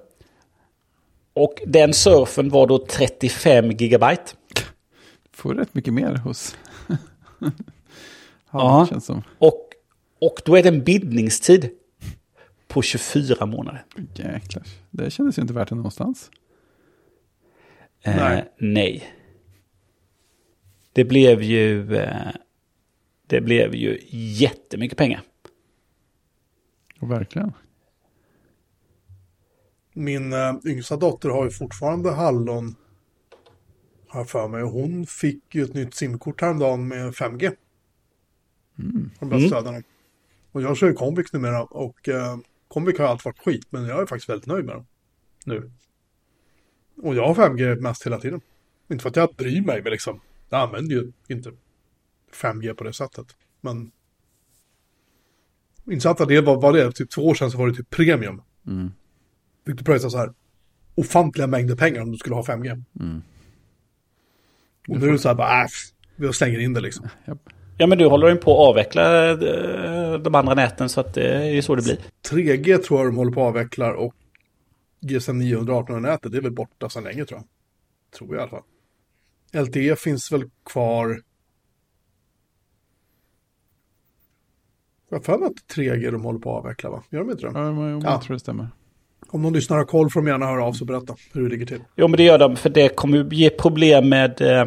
[1.32, 4.22] Och den surfen var då 35 gigabyte.
[5.32, 6.56] Får rätt mycket mer hos...
[6.88, 7.50] ja,
[8.52, 8.86] Ja.
[8.90, 9.22] känns som.
[9.38, 9.68] Och,
[10.20, 11.70] och då är det en bindningstid
[12.68, 13.84] på 24 månader.
[14.14, 14.62] Jäklar.
[14.90, 16.30] Det kändes ju inte värt det någonstans.
[18.02, 18.52] Eh, Nej.
[18.58, 19.12] nej.
[20.98, 21.96] Det blev ju...
[21.96, 22.32] Eh,
[23.26, 25.22] det blev ju jättemycket pengar.
[27.00, 27.52] Och verkligen.
[29.92, 32.74] Min äh, yngsta dotter har ju fortfarande hallon.
[34.08, 34.62] Har för mig.
[34.62, 37.56] Och hon fick ju ett nytt simkort häromdagen med 5G.
[38.78, 39.10] Mm.
[39.20, 39.82] Har börjat Mm.
[40.52, 41.62] Och jag kör ju Comvik numera.
[41.62, 42.38] Och äh,
[42.68, 43.66] Comvik har alltid varit skit.
[43.70, 44.86] Men jag är faktiskt väldigt nöjd med dem.
[45.44, 45.70] Nu.
[47.02, 48.40] Och jag har 5G mest hela tiden.
[48.90, 50.20] Inte för att jag bryr mig, men liksom.
[50.48, 51.52] Jag använder ju inte
[52.32, 53.26] 5G på det sättet.
[53.60, 53.90] Men.
[55.90, 58.42] Insatta det var, var det, typ två år sedan så var det typ premium.
[58.66, 58.92] Mm.
[59.66, 60.32] Fick du pröjsa så här
[60.94, 62.84] ofantliga mängder pengar om du skulle ha 5G.
[63.00, 63.22] Mm.
[64.88, 65.68] Och nu är det så här bara, äh,
[66.16, 67.08] jag slänger in det liksom.
[67.80, 71.28] Ja, men du håller ju på att avveckla eh, de andra näten så att det
[71.28, 71.98] är ju så det blir.
[72.30, 74.14] 3G tror jag de håller på att avveckla och
[75.00, 77.48] GSM 918 nätet det är väl borta sedan länge tror jag.
[78.18, 78.62] Tror jag i alla fall.
[79.52, 81.22] LTE finns väl kvar.
[85.10, 87.02] Jag har för mig att 3G de håller på att avveckla va?
[87.10, 87.52] Gör de inte det?
[87.54, 88.22] Ja, men jag Ja.
[88.22, 88.68] tror det stämmer.
[89.28, 91.48] Om någon lyssnar har koll får de gärna höra av sig och berätta hur det
[91.48, 91.80] ligger till.
[91.96, 94.40] Jo, men det gör de, för det kommer ju ge problem med...
[94.40, 94.66] Eh,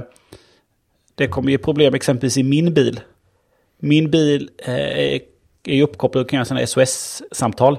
[1.15, 2.99] det kommer ge problem exempelvis i min bil.
[3.79, 5.21] Min bil eh,
[5.63, 7.77] är uppkopplad och kan göra sådana SOS-samtal.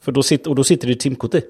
[0.00, 1.42] För då sitter, och då sitter det ett simkort i.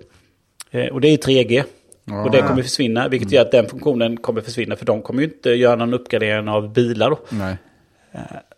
[0.70, 1.64] Eh, och det är 3G.
[2.10, 2.24] Ja.
[2.24, 4.76] Och det kommer försvinna, vilket gör att den funktionen kommer försvinna.
[4.76, 7.18] För de kommer ju inte göra någon uppgradering av bilar då.
[7.28, 7.56] Nej.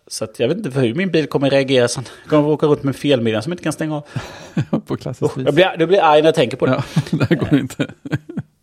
[0.06, 2.04] Så att jag vet inte hur min bil kommer reagera sen.
[2.22, 4.06] Jag kommer åka runt med felmiddag som inte kan stänga av.
[4.86, 5.44] På klassiskt vis.
[5.44, 6.72] Jag blir, jag blir arg när jag tänker på det.
[6.72, 6.84] Ja,
[7.18, 7.90] det här går inte.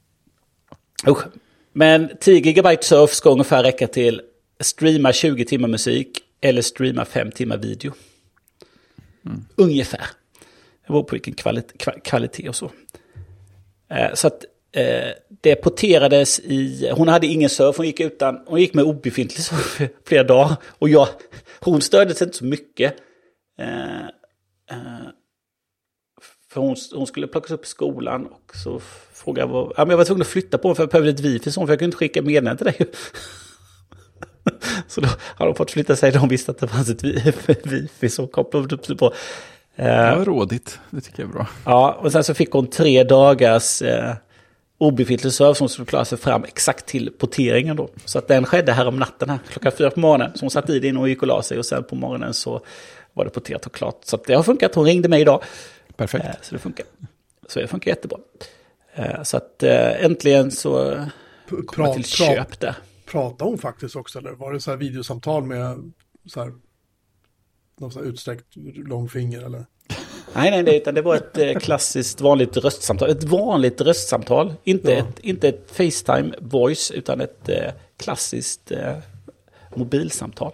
[1.08, 1.24] Usch.
[1.74, 4.22] Men 10 GB surf ska ungefär räcka till
[4.60, 7.92] streama 20 timmar musik eller streama 5 timmar video.
[9.56, 10.00] Ungefär.
[10.82, 12.72] Det beror på vilken kvalitet, kva- kvalitet och så.
[13.90, 16.92] Eh, så att eh, det porterades i...
[16.96, 20.56] Hon hade ingen surf, hon gick, utan, hon gick med obefintlig surf flera dagar.
[20.70, 21.08] Och jag,
[21.60, 22.94] hon störde sig inte så mycket.
[23.60, 24.00] Eh,
[24.72, 25.08] eh,
[26.54, 28.80] för hon, hon skulle plockas upp i skolan och så
[29.14, 29.66] frågade jag vad...
[29.78, 31.62] Ja, men jag var tvungen att flytta på mig för jag behövde ett wifi så
[31.66, 32.92] för jag kunde inte skicka meddelanden till dig.
[34.88, 36.12] Så då har de fått flytta sig.
[36.12, 39.06] De visste att det fanns ett wi- wifi som kopplade upp sig på.
[39.76, 41.48] Eh, Det var rådigt, det tycker jag är bra.
[41.66, 44.14] Ja, och sen så fick hon tre dagars eh,
[44.80, 47.90] obefintlig serve som skulle klara sig fram exakt till porteringen då.
[48.06, 50.32] Så att den skedde här om natten här, klockan fyra på morgonen.
[50.36, 52.62] Så hon satt i det och gick och la sig och sen på morgonen så
[53.14, 54.00] var det porterat och klart.
[54.04, 55.44] Så att det har funkat, hon ringde mig idag.
[55.96, 56.26] Perfekt.
[56.26, 56.86] Eh, så det funkar.
[57.48, 58.20] Så det funkar jättebra.
[58.94, 61.06] Eh, så att eh, äntligen så
[61.68, 62.76] kom jag till köp där.
[63.06, 65.92] Pratade hon faktiskt också eller var det så här videosamtal med
[66.26, 66.54] så här,
[67.80, 69.66] någon så här utsträckt långfinger eller?
[70.34, 73.10] Nej, nej, nej, utan det var ett eh, klassiskt vanligt röstsamtal.
[73.10, 74.54] Ett vanligt röstsamtal.
[74.64, 74.98] Inte, Ja.
[74.98, 78.94] ett, inte ett Facetime voice, utan ett eh, klassiskt eh,
[79.76, 80.52] mobilsamtal.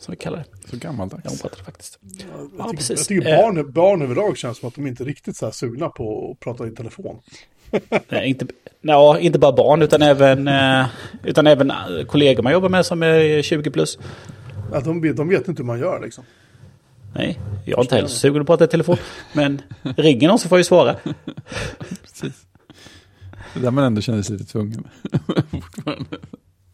[0.00, 0.44] Som vi kallar det.
[0.70, 1.42] Så Ja, gammaldags.
[1.42, 1.98] pratade faktiskt.
[2.02, 2.98] Jag Ja, tycker, precis.
[2.98, 3.36] jag tycker Eh.
[3.42, 6.40] barn, barn överlag känns som att de inte är riktigt så här sugna på att
[6.40, 7.18] prata i telefon.
[8.08, 8.46] Nej, inte,
[8.80, 10.50] ja, inte bara barn, utan även,
[11.24, 11.72] utan även
[12.06, 13.98] kollegor man jobbar med som är 20 plus.
[14.72, 16.24] Att de, vet, de vet inte hur man gör liksom.
[17.14, 18.96] Nej, jag är inte heller sugen att prata i telefon.
[19.32, 20.96] Men ringer någon så får jag ju svara.
[22.02, 22.46] Precis.
[23.54, 24.88] Det där man ändå känner sig lite tvungen.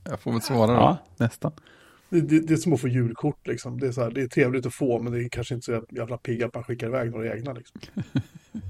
[0.05, 0.97] Jag får väl svara då, Ja.
[1.17, 1.53] nästan.
[2.11, 3.81] Det, det, det är som att få julkort liksom.
[3.81, 5.83] Det är, så här, det är trevligt att få men det är kanske inte så
[5.91, 7.81] jävla pigga att man skickar iväg några egna liksom.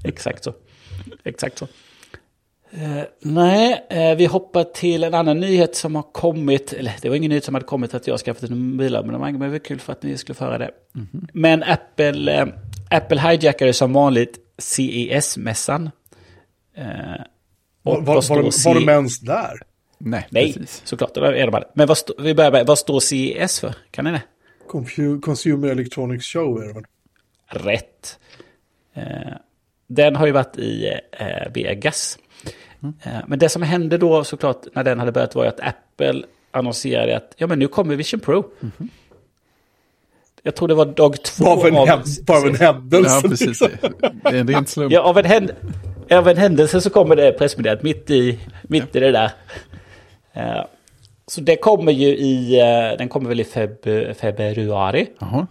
[0.03, 0.53] Exakt så.
[1.23, 1.67] Exakt så.
[2.71, 6.73] Eh, nej, eh, vi hoppar till en annan nyhet som har kommit.
[6.73, 9.31] Eller det var ingen nyhet som hade kommit att jag har skaffat ett mobilabonnemang.
[9.33, 10.71] Men det var kul för att ni skulle föra det.
[11.33, 12.47] Men Apple, eh,
[12.89, 15.89] Apple hijackade som vanligt CES-mässan.
[16.77, 16.85] Eh,
[17.81, 19.61] Var, var, var, var de ens där?
[19.97, 20.81] Nej, Nej, precis.
[20.85, 21.13] såklart.
[21.13, 21.63] Det är de.
[21.73, 23.75] Men vad, stå, vi börjar med, vad står CES för?
[23.91, 24.21] Kan ni det?
[25.21, 26.83] Consumer Electronics Show är det väl?
[27.51, 28.19] rätt.
[28.93, 29.33] Eh,
[29.87, 32.19] den har ju varit i eh, Vegas.
[32.81, 37.17] Eh, men det som hände då såklart när den hade börjat var att Apple annonserade
[37.17, 38.45] att ja men nu kommer Vision Pro.
[40.43, 41.89] Jag tror det var dag två av en, av,
[42.27, 43.15] av en händelse.
[43.23, 43.47] Ja, precis.
[43.47, 43.69] liksom.
[44.23, 44.93] Det är en ren slump.
[44.93, 45.51] ja, av, en händ,
[46.11, 49.31] av en händelse så kommer det pressmeddelandet mitt i, mitt i det där.
[50.33, 50.65] Eh,
[51.27, 53.83] så det kommer ju i, eh, den kommer väl i feb,
[54.15, 55.09] februari.
[55.19, 55.47] Ja.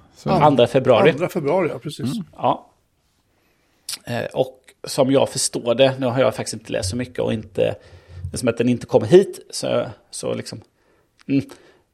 [0.57, 1.13] 2 februari.
[1.13, 2.11] 2 februari, ja precis.
[2.37, 2.71] Ja.
[4.05, 7.33] Eh, och som jag förstår det, nu har jag faktiskt inte läst så mycket och
[7.33, 7.63] inte,
[8.31, 10.61] det är som att den inte kommer hit, så, så liksom.
[11.29, 11.45] Mm.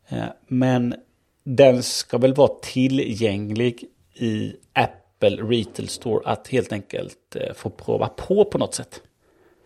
[0.08, 0.94] Eh, men
[1.44, 3.84] den ska väl vara tillgänglig
[4.14, 9.02] i Apple Retail Store att helt enkelt eh, få prova på på något sätt.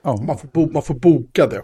[0.02, 1.62] Ja, Man, får bo, man får boka det.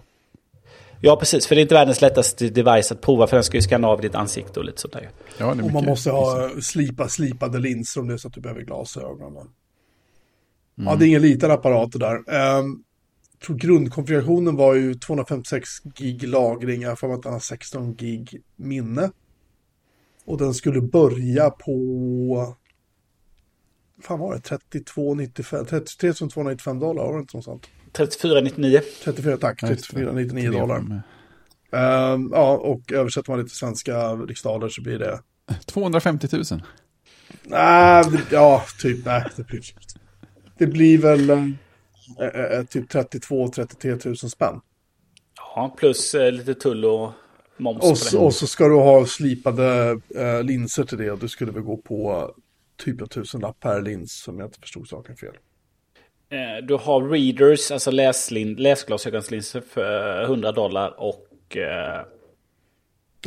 [1.01, 3.63] Ja, precis, för det är inte världens lättaste device att prova, för den ska ju
[3.63, 5.11] scanna av ditt ansikte och lite sånt där.
[5.39, 8.63] ja, Och man måste ha slipa, slipade linser om det är så att du behöver
[8.63, 9.49] glasögon.
[10.75, 12.17] Ja, det är ingen liten apparat det där.
[12.59, 12.85] Um,
[13.47, 19.11] tror grundkonfigurationen var ju 256 gig lagring, jag för att den har 16 gig minne.
[20.25, 22.57] Och den skulle börja på...
[24.03, 24.41] fan var det?
[24.41, 27.67] 3295, 33 295 dollar, var det inte något sånt?
[27.93, 28.81] 3499.
[29.05, 29.97] 34 tack, Ja, just det.
[29.97, 31.03] 3499 Tre dollar.
[31.73, 35.21] Ehm, ja, och översätter man det till svenska riksdaler så blir det...
[35.67, 36.45] 250 000.
[37.45, 39.61] Nej, det- ja, typ, nej, det blir,
[40.67, 41.39] det blir väl eh,
[42.21, 44.61] eh, eh, typ 32-33 000 spänn.
[45.55, 47.11] Ja, plus eh, lite tull och
[47.57, 51.29] moms Och, så- och så ska du ha slipade eh, linser till det och det
[51.29, 52.31] skulle väl gå på
[52.85, 55.35] typ en tusenlapp per lins som jag inte förstod saken fel.
[56.31, 62.07] Eh, Du har readers, alltså läslin, läsglasögonslinser för 100 dollar och eh,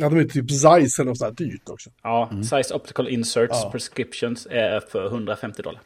[0.00, 1.90] Ja, de är typ Zeiss eller något sånt här dyrt också.
[2.02, 3.70] ja, size optical inserts Ja.
[3.70, 5.80] prescriptions är för 150 dollar.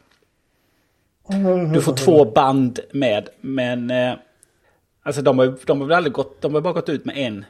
[1.73, 4.15] Du får två band med, men eh,
[5.03, 7.45] alltså de har, de har väl aldrig gått, de har bara gått ut med en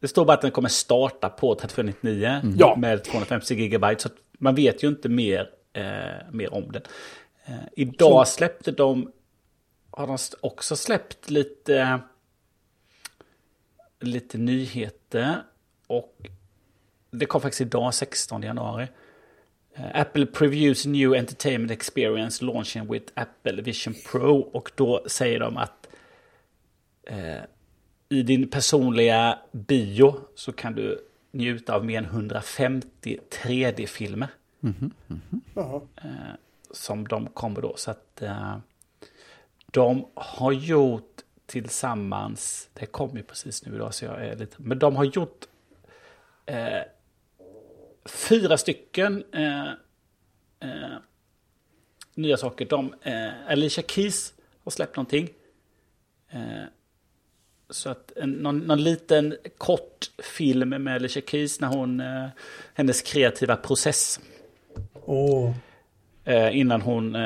[0.00, 2.76] Det står bara att den kommer starta på 3499 Ja.
[2.78, 4.02] med 250 gigabyte.
[4.02, 5.82] Så att man vet ju inte mer, eh,
[6.32, 6.82] mer om den.
[7.46, 9.12] Eh, idag släppte de,
[9.90, 12.00] har de också släppt lite,
[14.00, 15.36] lite nyheter.
[15.86, 16.16] Och
[17.10, 18.88] det kom faktiskt idag, 16 januari.
[19.78, 24.38] Eh, Apple previews new entertainment experience launching with Apple Vision Pro.
[24.40, 25.88] Och då säger de att
[27.06, 27.42] eh,
[28.08, 34.28] i din personliga bio så kan du njuta av mer än 150 3D-filmer
[35.54, 35.80] Jaha.
[36.70, 37.76] som de kommer då.
[37.76, 38.58] Så att eh,
[39.66, 44.78] de har gjort tillsammans, det kom ju precis nu idag så jag är lite, men
[44.78, 45.44] de har gjort
[46.46, 46.80] eh,
[48.08, 49.68] fyra stycken eh,
[50.60, 50.96] eh,
[52.14, 52.66] nya saker.
[52.66, 55.30] De, eh, Alicia Keys har släppt någonting.
[56.30, 56.64] Eh,
[57.70, 62.26] så att en, någon, någon liten kort film med Alicia Keys när hon, eh,
[62.74, 64.20] hennes kreativa process.
[66.24, 67.16] Eh, innan hon...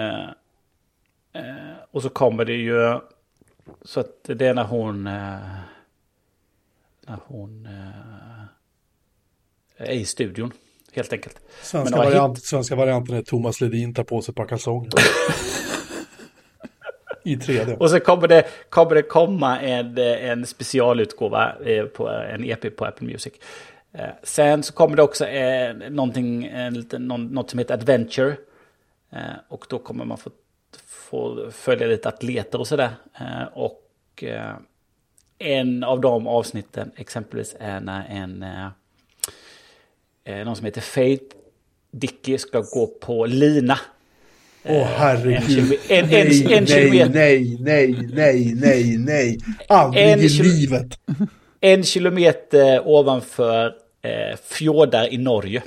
[1.91, 3.01] Och så kommer det ju...
[3.83, 5.05] Så att det är när hon...
[5.05, 5.67] När
[7.27, 7.69] hon
[9.77, 10.53] är i studion,
[10.93, 11.41] helt enkelt.
[11.63, 14.91] svenska, variant, svenska varianten är Thomas Ledin tar på sig ett par kalsonger.
[17.25, 17.77] I 3D.
[17.77, 22.85] Och så kommer det, kommer det komma en, en specialutgåva eh, på en EP på
[22.85, 23.33] Apple Music.
[23.93, 28.37] Eh, Sen så kommer det också eh, någonting, en liten, något som heter Adventure.
[29.13, 30.31] Eh, Och då kommer man få,
[30.87, 32.91] få följa lite atleter och sådär.
[33.21, 33.79] Eh, Och
[35.39, 38.45] en av de avsnitten exempelvis är när en...
[40.25, 41.25] eh, Någon som heter Faith
[41.93, 43.79] Dicky ska gå på lina.
[44.65, 45.75] Åh en herregud.
[45.89, 47.11] en- en- nej, en nej, kilometer.
[47.15, 49.39] nej, nej, nej, nej, nej.
[49.69, 50.99] Aldrig En i livet.
[51.61, 53.67] En kilometer ovanför
[54.03, 55.63] eh, fjordar i Norge.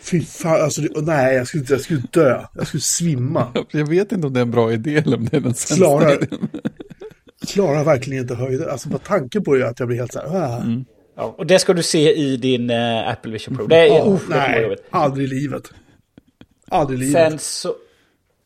[0.00, 2.42] Fy fan, alltså, det, nej, jag skulle, jag skulle dö.
[2.54, 3.52] Jag skulle svimma.
[3.70, 5.76] Jag vet inte om det är en bra idé eller om det är den sämsta
[5.76, 6.48] Klarar, idén.
[7.46, 8.70] klarar verkligen inte höjden.
[8.70, 10.44] Alltså bara tanken på det att jag blir helt så här.
[10.44, 10.62] Ah.
[11.16, 13.66] Ja, och det ska du se i din eh, Apple Vision Pro.
[13.66, 15.72] Det är, Oh, nej, aldrig i livet.
[16.68, 17.30] Aldrig i livet.
[17.30, 17.74] Sen så,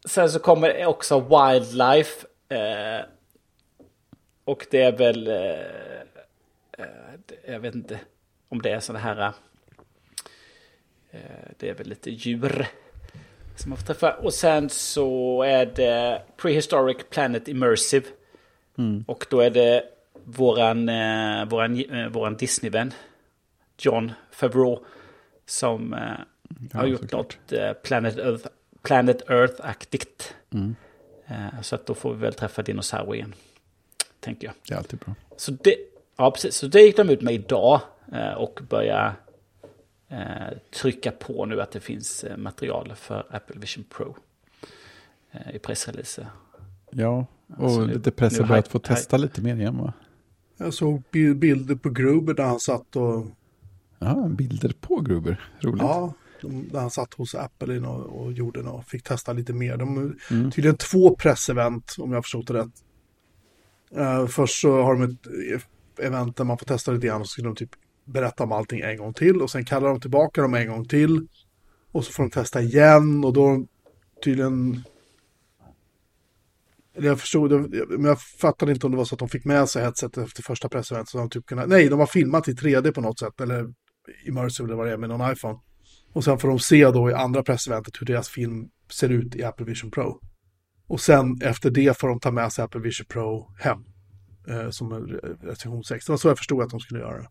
[0.09, 2.27] sen så kommer också Wildlife.
[2.49, 3.05] Eh,
[4.45, 5.29] och det är väl...
[5.29, 5.35] Eh,
[6.79, 6.87] eh,
[7.47, 8.01] jag vet inte
[8.49, 9.33] om det är sådana här...
[11.11, 11.21] Eh,
[11.59, 12.67] det är väl lite djur.
[13.57, 14.13] Som man får träffa.
[14.13, 18.07] Och sen så är det Prehistoric Planet Immersive.
[19.07, 19.85] Och då är det
[20.37, 22.93] våran, eh, våran, eh, våran Disney-vän
[23.79, 24.79] John Favreau
[25.47, 26.01] som eh,
[26.73, 27.37] har gjort såklart.
[27.51, 28.47] något eh, Planet Earth,
[28.83, 30.35] Planet Earth-aktigt.
[31.27, 33.35] Eh, så att då får vi väl träffa dinosaurier igen.
[34.21, 34.55] Tänker jag.
[34.69, 35.15] Det är alltid bra.
[35.37, 35.77] Så det,
[36.17, 36.55] ja, precis.
[36.57, 37.81] Så det gick de ut med idag
[38.13, 39.15] eh, och börjar
[40.09, 40.19] eh,
[40.71, 44.17] trycka på nu att det finns material för Apple Vision Pro
[45.53, 46.27] i pressreleaser.
[46.91, 47.27] Ja,
[47.57, 49.93] och Alltså, lite press att hype- få testa lite mer igen va?
[50.63, 53.27] Jag såg bi- bilder på Gruber där han satt och...
[53.99, 55.41] Ja, bilder på Gruber.
[55.61, 55.83] Roligt.
[55.83, 59.77] Ja, där han satt hos Apple nå- och gjorde något, fick testa lite mer.
[59.77, 62.73] De tydligen två pressevent om jag förstått det rätt.
[63.97, 65.27] Eh, först så har de ett
[66.07, 67.71] event där man får testa lite grann och så ska de typ
[68.05, 71.27] berätta om allting en gång till och sen kallar de tillbaka dem en gång till.
[71.93, 73.65] Och så får de testa igen och då
[74.25, 74.83] tydligen...
[77.03, 77.53] Jag förstod,
[77.91, 80.43] men jag fattade inte om det var så att de fick med sig headsetet efter
[80.43, 81.09] första presseventet.
[81.09, 83.75] Så de typ kunde, nej, de har filmat i 3D på något sätt, eller
[84.27, 85.59] immersive eller vad det är med någon iPhone.
[86.13, 89.45] Och sen får de se då i andra presseventet hur deras film ser ut i
[89.45, 90.21] Apple Vision Pro.
[90.87, 93.79] Och sen efter det får de ta med sig Apple Vision Pro hem.
[94.49, 97.29] Eh, som en re- Det var så jag förstod att de skulle göra det.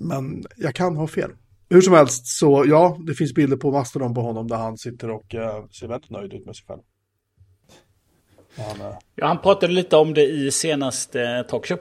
[0.00, 1.30] Men jag kan ha fel.
[1.70, 5.10] Hur som helst, så ja, det finns bilder på Mastodon på honom där han sitter
[5.10, 6.80] och eh, ser väldigt nöjd ut med sig själv.
[8.56, 11.78] Han, eh, Ja, han pratade lite om det i senaste talkshow.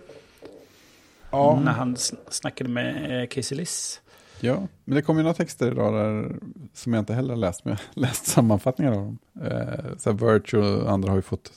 [1.31, 4.01] ja, När han sn- snackade med eh, Casey Liss.
[4.39, 6.35] Ja, men det kom ju några texter idag där,
[6.73, 9.17] som jag inte heller har läst, men jag har läst sammanfattningar av dem.
[9.41, 11.51] Eh, så här Virtue och andra har ju fått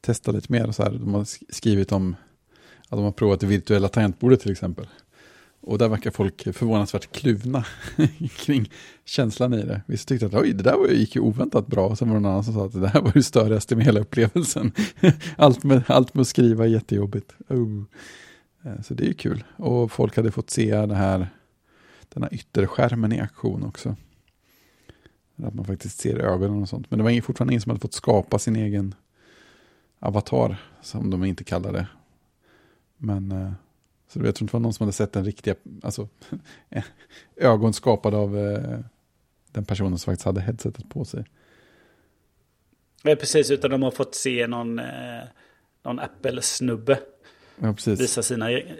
[0.00, 0.72] testa lite mer.
[0.72, 0.90] Så här.
[0.90, 2.16] De har sk- skrivit om
[2.88, 4.86] att de har provat det virtuella tangentbordet till exempel.
[5.66, 7.64] Och där verkar folk förvånansvärt kluvna
[8.36, 8.70] kring
[9.04, 9.82] känslan i det.
[9.86, 11.86] Vissa tyckte att oj, det där gick ju oväntat bra.
[11.86, 13.84] Och sen var det någon annan som sa att det här var det störigaste med
[13.84, 14.72] hela upplevelsen.
[15.36, 17.34] allt, med, allt med att skriva är jättejobbigt.
[17.48, 17.84] Oh.
[18.64, 19.44] Eh, så det är ju kul.
[19.56, 21.28] Och folk hade fått se det här
[22.08, 23.96] den här ytterskärmen i aktion också.
[25.42, 26.90] Att man faktiskt ser ögonen och sånt.
[26.90, 28.94] Men det var fortfarande ingen som hade fått skapa sin egen
[29.98, 31.86] avatar, som de inte kallar det.
[32.96, 33.52] Men eh,
[34.08, 36.08] så jag tror inte det var någon som hade sett den riktiga, alltså
[37.36, 38.78] ögon skapade av eh,
[39.52, 41.24] den personen som faktiskt hade headsetet på sig.
[43.02, 45.22] Ja, precis, utan de har fått se någon, eh,
[45.82, 46.98] någon Apple-snubbe
[47.58, 48.00] Ja, precis.
[48.00, 48.74] visa sina e-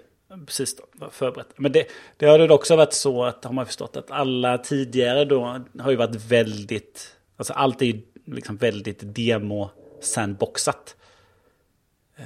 [0.47, 1.48] Precis, då, förberett.
[1.57, 1.86] Men det,
[2.16, 5.90] det har det också varit så att, har man förstått, att alla tidigare då har
[5.90, 10.97] ju varit väldigt, alltså allt är ju liksom väldigt demo-sandboxat.
[12.16, 12.24] Eh,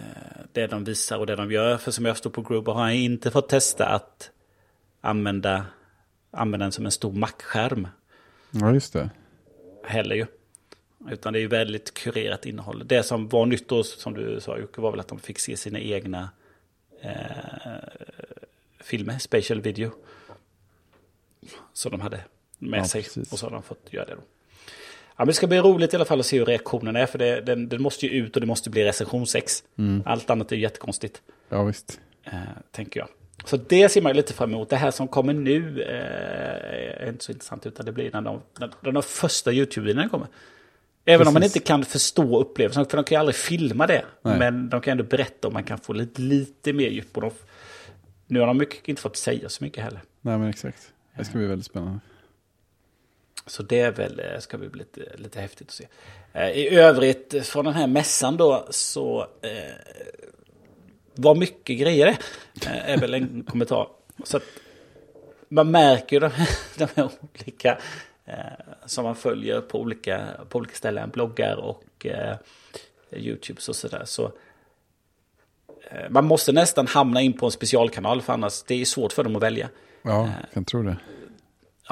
[0.52, 1.76] det de visar och det de gör.
[1.78, 4.30] För som jag stod på Gruber har jag inte fått testa att
[5.00, 5.66] använda,
[6.30, 7.88] använda den som en stor Mac-skärm
[8.50, 9.10] Ja, just det.
[9.84, 10.26] heller ju.
[11.10, 12.82] Utan det är ju väldigt kurerat innehåll.
[12.86, 15.56] Det som var nytt då, som du sa Jocke, var väl att de fick se
[15.56, 16.30] sina egna
[17.00, 17.10] eh,
[18.80, 19.90] filmer, special video.
[21.72, 22.24] Som de hade
[22.58, 23.02] med Ja, sig.
[23.02, 23.32] precis.
[23.32, 24.20] Och så har de fått göra det då.
[25.20, 27.06] Men det ska bli roligt i alla fall att se hur reaktionen är.
[27.06, 29.64] För det, den, den måste ju ut och det måste bli recensionsex.
[29.78, 30.02] Mm.
[30.06, 31.22] Allt annat är jättekonstigt.
[31.48, 32.01] Ja, visst.
[32.24, 32.38] Eh,
[32.70, 33.09] tänker jag.
[33.44, 34.68] Så det ser man ju lite fram emot.
[34.68, 37.66] Det här som kommer nu eh, är inte så intressant.
[37.66, 40.26] Utan det blir när de, när, när de första YouTube-videorna kommer.
[41.05, 41.56] Även om man Precis.
[41.56, 42.86] inte kan förstå upplevelsen.
[42.86, 44.05] För de kan ju aldrig filma det.
[44.22, 44.38] Nej.
[44.38, 47.16] Men de kan ändå berätta om man kan få lite, lite mer djup.
[47.16, 47.30] Och de,
[48.26, 50.01] nu har de mycket, inte fått säga så mycket heller.
[50.20, 50.92] Nej, men exakt.
[51.16, 52.01] Det ska bli väldigt spännande.
[53.51, 55.89] Så det är väl, eh, ska bli lite, lite häftigt att se.
[56.32, 59.74] Eh, I övrigt eh, från den här mässan då så eh,
[61.14, 62.18] vad mycket grejer
[62.55, 63.89] det är, väl en kommentar.
[64.24, 64.43] Så att
[65.48, 66.48] man märker ju de här,
[66.78, 67.78] de här olika
[68.24, 68.35] eh,
[68.86, 72.36] som man följer på olika, på olika ställen, bloggar och eh,
[73.12, 74.02] YouTube och sådär.
[74.05, 74.32] Så
[76.10, 79.36] man måste nästan hamna in på en specialkanal för annars det är svårt för dem
[79.36, 79.68] att välja.
[80.02, 80.97] Ja, jag kan tro det.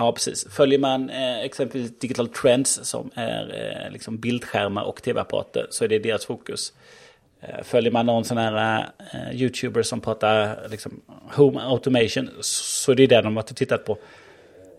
[0.01, 0.47] Ja, precis.
[0.51, 5.89] Följer man eh, exempelvis Digital Trends som är eh, liksom bildskärmar och tv-apparater så är
[5.89, 6.73] det deras fokus.
[7.41, 11.01] Eh, följer man någon sån här eh, YouTuber som pratar liksom,
[11.35, 13.99] Home Automation så är det det de har tittat på.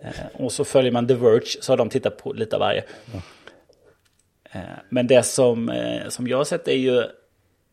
[0.01, 2.83] Eh, och så följer man The Verge så har de tittat på lite av varje.
[4.51, 5.71] Eh, men det som,
[6.09, 7.03] som jag har sett är ju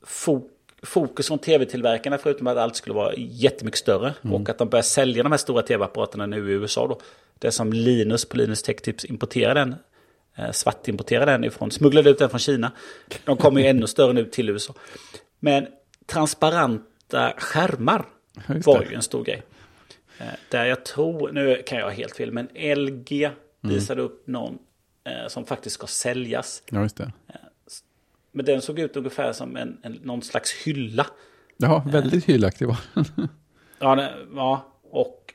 [0.06, 0.51] fok
[0.87, 4.15] fokus från tv-tillverkarna förutom att allt skulle vara jättemycket större.
[4.33, 7.01] Och att de börjar sälja de här stora tv-apparaterna nu i USA då.
[7.39, 9.75] Det som Linus på Linus Tech Tips importerar den.
[10.37, 12.73] Eh, svartimporterar den ifrån, smugglade ut den från Kina.
[13.25, 14.75] De kommer ju ännu större nu till USA.
[15.41, 15.67] Men
[16.07, 18.05] transparenta skärmar
[18.65, 19.43] var ju en stor grej.
[20.19, 23.31] Eh, Där jag tror, nu kan jag ha helt fel, men LG
[23.61, 24.59] visade upp någon
[25.05, 26.63] eh, som faktiskt ska säljas.
[26.71, 27.13] Ja, just det.
[28.37, 31.07] Men den såg ut ungefär som en, en, någon slags hylla.
[31.57, 33.29] Ja, väldigt hyllaktig var den.
[34.35, 35.35] Ja, och,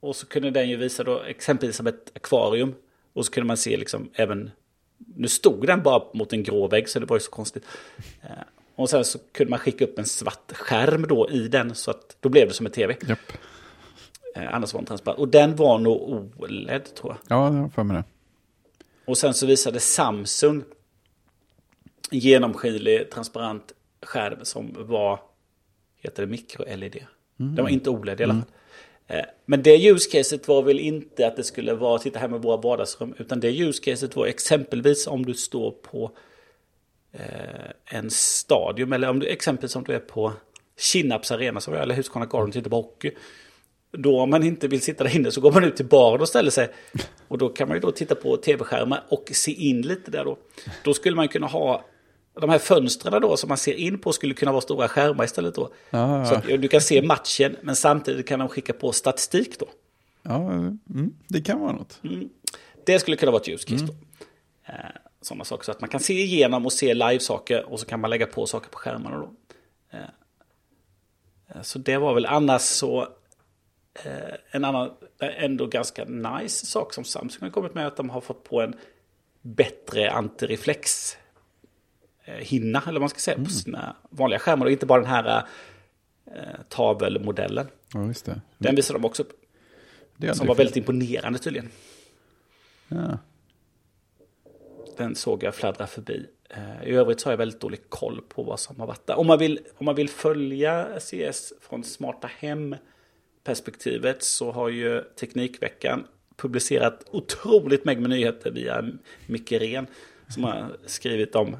[0.00, 2.74] och så kunde den ju visa då exempelvis som ett akvarium.
[3.12, 4.50] Och så kunde man se liksom även,
[5.16, 7.64] nu stod den bara mot en grå vägg så det var ju så konstigt.
[8.22, 8.28] Eh,
[8.74, 12.16] Och sen så kunde man skicka upp en svart skärm då i den så att
[12.20, 12.96] då blev det som en tv.
[13.08, 13.32] Japp.
[14.36, 15.18] Eh, Annars var den transparent.
[15.20, 17.38] Och den var nog OLED tror jag.
[17.38, 18.04] Ja, det var för mig det.
[19.04, 20.64] Och sen så visade Samsung
[22.10, 23.72] genomskinlig transparent
[24.02, 25.20] skärm som var,
[26.02, 27.06] heter det mikro-LED?
[27.36, 28.42] Den var inte OLED i alla fall.
[29.06, 32.42] Eh, Men det use caset var väl inte att det skulle vara titta här med
[32.42, 33.14] våra vardagsrum.
[33.18, 36.10] Utan det use caset var exempelvis om du står på
[37.12, 38.92] eh, en stadion.
[38.92, 40.32] Eller om du exempelvis om du är på
[40.78, 43.10] Kinnarps arena som är, eller Husqvarna Garden tittar på hockey.
[43.92, 46.28] Då om man inte vill sitta där inne så går man ut till baren och
[46.28, 46.68] ställer sig.
[47.28, 50.38] Och då kan man ju då titta på tv-skärmar och se in lite där då.
[50.84, 51.84] Då skulle man kunna ha
[52.34, 55.54] de här fönstren då som man ser in på skulle kunna vara stora skärmar istället
[55.54, 55.72] då.
[55.90, 56.54] Ja, Så ja.
[56.54, 59.66] att du kan se matchen men samtidigt kan de skicka på statistik då.
[60.22, 62.00] ja mm, det kan vara något.
[62.86, 63.92] Det skulle kunna vara ett use case då.
[64.66, 64.74] Eh,
[65.20, 68.10] sådana saker så att man kan se igenom och se live-saker och så kan man
[68.10, 69.32] lägga på saker på skärmarna då.
[69.90, 70.00] Eh,
[71.48, 73.02] eh, så det var väl annars så
[74.04, 74.90] eh, en annan
[75.20, 78.74] ändå ganska nice sak som Samsung har kommit med att de har fått på en
[79.42, 81.16] bättre antireflex
[82.38, 85.44] hinna eller vad man ska säga på sina vanliga skärmar och inte bara den här
[86.26, 87.66] eh, tavelmodellen.
[87.94, 88.40] Ja, just det.
[88.58, 89.32] Den visade de också upp.
[90.18, 90.56] Som var fel.
[90.56, 91.68] väldigt imponerande tydligen.
[92.88, 93.18] Ja.
[94.96, 96.26] Den såg jag fladdra förbi.
[96.50, 99.18] Eh, I övrigt så har jag väldigt dålig koll på vad som har varit där.
[99.18, 102.76] Om man vill, om man vill följa CS från smarta hem
[103.44, 108.84] perspektivet så har ju Teknikveckan publicerat otroligt mängd med nyheter via
[109.26, 109.86] Micke Ren
[110.28, 111.58] som har skrivit om eh,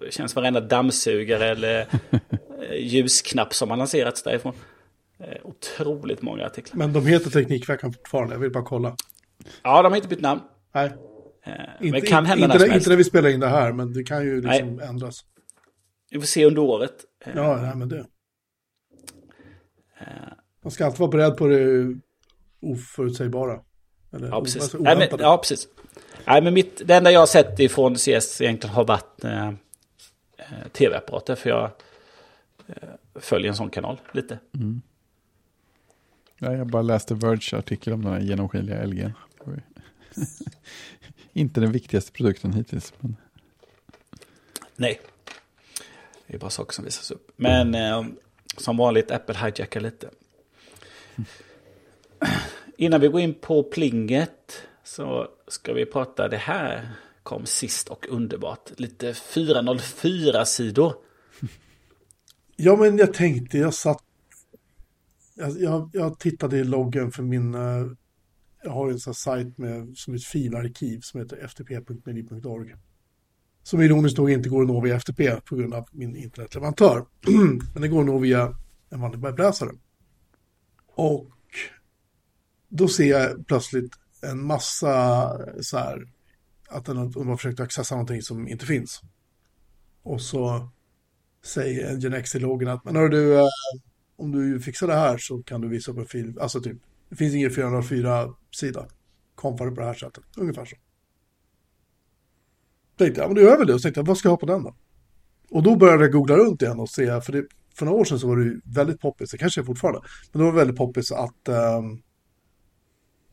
[0.00, 1.80] det känns varenda dammsugare eller
[2.10, 4.54] eh, ljusknapp som har lanserats därifrån.
[5.18, 6.78] Eh, Otroligt många artiklar.
[6.78, 8.96] Men de heter Teknikveckan fortfarande, jag vill bara kolla.
[9.62, 10.40] Ja, de har inte bytt namn.
[10.74, 10.92] Nej,
[11.42, 13.72] Eh, inte, Men det kan hända inte, när inte när vi spelar in det här,
[13.72, 15.24] men det kan ju liksom ändras.
[16.10, 16.92] Vi får se under året.
[17.24, 18.06] Eh, Ja, nej, men det.
[20.00, 20.06] Eh,
[20.64, 21.94] Man ska alltid vara beredd på det
[22.62, 23.60] oförutsägbara.
[24.12, 24.62] Eller Ja, precis.
[24.62, 25.68] alltså Nej, men, ja, precis.
[26.28, 29.48] Nej, men mitt, det enda jag har sett ifrån CS egentligen har varit eh,
[30.36, 31.34] eh, tv-apparater.
[31.34, 31.70] För jag
[32.66, 34.38] eh, följer en sån kanal lite.
[36.38, 39.12] Ja, jag bara läste Verge artikel om den här genomskinliga LG.
[41.32, 42.92] Inte den viktigaste produkten hittills.
[43.00, 43.16] Men
[44.76, 45.00] Nej.
[46.26, 47.30] Det är bara saker som visas upp.
[47.36, 48.04] Men eh,
[48.56, 50.10] som vanligt, Apple hijackar lite.
[52.76, 56.90] Innan vi går in på plinget så ska vi prata det här
[57.22, 58.70] kom sist och underbart.
[58.76, 60.94] Lite 404-sidor.
[62.60, 64.02] Ja, men jag tänkte, jag satt...
[65.34, 67.54] Jag, jag, jag tittade i loggen för min...
[67.54, 67.86] Eh,
[68.62, 72.74] jag har en sån här sajt med, som ett filarkiv som heter ftp.meny.org.
[73.62, 77.04] Som ironiskt nog inte går att nå via FTP på grund av min internetleverantör.
[77.74, 78.56] Men det går att nå via
[78.90, 79.70] en vanlig webbläsare.
[80.94, 81.30] Och
[82.68, 86.08] då ser jag plötsligt en massa så här
[86.68, 89.00] att den de har försökt accessa någonting som inte finns.
[90.02, 90.68] Och så
[91.44, 93.44] säger en Genex loggen att men hör du, eh,
[94.16, 96.38] om du fixar det här så kan du visa upp en fil.
[96.40, 96.76] Alltså typ,
[97.08, 98.86] det finns ingen 404-sida.
[99.34, 100.24] Kompar det på det här sättet.
[100.36, 100.76] Ungefär så.
[102.96, 103.74] Tänkte jag, men du gör väl det.
[103.74, 104.74] Och så tänkte jag, vad ska jag ha på den då?
[105.50, 108.18] Och då började jag googla runt igen och se, för det, för några år sedan
[108.18, 110.00] så var det ju väldigt poppis, det kanske är fortfarande,
[110.32, 111.98] men det var väldigt poppis att ehm,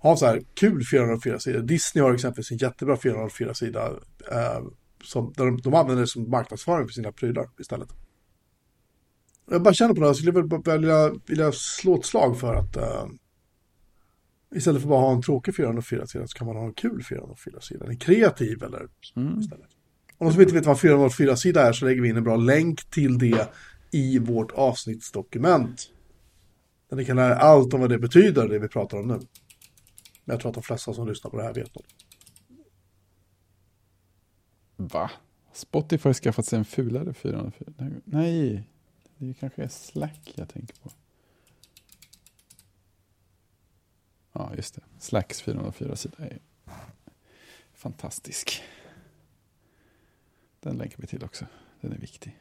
[0.06, 1.60] ha så här kul 404-sida.
[1.60, 3.88] Disney har exempelvis en jättebra 404-sida
[4.32, 4.64] eh,
[5.03, 7.90] som, där de, de använder det som marknadsföring för sina prylar istället.
[9.52, 12.56] Jag bara känner på det här, jag skulle bara vilja, vilja slå ett slag för
[12.56, 13.06] att eh,
[14.56, 17.86] istället för att bara ha en tråkig 404-sida så kan man ha en kul 404-sida.
[17.86, 18.88] En kreativ eller
[19.40, 19.69] istället.
[20.18, 22.90] Om någon som inte vet vad 404-sida är så lägger vi in en bra länk
[22.90, 23.48] till det
[23.91, 25.90] i vårt avsnittsdokument.
[26.90, 29.19] Där ni kan lära er allt om vad det betyder, det vi pratar om nu.
[30.26, 31.81] Men jag tror att de flesta som lyssnar på det här vet det.
[34.76, 35.11] va?
[35.53, 37.73] Spotify har skaffat sig en fulare 404.
[38.06, 38.64] Nej,
[39.18, 40.91] det kanske är Slack jag tänker på.
[44.34, 44.81] Ja, just det.
[44.99, 46.39] Slacks 404-sida är
[47.73, 48.61] fantastisk.
[50.60, 51.45] Den länkar vi till också.
[51.81, 52.39] Den är viktig.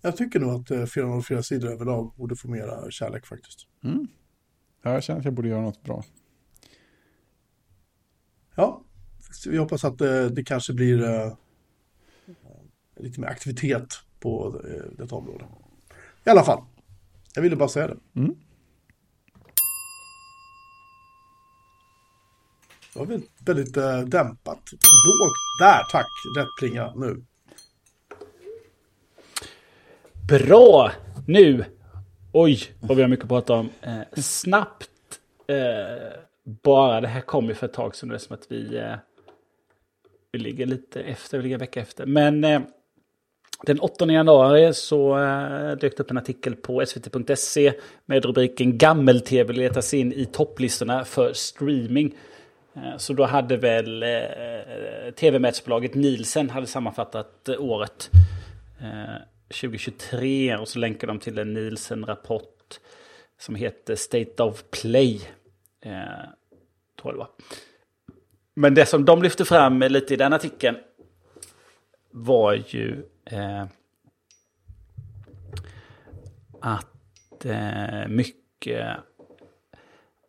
[0.00, 3.66] Jag tycker nog att eh, 404-sidor överlag borde få mera kärlek faktiskt.
[3.84, 4.08] Mm.
[4.82, 6.04] Ja, jag känner att jag borde göra något bra.
[8.54, 8.82] Ja,
[9.46, 11.32] vi hoppas att eh, det kanske blir eh,
[12.96, 15.44] lite mer aktivitet på eh, detta område.
[16.24, 16.64] I alla fall,
[17.34, 17.96] jag ville bara säga det.
[18.14, 18.36] Mm.
[22.92, 24.72] Det var väldigt, väldigt eh, dämpat.
[24.72, 25.36] Lågt.
[25.58, 26.06] Där, tack.
[26.36, 27.24] Rätt plinga nu.
[30.28, 30.92] Bra!
[31.26, 31.64] Nu!
[32.34, 33.70] Oj, vad vi har mycket att prata om.
[33.80, 34.88] Eh, snabbt.
[35.46, 36.12] Eh,
[36.44, 38.08] bara, det här kom ju för ett tag sedan.
[38.08, 38.94] Det är som att vi, eh,
[40.32, 42.06] vi ligger lite efter, vi ligger en vecka efter.
[42.06, 42.60] Men eh,
[43.66, 47.72] den 8 januari så eh, dök det upp en artikel på svt.se
[48.06, 52.14] med rubriken Gammel-tv letas in i topplistorna för streaming.
[52.74, 54.08] Eh, Så då hade väl eh,
[55.16, 58.10] tv-mätsbolaget Nielsen hade sammanfattat eh, året
[58.80, 59.22] eh,
[59.52, 62.80] 2023 och så länkar de till en Nielsen-rapport
[63.38, 65.14] som heter State of Play.
[65.80, 65.92] Eh,
[67.00, 67.28] tror jag det var.
[68.54, 70.76] Men det som de lyfte fram lite i den artikeln
[72.10, 73.64] var ju eh,
[76.60, 78.96] att eh, mycket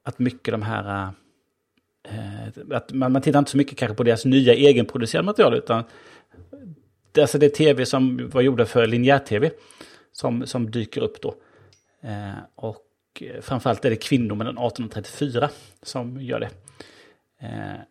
[0.03, 1.13] att mycket de här
[2.03, 5.83] eh, att man, man tittar inte så mycket kanske på deras nya egenproducerade material utan
[7.21, 9.51] alltså det är tv som var gjorda för linjär-tv
[10.11, 11.35] som, som dyker upp då.
[12.01, 12.87] Eh, och
[13.21, 15.49] eh, framförallt är det kvinnor mellan 18 och 34
[15.81, 16.49] som gör det.
[17.41, 17.81] Eh,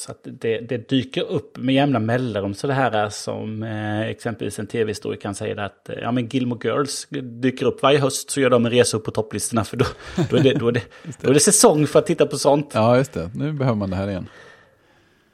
[0.00, 4.00] så att det, det dyker upp med jämna mellanrum så det här är som eh,
[4.00, 8.30] exempelvis en tv-historia kan säga att eh, ja, men Gilmore Girls dyker upp varje höst
[8.30, 9.84] så gör de en resa upp på topplistorna för då,
[10.30, 10.82] då, är det, då, är det,
[11.20, 12.70] då är det säsong för att titta på sånt.
[12.74, 13.30] Ja, just det.
[13.34, 14.28] Nu behöver man det här igen.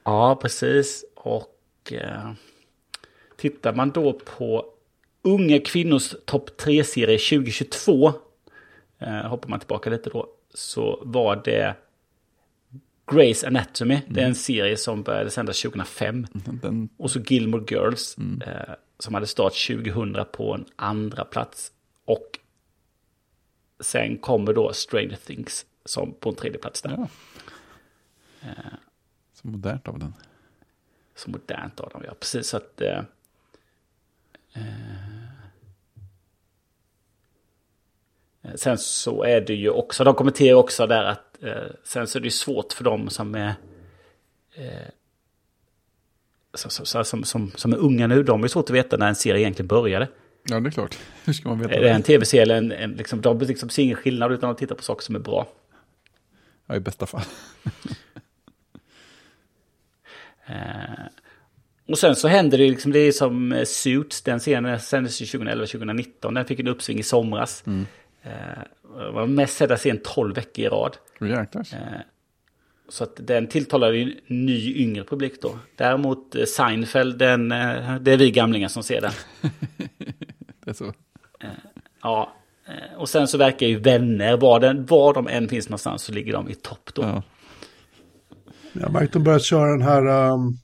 [0.04, 1.04] Ja, precis.
[1.16, 2.32] Och eh,
[3.42, 4.66] tittar man då på
[5.22, 8.12] unga kvinnors topp 3-serie 2022,
[8.98, 11.76] eh, hoppar man tillbaka lite då, så var det
[13.06, 14.00] Grey's Anatomy.
[14.08, 16.26] Det är en serie som började sändas 2005.
[16.32, 18.16] Den, Och så Gilmore Girls
[18.46, 21.72] eh, som hade start 2000 på en andra plats.
[22.04, 22.38] Och
[23.80, 26.90] sen kommer då Stranger Things som på en tredje plats där.
[26.98, 27.08] ja.
[29.34, 30.14] Så modernt av den.
[31.16, 32.14] Så modernt av dem, ja.
[32.20, 32.80] Precis så att...
[32.80, 33.21] Eh, eh, Eh,
[38.54, 41.52] Sen så är det ju också, de kommenterar också där att eh,
[41.84, 43.54] sen så är det ju svårt för dem som är
[44.54, 44.88] eh,
[46.54, 48.22] som, som, som, som är unga nu.
[48.22, 50.08] De är svårt att veta när en serie egentligen började.
[50.42, 50.98] Ja, det är klart.
[51.24, 53.82] Hur ska man veta Är det en tv-serie eller en, en liksom, de liksom ser
[53.82, 55.48] ingen skillnad utan de tittar på saker som är bra.
[56.66, 57.22] Ja, i bästa fall.
[61.86, 65.22] Eh, och sen så händer det liksom, det är som eh, Suits, den serien sändes
[65.22, 67.64] ju 2011-2019, den fick en uppsving i somras.
[68.22, 68.30] Eh,
[68.98, 70.96] det var mest sedda serien 12 veckor i rad.
[71.20, 71.66] Jäklar.
[71.72, 72.00] Eh,
[72.88, 75.58] så att den tilltalar ju en ny yngre publik då.
[75.76, 79.12] Däremot eh, Seinfeld, den, eh, det är vi gamlingar som ser den.
[80.64, 80.92] Det är så.
[82.02, 82.32] Ja,
[82.66, 86.12] eh, och sen så verkar ju vänner, var, den, var de än finns någonstans så
[86.12, 87.02] ligger de i topp då.
[87.02, 87.22] Ja.
[88.72, 90.30] Jag har märkt att de börjat köra den här...
[90.32, 90.58] Um,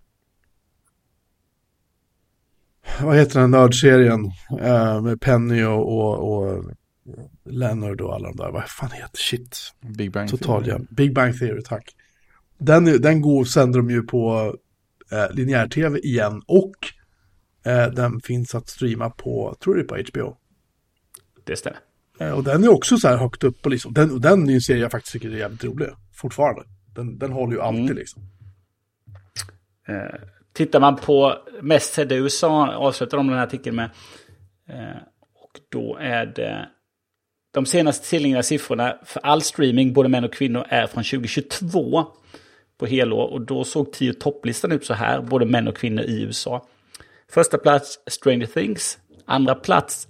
[3.02, 4.24] vad heter den nördserien?
[4.60, 6.64] Uh, med Penny och, och, och
[7.44, 8.50] Leonard och alla de där.
[8.50, 9.58] Vad fan heter Shit.
[9.80, 10.78] Big Bang Total Theory.
[10.80, 10.86] ja.
[10.96, 11.94] Big Bang Theory, tack.
[12.58, 14.54] Den, den går, sänder de ju på
[15.12, 16.74] eh, linjär-tv igen och
[17.64, 20.36] eh, den finns att streama på, tror du det är på HBO.
[21.44, 21.78] Det stämmer.
[22.20, 24.60] Eh, och den är också så här högt upp och liksom, den, den är en
[24.60, 26.62] serie jag faktiskt tycker är jävligt rolig, fortfarande.
[26.94, 27.96] Den, den håller ju alltid Mm.
[27.96, 28.22] liksom.
[29.88, 30.20] Eh,
[30.59, 33.90] tittar man på mest sedda i USA, avslutar de den här artikeln med.
[34.68, 34.97] Eh,
[35.35, 36.68] och då är det...
[37.51, 42.06] De senaste tillgängliga siffrorna för all streaming, både män och kvinnor, är från 2022
[42.78, 43.26] på helår.
[43.26, 46.66] Och då såg tio topplistan ut så här, både män och kvinnor i USA.
[47.30, 48.98] Första plats Stranger Things.
[49.24, 50.09] Andra plats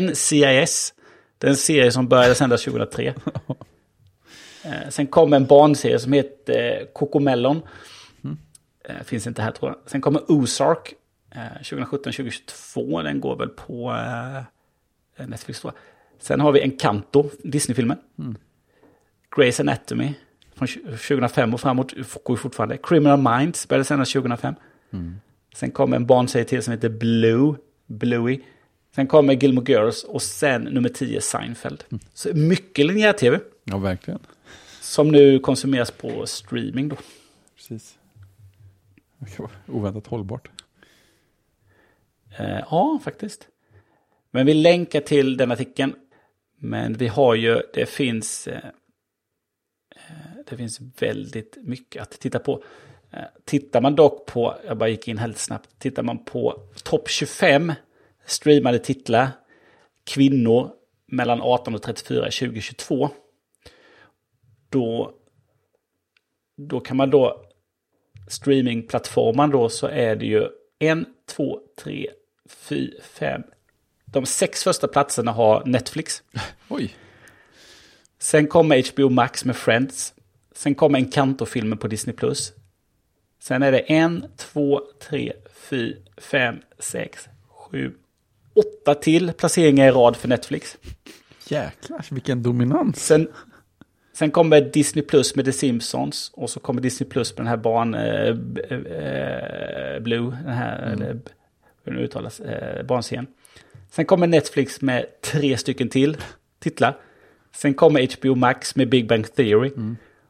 [0.00, 0.94] NCIS.
[1.38, 3.14] Den serie som började sändas 2003.
[4.64, 7.62] Eh, Sen kom en barnserie som heter eh, Cocomelon.
[8.98, 9.78] Eh, finns inte här tror jag.
[9.90, 10.94] Sen kommer Ozark.
[11.30, 13.02] Eh, 2017-2022.
[13.02, 13.90] Den går väl på
[15.16, 15.80] eh, Netflix tror jag.
[16.22, 17.98] Sen har vi Encanto, Disney-filmen.
[19.36, 20.12] Grey's Anatomy.
[20.54, 21.92] Från 2005 och framåt
[22.24, 22.76] går fortfarande.
[22.76, 24.54] Criminal Minds började sändas 2005.
[25.54, 27.54] Sen kommer en barnserie till som heter Blue.
[27.86, 28.40] Bluey.
[28.94, 31.84] Sen kommer Gilmore Girls och sen nummer 10 Seinfeld.
[32.14, 34.20] Så mycket linjär-tv Ja, verkligen.
[34.80, 36.96] som nu konsumeras på streaming då.
[37.56, 37.96] Precis.
[39.66, 40.50] Oväntat hållbart.
[42.38, 43.48] Eh, ja, faktiskt.
[44.30, 45.94] Men vi länkar till den artikeln.
[46.56, 48.64] Men vi har ju, det finns, eh,
[49.96, 52.64] eh det finns väldigt mycket att titta på.
[53.10, 57.08] Eh, tittar man dock på, jag bara gick in helt snabbt, tittar man på topp
[57.08, 57.72] 25
[58.26, 59.28] streamade titlar,
[60.04, 60.70] kvinnor
[61.06, 63.10] mellan 18 och 34 2022.
[64.68, 65.14] Då,
[66.56, 67.49] då kan man då,
[68.30, 70.48] streamingplattformen då så är det ju
[70.78, 72.10] en, två, tre,
[72.48, 73.42] fyra, fem.
[74.04, 76.22] De sex första platserna har Netflix.
[76.68, 76.94] Oj.
[78.18, 80.14] Sen kommer HBO Max med Friends.
[80.54, 82.14] Sen kommer Encanto-filmen på Disney+.
[83.40, 85.32] Sen är det en, två, tre,
[85.68, 87.94] fyra, fem, sex, sju,
[88.54, 90.78] åtta till placeringar i rad för Netflix.
[91.48, 93.06] Jäklar, vilken dominans.
[93.06, 93.28] Sen,
[94.20, 96.30] sen kommer Disney Plus med The Simpsons.
[96.34, 97.94] Och så kommer Disney Plus med den här barn...
[97.94, 98.28] Eh,
[99.94, 100.92] eh, Blue, den här...
[100.92, 101.30] Eller, b-
[101.84, 102.40] hur det nu uttalas.
[102.40, 103.26] Eh, barnscen.
[103.90, 106.16] Sen kommer Netflix med tre stycken till
[106.58, 106.96] titlar.
[107.56, 109.70] Sen kommer HBO Max med Big Bang Theory.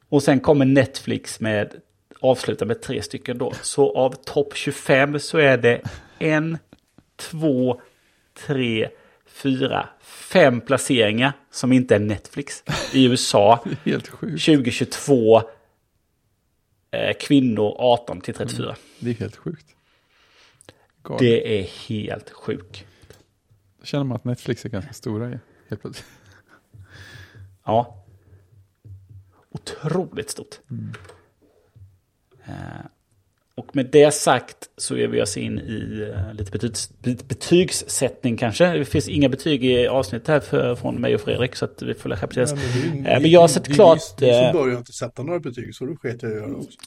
[0.09, 1.75] Och sen kommer Netflix med...
[2.21, 3.53] Avsluta med tre stycken då.
[3.62, 5.81] Så av topp 25 så är det
[6.19, 6.59] en,
[7.17, 7.81] två,
[8.47, 8.89] tre,
[9.43, 13.65] fyra, fem placeringar som inte är Netflix i USA.
[13.85, 14.45] Helt sjukt.
[14.45, 15.43] 2022
[16.91, 18.77] eh, kvinnor 18 till 34.
[18.99, 19.67] Det är helt sjukt.
[21.03, 21.19] Galet.
[21.19, 22.85] Det är helt sjukt.
[23.79, 25.27] Då känner man att Netflix är ganska stora
[25.69, 26.07] helt plötsligt.
[27.65, 28.05] Ja.
[29.51, 30.61] Otroligt stort.
[32.45, 32.55] Eh,
[33.61, 36.91] och med det sagt så ger vi oss in i eh, lite betygs,
[37.28, 38.66] betygssättning kanske.
[38.66, 41.95] Det finns inga betyg i avsnittet här för, från mig och Fredrik så att vi
[41.95, 42.57] får lära precis.
[42.57, 44.78] Men, det Eh, men jag har sett det är klart, Ni, ni eh, som börjar
[44.78, 46.78] inte sätta några betyg, så då sket jag i göra också.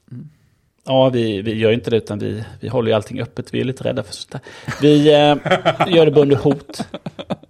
[0.85, 3.53] Ja, vi, vi gör inte det utan vi, vi håller ju allting öppet.
[3.53, 4.41] Vi är lite rädda för sånt där.
[4.81, 6.87] Vi eh, gör det under hot.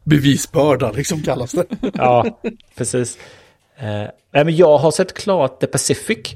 [0.04, 1.66] Bevisbörda, liksom kallas det.
[1.94, 2.40] Ja,
[2.76, 3.18] precis.
[3.78, 6.36] Eh, men jag har sett klart The Pacific.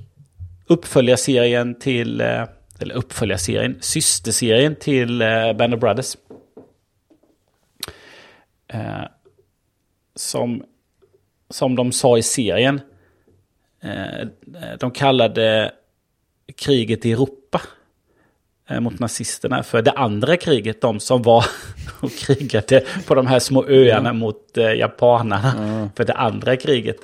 [0.68, 2.43] Uppföljarserien till, eh,
[2.81, 6.17] eller uppföljarserien, systerserien till eh, Band of Brothers.
[8.67, 9.03] Eh,
[10.15, 10.63] som,
[11.49, 12.81] som de sa i serien.
[13.83, 14.27] Eh,
[14.79, 15.71] de kallade
[16.55, 17.61] kriget i Europa
[18.69, 19.63] eh, mot nazisterna.
[19.63, 21.45] För det andra kriget, de som var
[21.99, 25.89] och krigade på de här små öarna mot eh, japanerna.
[25.95, 26.97] För det andra kriget.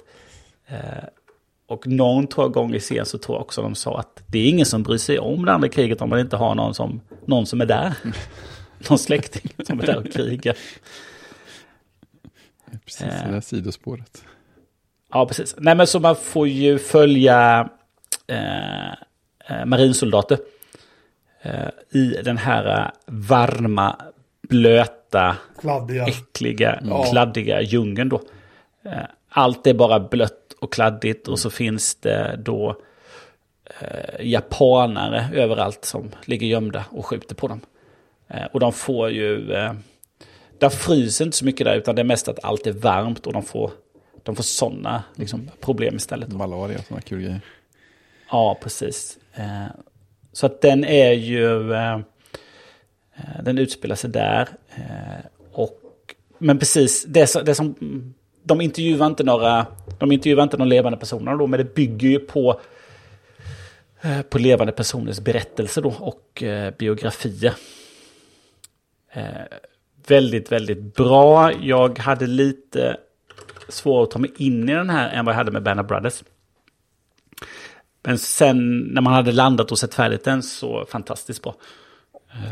[1.67, 4.23] Eh, och någon tror jag gång i serien så tror jag också de sa att
[4.27, 6.73] det är ingen som bryr sig om det andra kriget om man inte har någon
[6.73, 7.93] som, någon som är där.
[8.89, 10.55] någon släkting som är där och krigar.
[12.85, 14.23] Precis, det där sidospåret.
[15.11, 15.55] Ja, precis.
[15.57, 17.69] Nej, men så man får ju följa
[18.27, 18.91] eh,
[19.47, 20.37] eh, marinsoldater
[21.41, 23.95] eh, i den här eh, varma,
[24.49, 26.05] blöta, Kladdiga.
[26.05, 27.03] äckliga, Ja.
[27.03, 28.21] kladdiga djungeln då.
[28.85, 28.91] Eh,
[29.29, 32.77] allt är bara blött och kladdigt och så finns det då
[33.79, 37.61] eh, japanare överallt som ligger gömda och skjuter på dem.
[38.27, 39.53] Eh, och de får ju...
[39.53, 39.73] Eh,
[40.57, 43.33] där fryser inte så mycket där utan det är mest att allt är varmt och
[43.33, 43.71] de får,
[44.23, 46.33] de får sådana liksom, problem istället.
[46.33, 47.41] Malaria och sådana kul grejer.
[48.31, 49.17] Ja, precis.
[49.33, 49.65] Eh,
[50.31, 51.73] så att den är ju...
[51.73, 51.93] Eh,
[53.15, 54.49] eh, den utspelar sig där.
[54.75, 55.79] Eh, och,
[56.37, 57.75] men precis, det, det som...
[58.43, 59.65] De intervjuar inte några...
[59.99, 62.59] De intervjuar inte någon levande personer då, men det bygger ju på...
[64.01, 67.53] Eh, på levande personers berättelser då och eh, biografier.
[69.13, 69.23] Eh,
[70.07, 71.53] väldigt, väldigt bra.
[71.53, 72.97] Jag hade lite
[73.69, 76.23] svårare att ta mig in i den här än vad jag hade med Banner Brothers.
[78.03, 81.55] Men sen när man hade landat och sett färdigt den så fantastiskt bra.
[82.31, 82.51] Eh,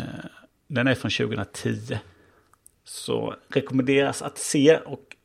[0.00, 0.24] eh
[0.66, 1.98] Den är från 2010.
[2.92, 4.76] Så rekommenderas att se.
[4.76, 5.16] Och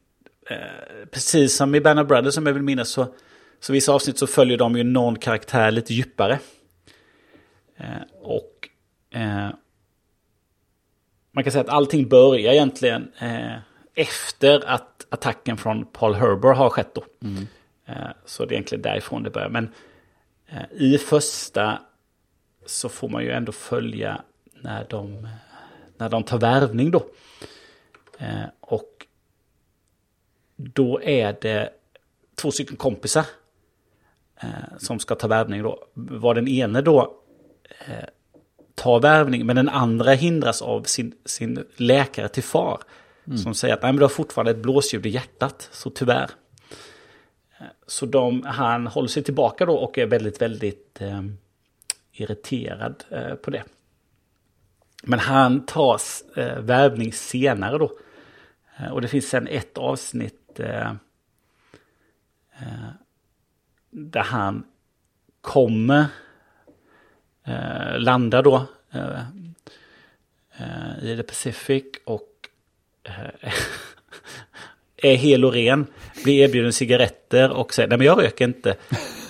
[0.49, 3.07] eh, precis som i Banner Brothers som jag vill minnas så,
[3.59, 6.39] så vissa avsnitt så följer de ju någon karaktär lite djupare.
[7.77, 8.69] Eh, och
[9.11, 9.49] eh,
[11.31, 13.55] man kan säga att allting börjar egentligen eh,
[13.95, 17.03] efter att attacken från Paul Herber har skett då.
[17.85, 19.49] Eh, Så det är egentligen därifrån det börjar.
[19.49, 19.69] Men
[20.47, 21.79] eh, i första
[22.65, 24.21] så får man ju ändå följa
[24.61, 25.27] när de,
[25.97, 27.05] när de tar värvning då.
[28.19, 29.07] Eh, Och
[30.55, 31.69] då är det
[32.35, 33.25] två stycken kompisar
[34.41, 35.87] eh, som ska ta värvning då.
[35.93, 37.17] Var den ene då
[37.87, 38.05] eh,
[38.75, 42.79] tar värvning men den andra hindras av sin, sin läkare till far.
[43.43, 46.29] Som säger att Nej, men du har fortfarande ett blåsljud i hjärtat, så tyvärr.
[47.87, 51.21] Så de, han håller sig tillbaka då och är väldigt, väldigt eh,
[52.11, 53.63] irriterad eh, på det.
[55.03, 57.91] Men han tas eh, värvning senare då.
[58.77, 60.89] Eh, och det finns sen ett avsnitt eh,
[62.59, 62.89] eh,
[63.89, 64.65] där han
[65.41, 66.05] kommer
[67.43, 69.19] eh, landa då eh,
[70.57, 72.49] eh, i the Pacific och
[73.03, 73.53] eh,
[74.97, 75.87] är hel och ren,
[76.23, 78.75] blir erbjuden cigaretter och säger nej men jag röker inte.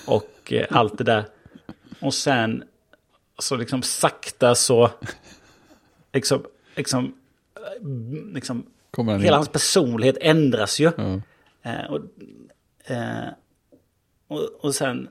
[0.06, 1.24] Och eh, allt det där.
[2.00, 2.64] Och sen
[3.38, 4.90] så liksom sakta så
[6.12, 7.14] liksom, liksom,
[7.56, 7.86] eh,
[8.34, 8.66] liksom
[8.96, 9.36] Kommer han hela in?
[9.36, 10.92] hans personlighet ändras ju.
[10.96, 11.20] Ja.
[11.62, 12.00] Eh, och,
[12.84, 13.28] eh,
[14.28, 15.08] och, och sen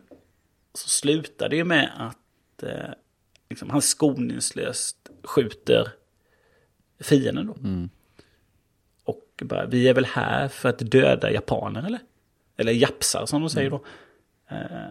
[0.74, 2.94] så slutar det ju med att eh,
[3.50, 5.92] liksom, han skoningslöst skjuter
[7.00, 7.54] fienden då.
[7.54, 7.90] Mm.
[9.04, 12.00] Och bara, vi är väl här för att döda japaner eller?
[12.58, 13.84] Eller japsar som de säger då.
[14.50, 14.90] Eh,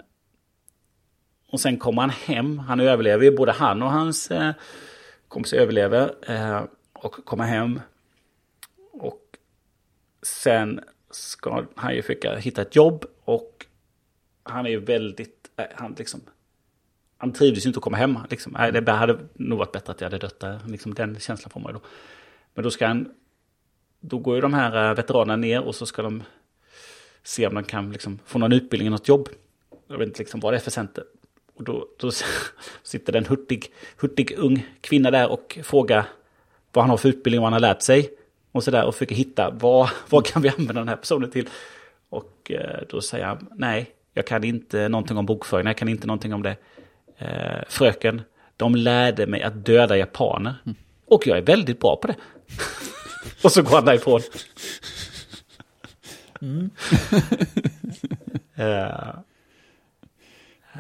[1.50, 4.52] och sen kommer han hem, han överlever ju, både han och hans eh,
[5.28, 6.14] kompis överlever.
[6.26, 7.80] Eh, och kommer hem.
[10.24, 10.80] Sen
[11.10, 13.66] ska han ju försöka hitta ett jobb och
[14.42, 16.20] han är ju väldigt, eh, han liksom,
[17.16, 18.18] han trivdes ju inte att komma hem.
[18.30, 18.52] Liksom.
[18.52, 20.60] Det hade nog varit bättre att jag hade dött där.
[20.66, 21.84] Liksom, den känslan får man ju då.
[22.54, 23.14] Men då ska han,
[24.00, 26.22] då går ju de här eh, veteranerna ner och så ska de
[27.22, 29.28] se om de kan liksom, få någon utbildning, något jobb.
[29.86, 31.04] Jag vet inte liksom vad det är för center.
[31.54, 32.10] Och då, då
[32.82, 36.06] sitter det en hurtig, hurtig ung kvinna där och frågar
[36.72, 38.10] vad han har för utbildning, och vad han har lärt sig.
[38.54, 41.48] Och så där och försöker hitta vad, vad kan vi använda den här personen till.
[42.08, 46.06] Och eh, då säger han nej, jag kan inte någonting om bokföring, jag kan inte
[46.06, 46.56] någonting om det.
[47.18, 48.22] Eh, fröken,
[48.56, 50.54] de lärde mig att döda japaner.
[51.06, 52.14] Och jag är väldigt bra på det.
[53.44, 54.20] och så går han därifrån.
[58.56, 59.14] Eh,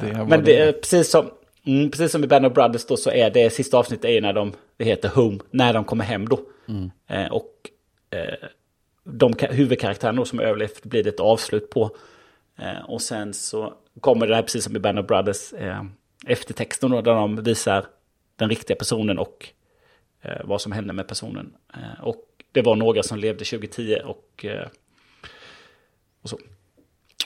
[0.00, 1.30] Det här var men det är precis som,
[1.66, 4.32] mm, precis som i Band of Brothers då så är det sista avsnittet är när
[4.32, 6.40] de, det heter Home, när de kommer hem då.
[7.06, 7.70] Eh, och
[8.10, 8.48] eh,
[9.04, 11.96] de ka- huvudkaraktärerna då som överlevt blir det ett avslut på.
[12.58, 15.82] Eh, och sen så kommer det här precis som i Band of Brothers eh,
[16.26, 17.86] eftertexten då där de visar
[18.36, 19.48] den riktiga personen och
[20.22, 21.54] eh, vad som hände med personen.
[21.74, 24.68] Eh, och det var några som levde 2010 och, eh,
[26.22, 26.38] och så.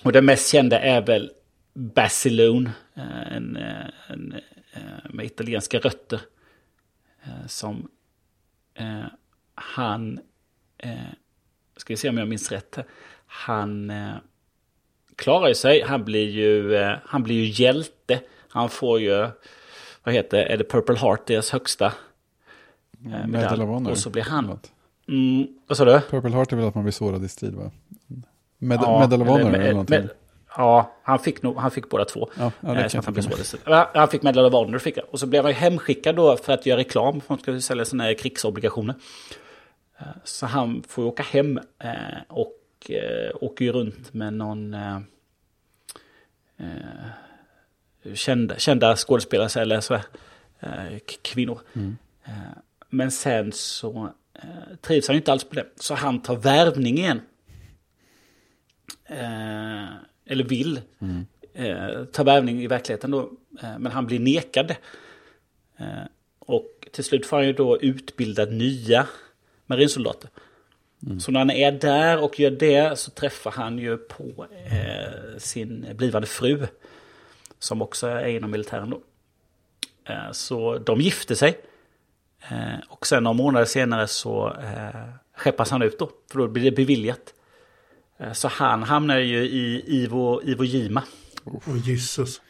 [0.04, 1.30] Och det mest kända är väl
[1.78, 4.34] Basilone, eh, en, eh, en,
[4.72, 4.80] eh,
[5.10, 6.20] med italienska rötter.
[7.46, 7.88] Som
[9.54, 10.20] han,
[11.76, 12.78] ska vi se om jag minns rätt,
[13.26, 13.92] han
[15.16, 18.20] klarar ju sig, han blir ju, han blir ju hjälte.
[18.48, 19.28] Han får ju,
[20.04, 21.92] vad heter är det Purple Heart, deras högsta eh,
[23.02, 23.62] Medal medalj.
[23.62, 23.90] of Honor.
[23.90, 24.58] Och så blir han,
[25.08, 26.00] mm, vad sa du?
[26.10, 27.70] Purple Heart är väl att man blir sårad i strid va?
[28.58, 30.00] Med, Ja, Medal of Honor eller- eller, med- någonting.
[30.00, 30.10] med-
[30.58, 32.30] Ja, han fick, nog, han fick båda två.
[32.38, 33.14] Ja, ja, det Eh, så han.
[33.66, 35.06] Ja, Han fick Medal of Honor, fick han.
[35.10, 37.12] Och så blev han hemskickad då för att göra reklam.
[37.12, 38.94] För att han skulle sälja här krigsobligationer.
[39.98, 41.92] Eh, Så han får åka hem eh,
[42.28, 44.96] och eh, åker ju runt med någon eh,
[46.58, 49.80] eh, kända, kända skådespelare eller
[50.98, 51.60] k- kvinnor.
[52.24, 52.32] Eh,
[52.90, 54.10] men sen så
[54.80, 55.66] trivs han inte alls på det.
[55.76, 57.20] Så han tar värvning igen.
[60.28, 60.80] Eller vill
[61.54, 63.30] eh, ta värvning i verkligheten då.
[63.62, 64.70] Eh, men han blir nekad.
[65.76, 66.04] Eh,
[66.38, 69.06] och till slut får han ju då utbilda nya
[69.66, 70.30] marinsoldater.
[71.20, 75.86] Så när han är där och gör det så träffar han ju på eh, sin
[75.94, 76.66] blivande fru.
[77.58, 79.02] Som också är inom militären då.
[80.04, 81.60] Eh, så de gifte sig.
[82.50, 84.56] Eh, och sen några månader senare så
[85.36, 86.10] skeppas han ut då.
[86.30, 87.34] För då blir det beviljat.
[88.18, 91.02] Eh, så han hamnar ju i Ivo, Iwo Jima.
[91.44, 92.40] Åh Jesus.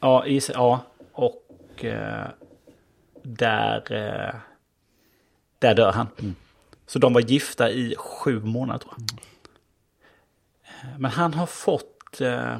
[0.00, 0.80] Ja, i, ja
[1.12, 2.26] och eh,
[3.22, 4.34] där, eh,
[5.58, 6.36] där dör han.
[6.86, 9.18] Så de var gifta i sju månader tror jag.
[10.64, 12.20] Eh, Men han har fått...
[12.20, 12.54] Eh,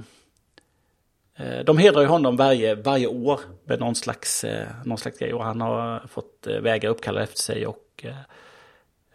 [1.34, 5.34] eh, de hedrar ju honom varje, varje år med någon slags, eh, någon slags grej.
[5.34, 8.16] Och han har fått eh, vägar uppkallade efter sig och eh,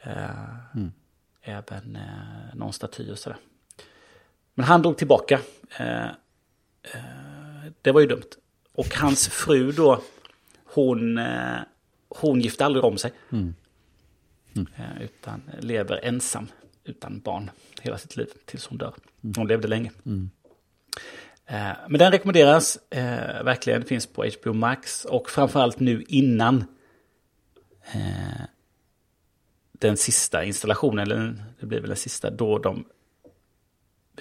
[0.01, 0.81] eh,
[1.45, 3.37] även eh, någon staty och sådär.
[4.53, 5.39] Men han drog tillbaka.
[5.79, 6.07] Eh,
[7.81, 8.29] det var ju dumt.
[8.73, 10.01] Och hans fru då,
[10.65, 11.57] hon, eh,
[12.09, 13.11] hon gifte aldrig om sig.
[14.75, 16.47] Eh, Utan lever ensam,
[16.83, 17.51] utan barn,
[17.81, 18.93] hela sitt liv tills hon dör.
[19.35, 19.91] Hon levde länge.
[21.45, 25.05] Eh, Men den rekommenderas eh, verkligen, finns på HBO Max.
[25.05, 26.65] Och framförallt nu innan
[27.93, 28.41] eh,
[29.79, 32.85] den sista installationen, eller det blir väl den sista, då de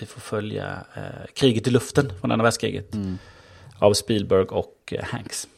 [0.00, 2.94] vi får följa eh, kriget i luften från andra världskriget.
[3.78, 5.48] Av Spielberg och eh, Hanks.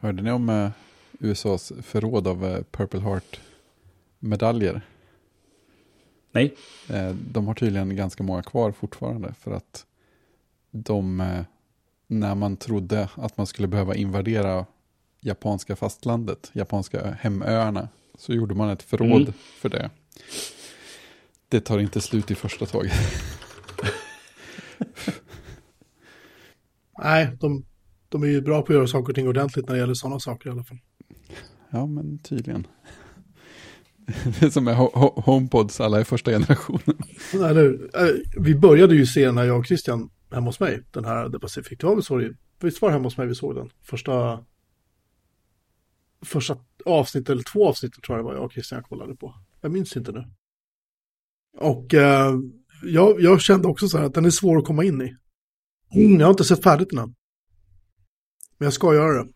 [0.00, 0.70] Hörde ni om eh,
[1.18, 4.82] USAs förråd av eh, Purple Heart-medaljer?
[6.32, 6.56] Nej,
[6.88, 9.86] Eh, de har tydligen ganska många kvar fortfarande för att
[10.70, 11.44] de, eh,
[12.06, 14.66] när man trodde att man skulle behöva invadera
[15.20, 17.88] japanska fastlandet, japanska hemöarna,
[18.22, 19.32] så gjorde man ett förråd Mm.
[19.60, 19.90] för det.
[21.48, 22.92] Det tar inte slut i första taget.
[26.98, 27.64] Nej, de,
[28.08, 30.20] de är ju bra på att göra saker och ting ordentligt när det gäller sådana
[30.20, 30.78] saker i alla fall.
[31.70, 32.66] Ja, men tydligen.
[34.40, 36.98] Det är som med Ho- Ho- HomePods, alla i första generationen.
[37.34, 37.90] Eller, hur?
[37.94, 41.28] Eh, vi började ju se den här jag och Christian hemma hos mig, den här
[41.30, 41.78] The Pacific.
[41.78, 43.70] Det var väl så det, visst var det hemma hos mig vi såg den?
[43.82, 44.44] Första,
[46.24, 49.34] första avsnitt eller två avsnitt tror jag det var jag och Christian kollade på.
[49.60, 50.24] Jag minns inte nu.
[51.58, 52.32] Och eh,
[52.82, 55.16] jag, jag kände också så här att den är svår att komma in i.
[55.94, 57.14] Mm, jag har inte sett färdigt den än.
[58.58, 59.30] Men jag ska göra det.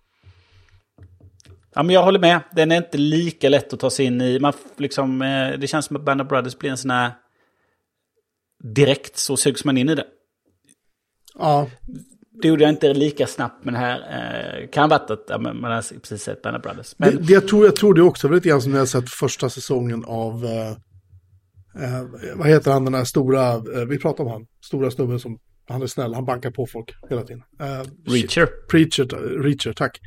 [1.75, 2.41] ja, men jag håller med.
[2.53, 4.39] Den är inte lika lätt att ta sig in i.
[4.41, 7.13] Man, liksom, eh, det känns som att Band of Brothers blir en sån här...
[8.75, 10.07] Direkt så sugs man in i det.
[11.35, 11.71] Ja,
[12.43, 13.99] gjorde jag inte lika snabbt med den här.
[13.99, 16.95] Eh, kan ha varit att ja, man har precis sett Band of Brothers.
[16.99, 18.27] Men det, det, jag, tror, jag tror det också.
[18.27, 20.71] Det var lite grann som när jag sett första säsongen av, eh,
[21.85, 22.05] eh,
[22.37, 25.39] vad heter han den där stora, eh, vi pratar om han, stora snubben som,
[25.69, 27.43] han är snäll, han bankar på folk hela tiden.
[27.61, 28.49] Eh, Reacher.
[28.71, 29.05] Preacher,
[29.43, 30.01] Reacher, tack.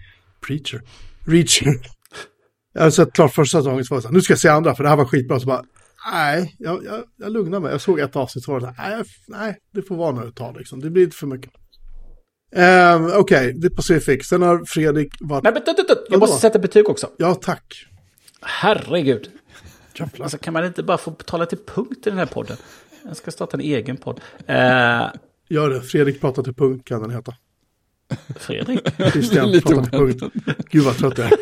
[0.47, 0.81] Preacher.
[1.25, 1.73] Reacher.
[2.73, 4.49] Jag har sett klart första säsongen, så var jag så här, nu ska jag se
[4.49, 5.39] andra, för det här var skitbra.
[5.39, 5.63] Så bara,
[6.11, 7.71] nej, jag, jag, jag lugnar mig.
[7.71, 10.27] Jag såg ett avsnitt, så var det så här, nej, nej, det får vara nu
[10.27, 10.79] ett tag liksom.
[10.79, 11.51] Det blir lite för mycket.
[12.51, 14.27] Um, Okej, The Pacific.
[14.27, 15.43] Sen har Fredrik varit...
[15.43, 16.07] Men, men, tut, tut.
[16.09, 17.09] jag måste sätta betyg också.
[17.17, 17.85] Ja, tack.
[18.41, 19.29] Herregud.
[19.95, 20.23] Jävlar.
[20.23, 22.57] Alltså, kan man inte bara få tala till punkt i den här podden?
[23.05, 24.21] Jag ska starta en egen podd.
[24.45, 25.07] Eh,
[25.49, 25.81] Gör det.
[25.81, 27.33] Fredrik pratar till punkt kan den heta.
[28.39, 28.79] Fredrik?
[29.11, 30.35] Christian Lite pratar till punkt.
[30.69, 31.37] Gud vad trött jag är.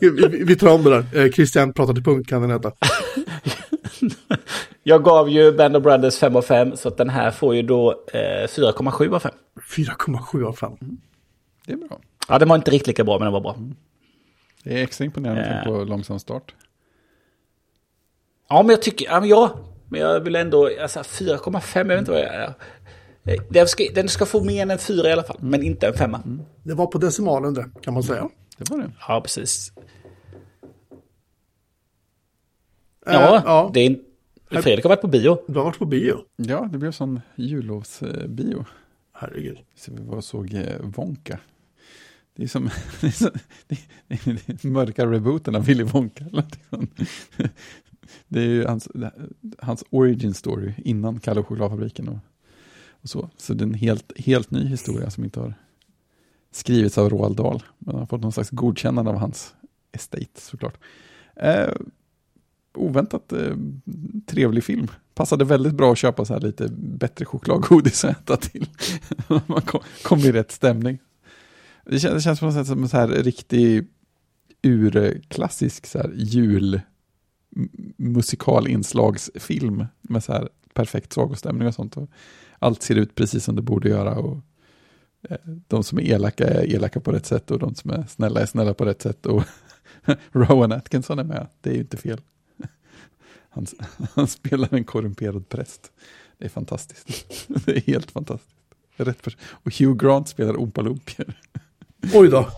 [0.00, 1.24] vi, vi, vi tar om det där.
[1.24, 2.72] Eh, Christian pratar till punkt kan den heta.
[4.82, 7.62] Jag gav ju Band of Brothers 5 av 5, så att den här får ju
[7.62, 9.32] då eh, 4,7 av 5.
[9.76, 10.72] 4,7 av 5.
[11.66, 12.00] Det är bra.
[12.28, 13.56] Ja, den var inte riktigt lika bra, men den var bra.
[14.64, 15.54] Det är extra imponerande med Eh.
[15.64, 16.54] tanke på långsam start.
[18.48, 19.58] Ja, men jag tycker, ja, men ja,
[19.88, 22.54] men jag vill ändå, alltså 4,5, jag vet inte vad jag är.
[23.24, 25.86] Eh, Den ska, den ska få mer än en fyra i alla fall, men inte
[25.86, 26.20] en femma.
[26.62, 28.28] Det var på decimalen det, kan man säga.
[28.58, 28.90] Det var det.
[29.08, 29.72] Ja, precis.
[29.76, 29.82] Eh,
[33.06, 33.70] Ja, ja.
[33.74, 33.98] Det är.
[34.50, 35.38] Fredrik har varit på bio.
[35.46, 36.18] Du har varit på bio.
[36.36, 38.64] Ja, det blev sån jullovsbio.
[39.12, 39.58] Herregud.
[39.74, 41.38] Så vi var och såg eh, Wonka.
[42.36, 42.70] Det är som
[43.00, 43.30] det är så,
[43.66, 43.78] det,
[44.08, 46.24] det, det är mörka rebooten av Willy Wonka.
[48.28, 48.88] Det är ju hans,
[49.58, 52.18] hans origin story innan Kalle och chokladfabriken och,
[52.90, 53.30] och så.
[53.36, 55.54] Så det är en helt, helt ny historia som inte har
[56.50, 57.62] skrivits av Roald Dahl.
[57.78, 59.54] Men har fått någon slags godkännande av hans
[59.92, 60.78] estate såklart.
[61.36, 61.72] Eh,
[62.76, 63.56] oväntat eh,
[64.26, 64.88] trevlig film.
[65.14, 68.66] Passade väldigt bra att köpa så här lite bättre chokladgodis att äta till.
[69.46, 70.98] Man kom, kom i rätt stämning.
[71.84, 73.86] Det känns, det känns på något sätt som en så här riktig
[74.62, 76.80] urklassisk så här jul
[77.96, 81.96] musikalinslagsfilm med så här perfekt sagostämning och sånt.
[81.96, 82.10] Och
[82.58, 84.38] allt ser ut precis som det borde göra och
[85.28, 88.40] eh, de som är elaka är elaka på rätt sätt och de som är snälla
[88.40, 89.42] är snälla på rätt sätt och
[90.32, 92.20] Rowan Atkinson är med, det är ju inte fel.
[93.56, 93.66] Han,
[94.14, 95.90] han spelar en korrumperad präst.
[96.38, 97.06] Det är fantastiskt.
[97.64, 98.52] Det är helt fantastiskt.
[98.96, 101.38] Rätt för, och Hugh Grant spelar Oompa Loompier.
[102.14, 102.48] Oj då.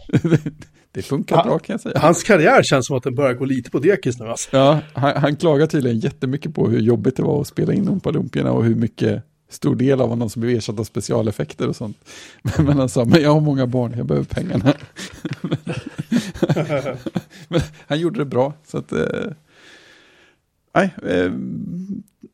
[0.92, 1.44] Det funkar Ja.
[1.44, 1.98] bra kan jag säga.
[1.98, 4.56] Hans karriär känns som att den börjar gå lite på dekis nu alltså.
[4.56, 8.10] Ja, han, han klagar tydligen jättemycket på hur jobbigt det var att spela in Oompa
[8.10, 11.96] Loompierna och hur mycket stor del av honom som blev ersatt av specialeffekter och sånt.
[12.42, 14.74] Men, men han sa, men jag har många barn, jag behöver pengarna.
[17.48, 18.92] men han gjorde det bra, så att...
[20.74, 21.32] Nej, eh,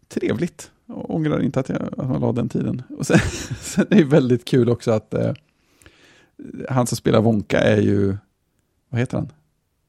[0.08, 0.70] trevligt.
[0.86, 2.82] Och ångrar inte att, jag, att man la den tiden.
[2.98, 3.18] Och sen,
[3.60, 5.32] sen är det väldigt kul också att eh,
[6.68, 8.16] han som spelar Wonka är ju,
[8.88, 9.32] vad heter han?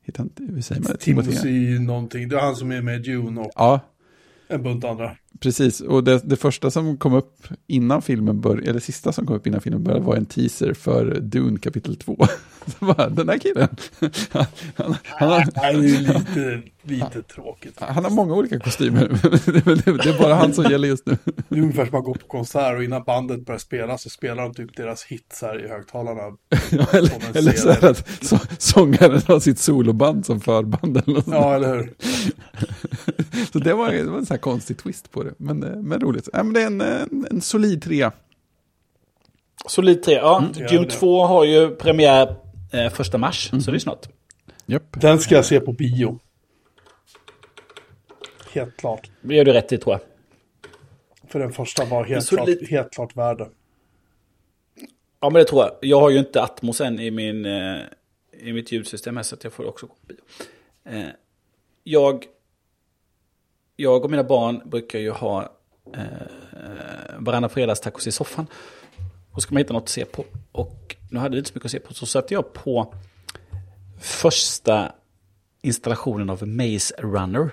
[0.02, 0.98] Heter han hur säger man det?
[0.98, 2.30] Timothy någonting.
[2.30, 3.80] Det är han som är med Dune och Ja,
[4.48, 5.16] en bunt andra.
[5.40, 9.36] Precis, och det, det första som kom upp innan filmen började, eller sista som kom
[9.36, 12.18] upp innan filmen började var en teaser för Dune kapitel 2.
[12.66, 13.68] Så bara, den här killen,
[14.32, 17.74] han, han, han, har, det är lite, lite tråkigt.
[17.80, 21.18] han har många olika kostymer, det, det, det är bara han som gäller just nu.
[21.50, 24.44] Det är ungefär som att gå på konsert och innan bandet börjar spela så spelar
[24.44, 26.22] de typ deras hits här i högtalarna.
[26.72, 31.28] Ja, eller, eller så här att så, sångaren har sitt soloband som förband eller något.
[31.28, 31.94] Ja, eller hur?
[33.52, 36.00] Så det var, det var en sån här konstig twist på det, men, eh, men
[36.00, 36.30] roligt.
[36.34, 38.12] Ja, men det är en, en, en solid trea.
[39.68, 40.44] Solid 3, ja.
[40.56, 40.92] Ja, Dune det.
[40.92, 42.36] 2 har ju premiär
[42.78, 44.08] eh, första mars, så det är snart.
[44.66, 45.02] Japp.
[45.02, 46.20] Den ska jag se på bio.
[48.54, 49.10] Helt klart.
[49.22, 50.02] Det gör du rätt i tror jag.
[51.32, 53.50] För den första var helt, klart, lite- helt klart värde.
[55.20, 55.72] Ja, men det tror jag.
[55.82, 57.78] Jag har ju inte Atmos än i, min, eh,
[58.40, 60.18] i mitt ljudsystem här, så att jag får också gå på bio.
[61.00, 61.08] Eh,
[61.84, 62.26] jag,
[63.76, 65.50] jag och mina barn brukar ju ha
[65.94, 66.02] eh,
[67.18, 68.48] varannan fredagstacos i soffan.
[69.36, 70.26] Och ska man hitta något att se på.
[70.52, 72.94] Och nu hade vi inte så mycket att se på, så satte jag på
[74.00, 74.92] första
[75.62, 77.50] installationen av Maze Runner.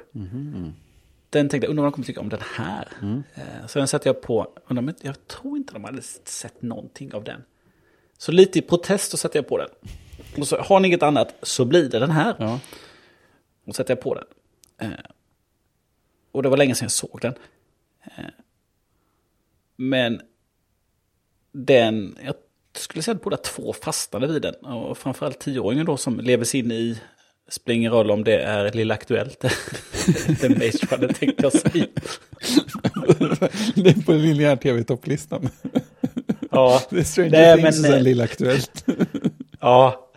[1.30, 2.88] Den tänkte jag, undrar vad de kommer tycka om den här.
[3.34, 7.24] Eh, Så den satte jag på, undrar, jag tror inte de hade sett någonting av
[7.24, 7.44] den.
[8.18, 9.68] Så lite i protest så satte jag på den.
[10.38, 12.36] Och så, har ni inget annat så blir det den här.
[12.38, 12.60] Ja.
[13.64, 14.24] Och sätter jag på den.
[14.78, 14.98] Eh,
[16.32, 17.34] och det var länge sedan jag såg den.
[18.04, 18.24] Eh,
[19.76, 20.20] men
[21.52, 22.34] den, jag
[22.76, 24.54] skulle säga att båda två fastnade vid den.
[24.54, 26.98] Och framförallt tioåringen då som lever sig in i,
[27.48, 29.40] spelar ingen roll om det är Lilla Aktuellt.
[30.40, 31.86] Den Maze Runner tänkte jag säga.
[33.74, 35.48] Det är på linjär tv-topplistan.
[36.50, 38.84] Ja, Det är Stranger Nej, Things och men, sen eh, Lilla Aktuellt.
[39.60, 40.08] Ja,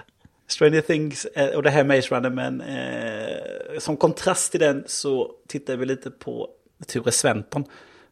[0.48, 5.32] Stranger Things eh, och det här Maze Runner, men eh, som kontrast till den så
[5.48, 6.49] tittar vi lite på
[6.88, 7.66] Ture Sventon.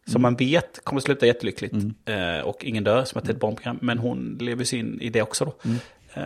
[0.06, 1.74] Som man vet kommer sluta jättelyckligt.
[2.06, 3.80] Eh, och ingen dör som ett ett barnprogram.
[3.82, 5.54] Men hon lever sig in i det också då.
[6.14, 6.24] Eh,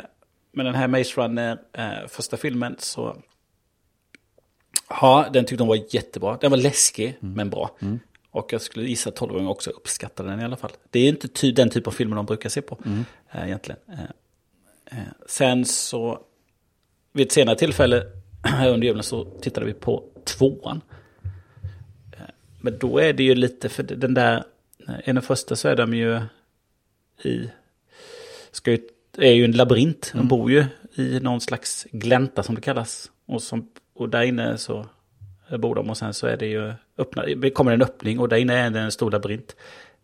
[0.52, 3.18] men den här Maze Runner, eh, första filmen, så...
[4.90, 6.38] Ja, den tyckte hon var jättebra.
[6.42, 7.72] Den var läskig, men bra.
[8.32, 10.72] Och jag skulle gissa att 12-åringar också uppskattade den i alla fall.
[10.90, 12.78] Det är inte ty- den typ av filmer de brukar se på,
[13.32, 13.80] eh, egentligen.
[13.88, 14.00] Eh,
[14.92, 14.98] Eh,
[15.28, 16.20] Sen så,
[17.14, 18.04] vid ett senare tillfälle
[18.44, 20.82] här under julen så tittade vi på tvåan.
[22.68, 24.44] Men då är det ju lite, för den där,
[25.04, 26.22] i den första så är de ju
[27.24, 27.50] i,
[28.52, 28.80] ska ju,
[29.18, 30.12] är ju en labyrint.
[30.16, 30.66] De bor ju
[30.96, 33.12] i någon slags glänta som det kallas.
[33.26, 34.86] Och, som, och där inne så
[35.58, 38.38] bor de och sen så är det ju, öppna, det kommer en öppning och där
[38.38, 39.56] inne är det en stor labyrint.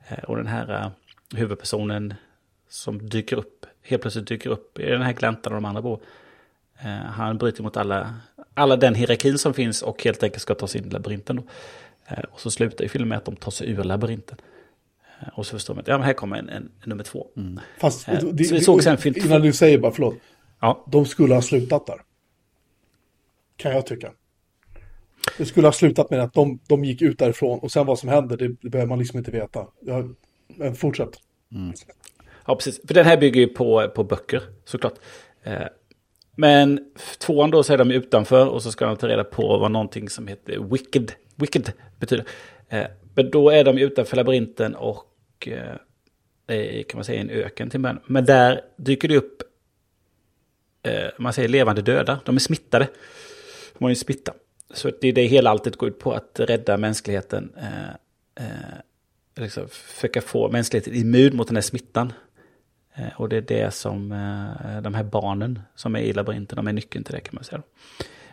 [0.07, 0.89] Eh, Och den här eh,
[1.39, 2.13] huvudpersonen
[2.69, 5.99] som dyker upp, helt plötsligt dyker upp i den här gläntan och de andra bor.
[6.79, 8.15] Eh, han bryter mot alla,
[8.53, 11.35] alla den hierarkin som finns och helt enkelt ska ta sig in i labyrinten.
[11.35, 11.43] Då.
[12.07, 14.37] Eh, och så slutar ju filmen med att de tar sig ur labyrinten.
[15.21, 17.27] Eh, Och så förstår man att ja, men här kommer en, en, nummer två.
[17.79, 19.15] Fast, Eh, det- så vi såg sen film.
[19.25, 20.15] Innan du säger bara, förlåt.
[20.59, 22.01] Ja, De skulle ha slutat där.
[23.57, 24.11] Kan jag tycka.
[25.37, 28.09] Det skulle ha slutat med att de, de gick ut därifrån och sen vad som
[28.09, 29.67] händer, det, det behöver man liksom inte veta.
[29.81, 30.15] Jag,
[30.47, 31.09] men fortsätt.
[32.45, 32.81] ja, precis.
[32.87, 34.93] För den här bygger ju på, på böcker, såklart.
[35.43, 35.61] Eh,
[36.35, 39.71] Men tvåan då så är de utanför och så ska de ta reda på vad
[39.71, 42.25] någonting som heter wicked, wicked betyder.
[42.69, 42.85] Eh,
[43.15, 47.99] Men då är de utanför labyrinten och eh, kan man säga en öken till början.
[48.05, 49.43] Men där dyker det upp,
[50.83, 52.19] eh, man säger levande döda.
[52.25, 52.87] De är smittade.
[53.77, 54.33] De har ju smitta.
[54.73, 57.53] Så det är det hela alltid går ut på, att rädda mänskligheten.
[57.57, 57.89] Eh,
[58.45, 58.79] eh
[59.35, 62.13] liksom försöka få mänskligheten immun mot den här smittan.
[62.95, 66.67] Eh, och det är det som eh, de här barnen som är i labyrinten, de
[66.67, 67.61] är nyckeln till det kan man säga.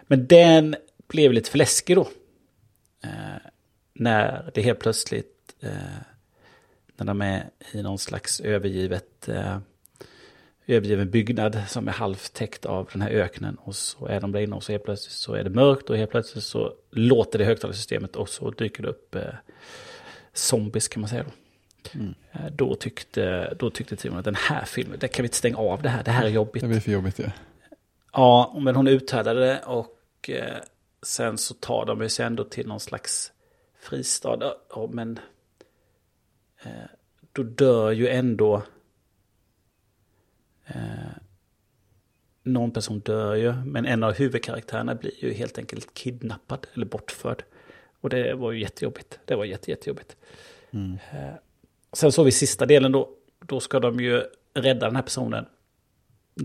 [0.03, 0.77] Men den
[1.09, 2.09] blev lite för läskig då.
[4.01, 5.71] När det helt plötsligt, eh,
[6.97, 9.59] när de är i någon slags övergivet, eh,
[10.67, 13.55] övergiven byggnad som är halvt täckt av den här öknen.
[13.55, 15.97] Och så är de där inne och så helt plötsligt så är det mörkt och
[15.97, 19.23] helt plötsligt så låter det högtalarsystemet och så dyker det upp eh,
[20.33, 21.31] zombies kan man säga då.
[22.33, 25.57] Eh, Då tyckte, då tyckte Timon att den här filmen, det kan vi inte stänga
[25.57, 26.63] av det här, det här är jobbigt.
[26.63, 27.33] Det blir för jobbigt det.
[28.13, 30.57] Ja, men hon uthärdade det och eh,
[31.03, 33.33] sen så tar de sig ändå till någon slags
[33.81, 34.55] fristad.
[34.71, 35.19] Ja, men
[36.63, 36.91] eh,
[37.33, 38.63] då dör ju ändå
[40.67, 41.13] eh,
[42.43, 47.45] någon person dör ju, men en av huvudkaraktärerna blir ju helt enkelt kidnappad eller bortförd.
[48.01, 49.19] Och det var ju jättejobbigt.
[49.25, 50.17] Det var jätte, jättejobbigt.
[50.73, 51.35] Eh,
[51.93, 54.23] sen så vi sista delen då, då ska de ju
[54.55, 55.47] rädda den här personen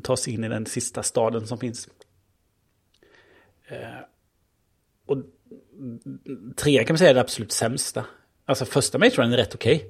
[0.03, 1.89] ta sig in i den sista staden som finns.
[3.67, 3.99] Eh,
[5.05, 5.17] och
[6.55, 8.05] tre kan man säga är det absolut sämsta.
[8.45, 9.89] Alltså första Matronen är rätt okej.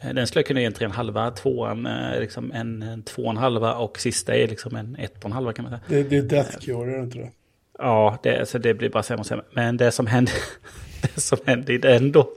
[0.00, 2.82] Eh, Den skulle jag kunna ge en tre och en halva, tvåan är liksom en,
[2.82, 5.62] en två och en halva och sista är liksom en ett och en halva kan
[5.62, 5.82] man säga.
[5.88, 7.30] Det, det är Death Cure, är det inte det?
[7.78, 9.44] Ja, det, så det blir bara sämre och sämre.
[9.52, 10.32] Men det som hände,
[11.02, 12.32] det som hände i den då,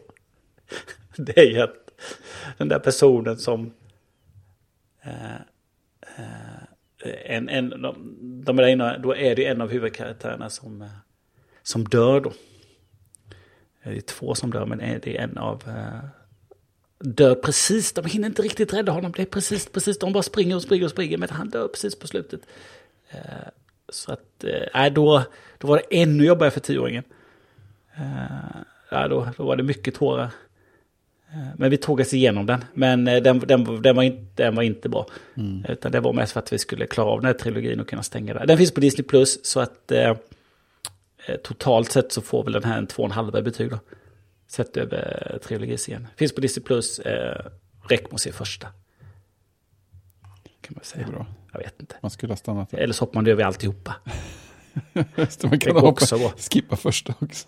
[1.17, 1.75] det är ju att
[2.57, 3.73] den där personen som...
[5.03, 5.35] Eh,
[6.17, 6.61] eh,
[7.25, 10.87] en, en, de, de är där inne, då är det en av huvudkaraktärerna som, eh,
[11.63, 12.33] som dör då.
[13.83, 15.63] Det är två som dör, men det är en av...
[15.67, 16.09] Eh,
[16.99, 19.13] dör precis, de hinner inte riktigt rädda honom.
[19.15, 21.99] Det är precis, precis, de bara springer och springer och springer, men han dör precis
[21.99, 22.41] på slutet.
[23.09, 23.19] Eh,
[23.89, 24.43] så att,
[24.73, 25.23] eh, då,
[25.57, 27.03] då var det ännu jobbigare för tioåringen.
[27.95, 30.29] Eh, ja, då, då var det mycket tårar.
[31.31, 32.65] Eh, Men vi tog oss igenom den.
[32.73, 35.07] Men eh, den, den, den, var, inte, den var inte bra.
[35.69, 38.03] Utan det var mest för att vi skulle klara av den här trilogin och kunna
[38.03, 38.47] stänga den.
[38.47, 40.17] Den finns på Disney Plus så att eh, eh,
[41.43, 43.79] totalt sett så får väl den här en två och en halva i betyg då.
[44.47, 46.07] Sett över trilogiserien.
[46.15, 46.99] Finns på Disney Plus.
[46.99, 47.45] Eh,
[47.89, 48.67] räck se första.
[50.61, 51.07] Kan man Det säga.
[51.07, 51.25] bra.
[51.53, 51.95] Jag vet inte.
[52.01, 52.77] Man skulle ha stannat där.
[52.77, 53.95] Eller så hoppar man över alltihopa.
[55.15, 57.47] Just det, man kan går hoppa, också skippa första också.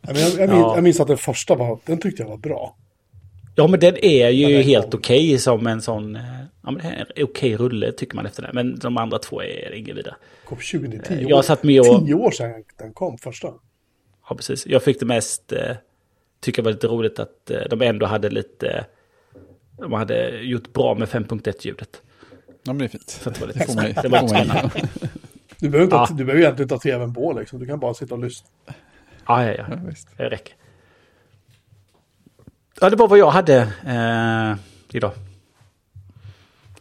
[0.00, 0.74] Ja, men jag, jag, minns, Ja.
[0.74, 2.76] jag minns att den första var, den tyckte jag var bra.
[3.54, 6.18] Ja men den är ju helt okej som en sån...
[6.64, 8.50] Ja men det här är en okej rulle tycker man efter det.
[8.52, 10.14] Men de andra två är ingen vidare.
[10.44, 13.48] Kom 2010 Jag satt med och- Tio år sedan den kom, första.
[14.28, 14.66] Ja precis.
[14.66, 15.52] Jag fick det mest...
[15.52, 15.76] Eh,
[16.40, 18.68] tycka var lite roligt att eh, de ändå hade lite...
[18.70, 18.84] Eh,
[19.78, 22.02] de hade gjort bra med 5.1-ljudet.
[22.46, 23.10] Ja, men det är fint.
[23.10, 24.70] Så det var lite Det får man, det det var spännande.
[25.58, 26.00] Du behöver, inte, Ja.
[26.00, 27.58] ha- du behöver egentligen inte ha tvn på liksom.
[27.58, 28.48] Du kan bara sitta och lyssna.
[28.66, 29.76] Ja, ja, Ja, ja.
[29.88, 30.08] visst.
[30.16, 30.54] Det räcker.
[32.80, 33.56] Ja, det var vad jag hade
[33.86, 34.56] eh,
[34.96, 35.12] idag.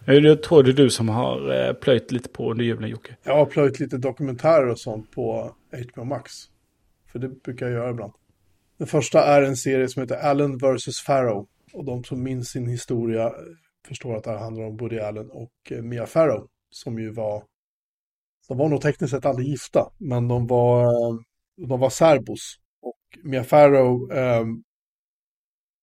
[0.06, 3.16] Jag tror det är du som har eh, plöjt lite på under julen, Jocke.
[3.24, 5.56] Jag har plöjt lite dokumentärer och sånt på
[5.94, 6.32] HBO Max.
[7.12, 8.14] För det brukar jag göra ibland.
[8.78, 11.02] Den första är en serie som heter Allen vs.
[11.06, 11.48] Farrow.
[11.74, 13.34] Och de som minns sin historia eh,
[13.88, 16.48] förstår att det här handlar om Woody Allen och eh, Mia Farrow.
[16.70, 17.44] Som ju var...
[18.48, 20.88] De var nog tekniskt sett aldrig gifta, men de var,
[21.68, 22.56] de var särbos.
[22.82, 24.46] Och Mia Farrow eh,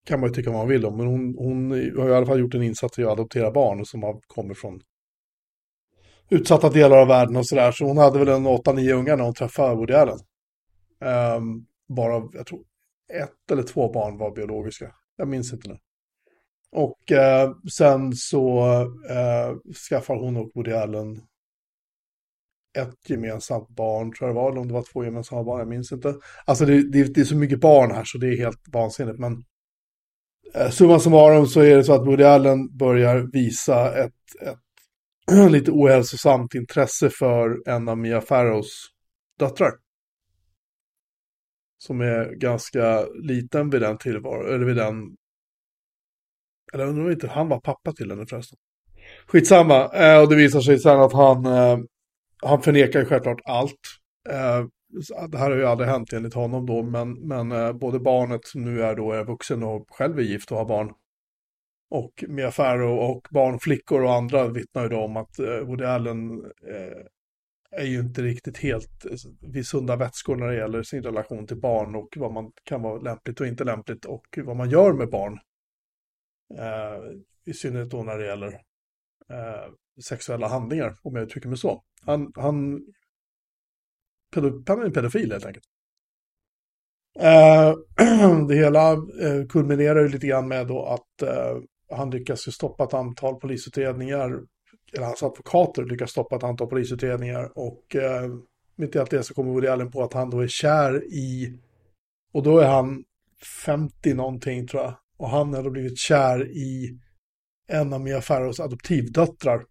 [0.09, 2.41] kan man ju tycka vad man vill om, men hon, hon har i alla fall
[2.41, 4.81] gjort en insats i att adoptera barn som har kommit från
[6.31, 7.73] utsatta delar av världen och sådär.
[7.73, 10.19] Så hon hade väl en 8-9 ungar när hon träffade Woody Allen.
[11.01, 12.61] Ehm, um, bara, jag tror,
[13.13, 14.95] ett eller två barn var biologiska.
[15.17, 15.79] Jag minns inte nu.
[16.73, 18.61] Och eh, sen så
[19.11, 19.57] eh,
[19.89, 21.21] skaffar hon och Woody Allen
[22.79, 25.69] ett gemensamt barn, tror jag det var, eller om det var två gemensamma barn, jag
[25.69, 26.15] minns inte.
[26.45, 29.45] Alltså det, det, det är så mycket barn här så det är helt vansinnigt, men
[30.55, 34.13] Eh, summa summarum så är det så att Woody Allen börjar visa ett,
[34.43, 38.87] ett lite ohälsosamt intresse för en av Mia Farrows
[39.39, 39.73] döttrar.
[41.79, 45.17] Som är ganska liten vid den tillvaro, eller vid den
[46.73, 48.59] Eller undrar om inte han var pappa till henne förresten.
[49.27, 51.79] Skitsamma, eh, och det visar sig sen att han, eh,
[52.43, 53.81] han förnekar ju självklart allt.
[54.29, 54.67] Eh,
[55.29, 58.65] det här har ju aldrig hänt enligt honom då, men, men eh, både barnet som
[58.65, 60.93] nu är då är vuxen och själv är gift och har barn.
[61.91, 66.45] Och Mia Farrow och barnflickor och andra vittnar ju då om att eh, Woody Allen
[66.45, 67.07] eh,
[67.71, 71.61] är ju inte riktigt helt eh, vid sunda vätskor när det gäller sin relation till
[71.61, 75.11] barn och vad man kan vara lämpligt och inte lämpligt och vad man gör med
[75.11, 75.39] barn.
[76.59, 78.53] Eh, I synnerhet då när det gäller
[79.29, 81.83] eh, sexuella handlingar, om jag uttrycker mig så.
[82.03, 82.87] Han, han,
[84.35, 85.65] pedo, han är en pedofil helt enkelt.
[87.19, 87.75] Eh,
[88.49, 91.57] det hela eh, kulminerar ju lite grann med då att eh,
[91.91, 94.41] han lyckas ju stoppa ett antal polisutredningar
[94.93, 98.31] eller hans advokater lyckas stoppa ett antal polisutredningar och eh,
[98.77, 101.59] mitt i allt det så kommer Woody Allen på att han då är kär i,
[102.33, 103.05] och då är han
[103.65, 106.99] 50 någonting tror jag, och han har då blivit kär i
[107.69, 109.65] en av Mia Farrows adoptivdöttrar.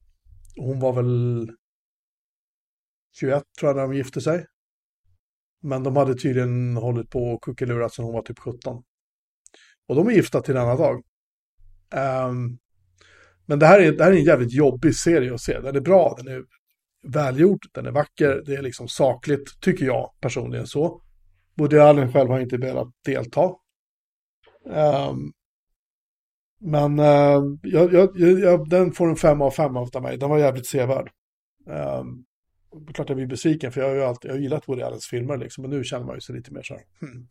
[0.56, 1.52] Hon var väl
[3.20, 4.46] 21 tror jag när de gifte sig.
[5.64, 8.84] Men de hade tydligen hållit på och kuckelurat sedan hon var typ 17.
[9.88, 11.04] Och de är gifta till denna dag.
[12.30, 12.60] Um,
[13.46, 15.60] men det här, är, det här är en jävligt jobbig serie att se.
[15.60, 16.44] Den är bra, den är
[17.04, 21.02] välgjord, den är vacker, det är liksom sakligt, tycker jag personligen så.
[21.58, 23.52] Woody Allen själv har inte velat delta.
[24.66, 25.34] Um,
[26.60, 30.38] men uh, jag, jag, jag, den får en 5 av 5 av mig, den var
[30.38, 31.12] jävligt sevärd.
[31.66, 32.27] Um,
[32.94, 35.38] klart jag blir besviken för jag har ju alltid jag har gillat Woody Allens filmer
[35.38, 36.84] liksom, men nu känner man ju sig lite mer så här.
[37.00, 37.28] Hmm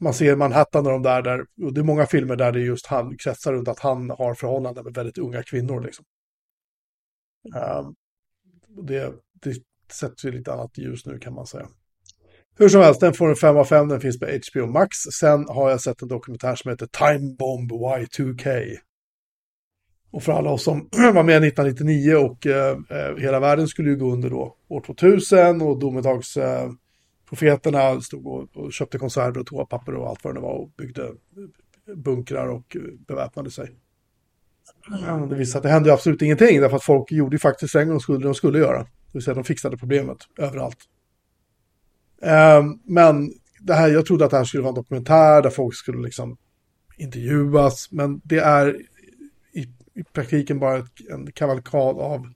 [0.00, 2.86] man ser Manhattan och de där, där och det är många filmer där det just
[2.86, 5.80] han kretsar runt att han har förhållanden med väldigt unga kvinnor.
[5.80, 6.04] Liksom.
[7.54, 7.94] Um,
[8.86, 9.12] det,
[9.42, 9.62] det
[9.92, 11.68] sätter ju lite annat ljus nu kan man säga.
[12.58, 14.96] Hur som helst, den får en 5 av 5, den finns på HBO Max.
[14.96, 18.76] Sen har jag sett en dokumentär som heter Time Bomb Y2K.
[20.16, 23.96] Och för alla oss som var med 1999 och eh, eh, hela världen skulle ju
[23.96, 29.94] gå under då år 2000 och domedagsprofeterna eh, stod och, och köpte konserver och toapapper
[29.94, 31.08] och allt vad det var och byggde eh,
[31.94, 33.70] bunkrar och eh, beväpnade sig.
[35.28, 38.00] Det visade att det hände absolut ingenting därför att folk gjorde ju faktiskt en gång
[38.00, 38.78] skulle de skulle göra.
[38.78, 40.78] Det vill säga de fixade problemet överallt.
[42.22, 45.74] Eh, men det här, jag trodde att det här skulle vara en dokumentär där folk
[45.74, 46.36] skulle liksom
[46.98, 48.76] intervjuas, men det är
[49.96, 52.26] i, praktiken bara en kavalkad av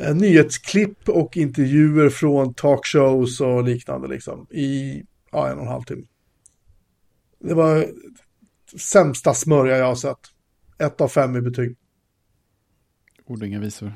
[0.00, 5.82] Eh, nyhetsklipp och intervjuer från talkshows och liknande liksom i ja, en och en halv
[5.82, 6.02] timme.
[7.38, 7.86] Det var
[8.78, 10.18] sämsta smörja jag har sett.
[10.78, 11.76] Ett av fem i betyg.
[13.26, 13.92] Ord och inga visor.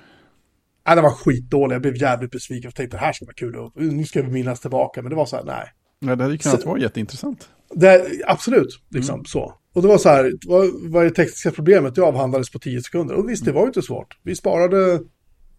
[0.86, 1.74] Nej, det var skitdålig.
[1.74, 3.56] Jag blev jävligt besviken och tänkte det här ska vara kul.
[3.56, 5.02] Och nu ska vi minnas tillbaka.
[5.02, 5.72] Men det var så här, nej.
[5.98, 7.50] Nej, det hade ju kunnat vara jätteintressant.
[7.74, 9.24] Det, absolut, liksom mm.
[9.24, 9.59] så.
[9.72, 11.94] Och det var så här, vad, vad är det tekniska problemet?
[11.94, 13.14] Det avhandlades på tio sekunder.
[13.14, 14.18] Och visst, det var ju inte svårt.
[14.22, 14.94] Vi sparade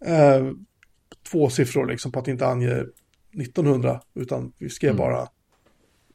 [0.04, 0.46] eh,
[1.30, 2.84] två siffror liksom på att inte ange
[3.40, 4.98] 1900 utan vi skrev mm.
[4.98, 5.28] bara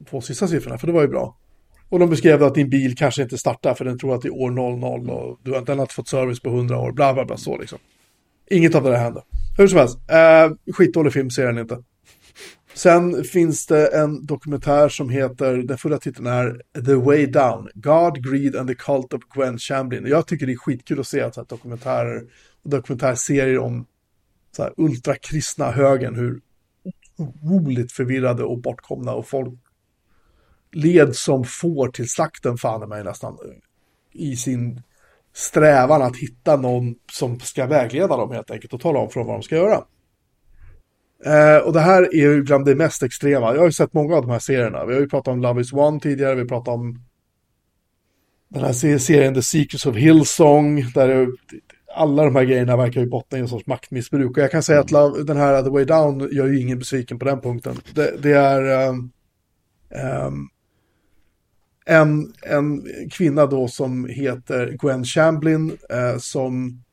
[0.09, 1.37] två sista siffrorna för det var ju bra.
[1.89, 4.33] Och de beskrev att din bil kanske inte startar för den tror att det är
[4.33, 7.37] år 00 och du har inte ens fått service på 100 år, bla bla bla
[7.37, 7.79] så liksom.
[8.49, 9.23] Inget av det där hände.
[9.57, 11.83] Hur som helst, eh, skitdålig film ser den inte.
[12.77, 18.31] Sen finns det en dokumentär som heter, den fulla titeln är The Way Down, God,
[18.31, 20.07] Greed and the Cult of Gwen Chamberlain.
[20.07, 22.23] Jag tycker det är skitkul att se att dokumentärer
[22.63, 23.85] dokumentärserier om
[24.51, 26.41] så här, ultrakristna högen, hur
[27.17, 29.59] otroligt förvirrade och bortkomna och folk
[30.71, 33.37] led som får till slakten fan mig nästan
[34.11, 34.81] i sin
[35.33, 39.27] strävan att hitta någon som ska vägleda dem helt enkelt och tala om för dem
[39.27, 39.83] vad de ska göra.
[41.25, 43.53] Eh, och det här är ju bland det mest extrema.
[43.53, 44.85] Jag har ju sett många av de här serierna.
[44.85, 46.99] Vi har ju pratat om Love is One tidigare, vi pratade om
[48.49, 51.27] den här serien The Secrets of Hillsong, där det,
[51.95, 54.37] alla de här grejerna verkar ju bottna i en sorts maktmissbruk.
[54.37, 57.25] Och jag kan säga att den här The Way Down gör ju ingen besviken på
[57.25, 57.75] den punkten.
[57.93, 59.11] Det, det är um,
[60.25, 60.49] um,
[61.85, 66.83] en, en kvinna då som heter Gwen Chamblin uh, som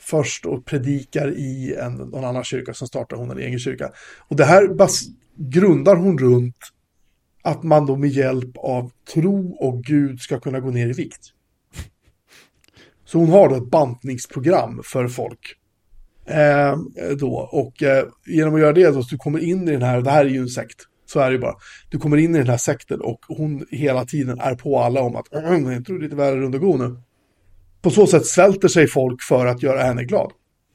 [0.00, 3.90] först och predikar i en, någon annan kyrka, som startar hon en egen kyrka.
[4.18, 5.04] Och det här bas,
[5.36, 6.56] grundar hon runt
[7.42, 11.20] att man då med hjälp av tro och Gud ska kunna gå ner i vikt.
[13.04, 15.56] Så hon har då ett bantningsprogram för folk.
[16.26, 16.78] Eh,
[17.18, 17.34] då.
[17.52, 20.10] Och eh, genom att göra det då, så du kommer in i den här, det
[20.10, 21.54] här är ju en sekt, så är det ju bara.
[21.88, 25.16] Du kommer in i den här sekten och hon hela tiden är på alla om
[25.16, 26.96] att jag tror lite värre rund och gå nu.
[27.82, 30.32] På så sätt svälter sig folk för att göra henne glad.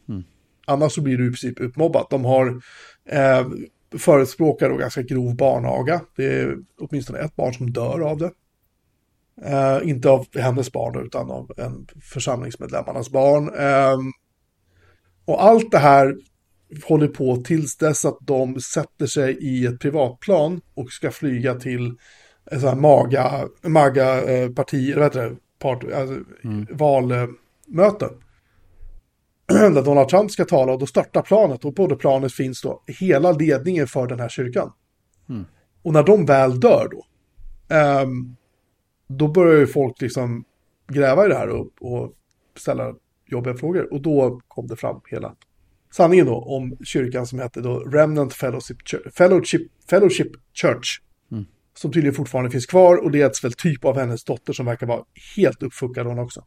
[0.09, 0.23] Mm.
[0.67, 2.07] Annars så blir du i princip utmobbad.
[2.09, 2.47] De har
[3.09, 3.47] eh,
[3.97, 6.01] förespråkar då ganska grov barnaga.
[6.15, 8.31] Det är åtminstone ett barn som dör av det.
[9.43, 13.49] Eh, inte av hennes barn utan av en församlingsmedlemmarnas barn.
[13.59, 13.97] Eh,
[15.25, 16.15] och allt det här
[16.83, 21.97] håller på tills dess att de sätter sig i ett privatplan och ska flyga till
[22.51, 26.19] en sån här maga, maga eh, partier, vad heter det, part, alltså,
[26.69, 28.09] valmöten.
[29.47, 32.83] Där Donald Trump ska tala och då startar planet och på det planet finns då
[32.87, 34.71] hela ledningen för den här kyrkan.
[35.81, 37.05] Och när de väl dör då,
[37.75, 38.35] ehm,
[39.07, 40.45] då börjar ju folk liksom
[40.87, 42.13] gräva i det här och, och
[42.55, 42.93] ställa
[43.25, 43.93] jobbiga frågor.
[43.93, 45.35] Och då kom det fram hela
[45.91, 48.77] sanningen då om kyrkan som hette då Remnant Fellowship
[49.17, 51.01] Fellowship, Fellowship Church.
[51.77, 54.65] Som tydligen fortfarande finns kvar och det är ett väl typ av hennes dotter som
[54.65, 55.03] verkar vara
[55.35, 56.45] helt uppfuckad hon också.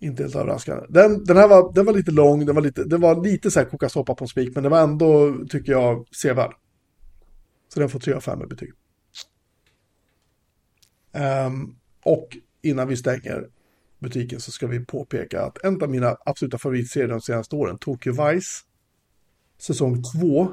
[0.00, 0.86] Inte helt överraskande.
[0.88, 3.60] Den, den här var, den var lite lång, den var lite, den var lite så
[3.60, 6.52] här koka soppa på en spik, men den var ändå, tycker jag, sevärd.
[7.74, 8.72] Så den får 3 av 5 i betyg.
[11.46, 12.28] Um, och
[12.62, 13.48] innan vi stänger
[13.98, 18.12] butiken så ska vi påpeka att en av mina absoluta favoritserier de senaste åren, Tokyo
[18.12, 18.64] Vice,
[19.58, 20.48] säsong 2,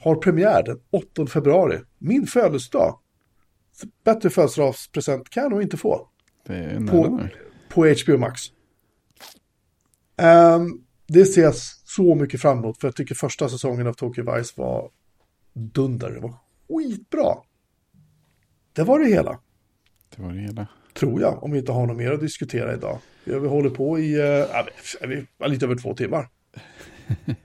[0.00, 1.80] har premiär den 8 februari.
[1.98, 2.98] Min födelsedag.
[4.04, 6.08] Bättre födelsedagspresent kan jag nog inte få
[6.46, 7.28] Det är nära på, nu.
[7.68, 8.42] på HBO Max.
[10.16, 11.54] Ehm, det ser jag
[11.84, 14.90] så mycket fram emot för jag tycker första säsongen av Tokyo Vice var
[15.52, 16.10] dunder.
[16.10, 16.34] Det var
[16.68, 17.34] skitbra.
[18.72, 19.40] Det var det hela,
[20.16, 20.66] Det var det hela.
[20.94, 22.98] tror jag, om vi inte har något mer att diskutera idag.
[23.24, 24.46] Vi hållit på i uh,
[25.38, 26.28] ja, lite över två timmar.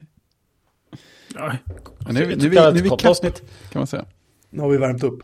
[1.35, 1.57] Ja,
[2.05, 3.43] Men nu, nu, nu, nu, nu avsnitt.
[3.71, 4.05] kan man säga.
[4.49, 5.23] Nu har vi värmt upp.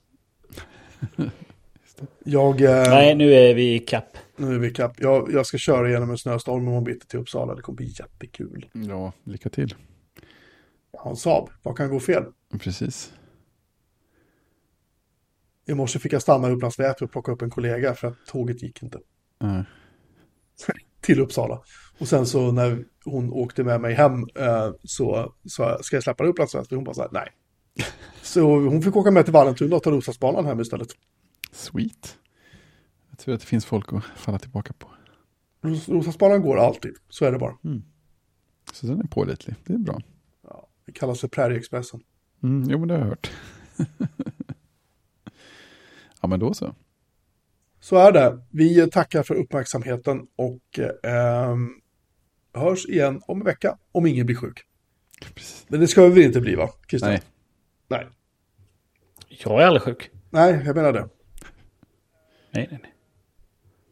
[2.23, 4.17] Jag, eh, Nej, nu är vi i kapp.
[4.35, 4.93] nu är vi kapp.
[4.99, 7.55] Jag, jag ska köra igenom en snöstorm imorgon bitti till Uppsala.
[7.55, 8.69] Det kommer bli jättekul.
[8.73, 9.75] Ja, lycka till.
[10.97, 11.49] Har en Saab.
[11.63, 12.23] Vad kan gå fel?
[12.59, 13.13] Precis.
[15.65, 18.25] I morse fick jag stanna i Upplands Väsby och plocka upp en kollega för att
[18.27, 18.99] tåget gick inte
[19.39, 19.63] Ja.
[21.01, 21.61] till Uppsala.
[21.99, 26.03] Och sen så när hon åkte med mig hem eh, så sa jag, ska jag
[26.03, 26.75] släppa dig i Upplands Väsby?
[26.75, 27.29] Hon bara så här, nej.
[28.21, 30.87] Så hon fick åka med till Vallentuna och ta Roslagsbanan hem istället.
[31.51, 32.17] Sweet.
[33.09, 34.87] Jag tror att det finns folk att falla tillbaka på.
[35.61, 37.57] Ros- Roslagsbanan går alltid, så är det bara.
[38.73, 39.55] Så den är pålitlig.
[39.65, 40.01] Det är bra.
[40.43, 41.99] Ja, det kallas för Prärieexpressen.
[42.43, 43.31] Mm, jo, men det har jag hört.
[46.21, 46.75] ja, men då så.
[47.79, 48.41] Så är det.
[48.49, 51.55] Vi tackar för uppmärksamheten och eh,
[52.53, 54.63] hörs igen om en vecka om ingen blir sjuk.
[55.21, 55.65] Precis.
[55.67, 57.11] Men det ska vi inte bli va, Christian?
[57.11, 57.21] Nej.
[57.87, 58.07] Nej.
[59.27, 60.11] Jag är aldrig sjuk.
[60.29, 61.09] Nej, jag menar det.
[62.51, 62.93] Nej, nej, nej.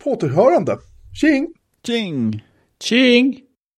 [0.04, 0.78] På återhörande.
[1.22, 1.54] Tjing!
[1.88, 2.44] Jing!
[2.80, 3.45] Tjing!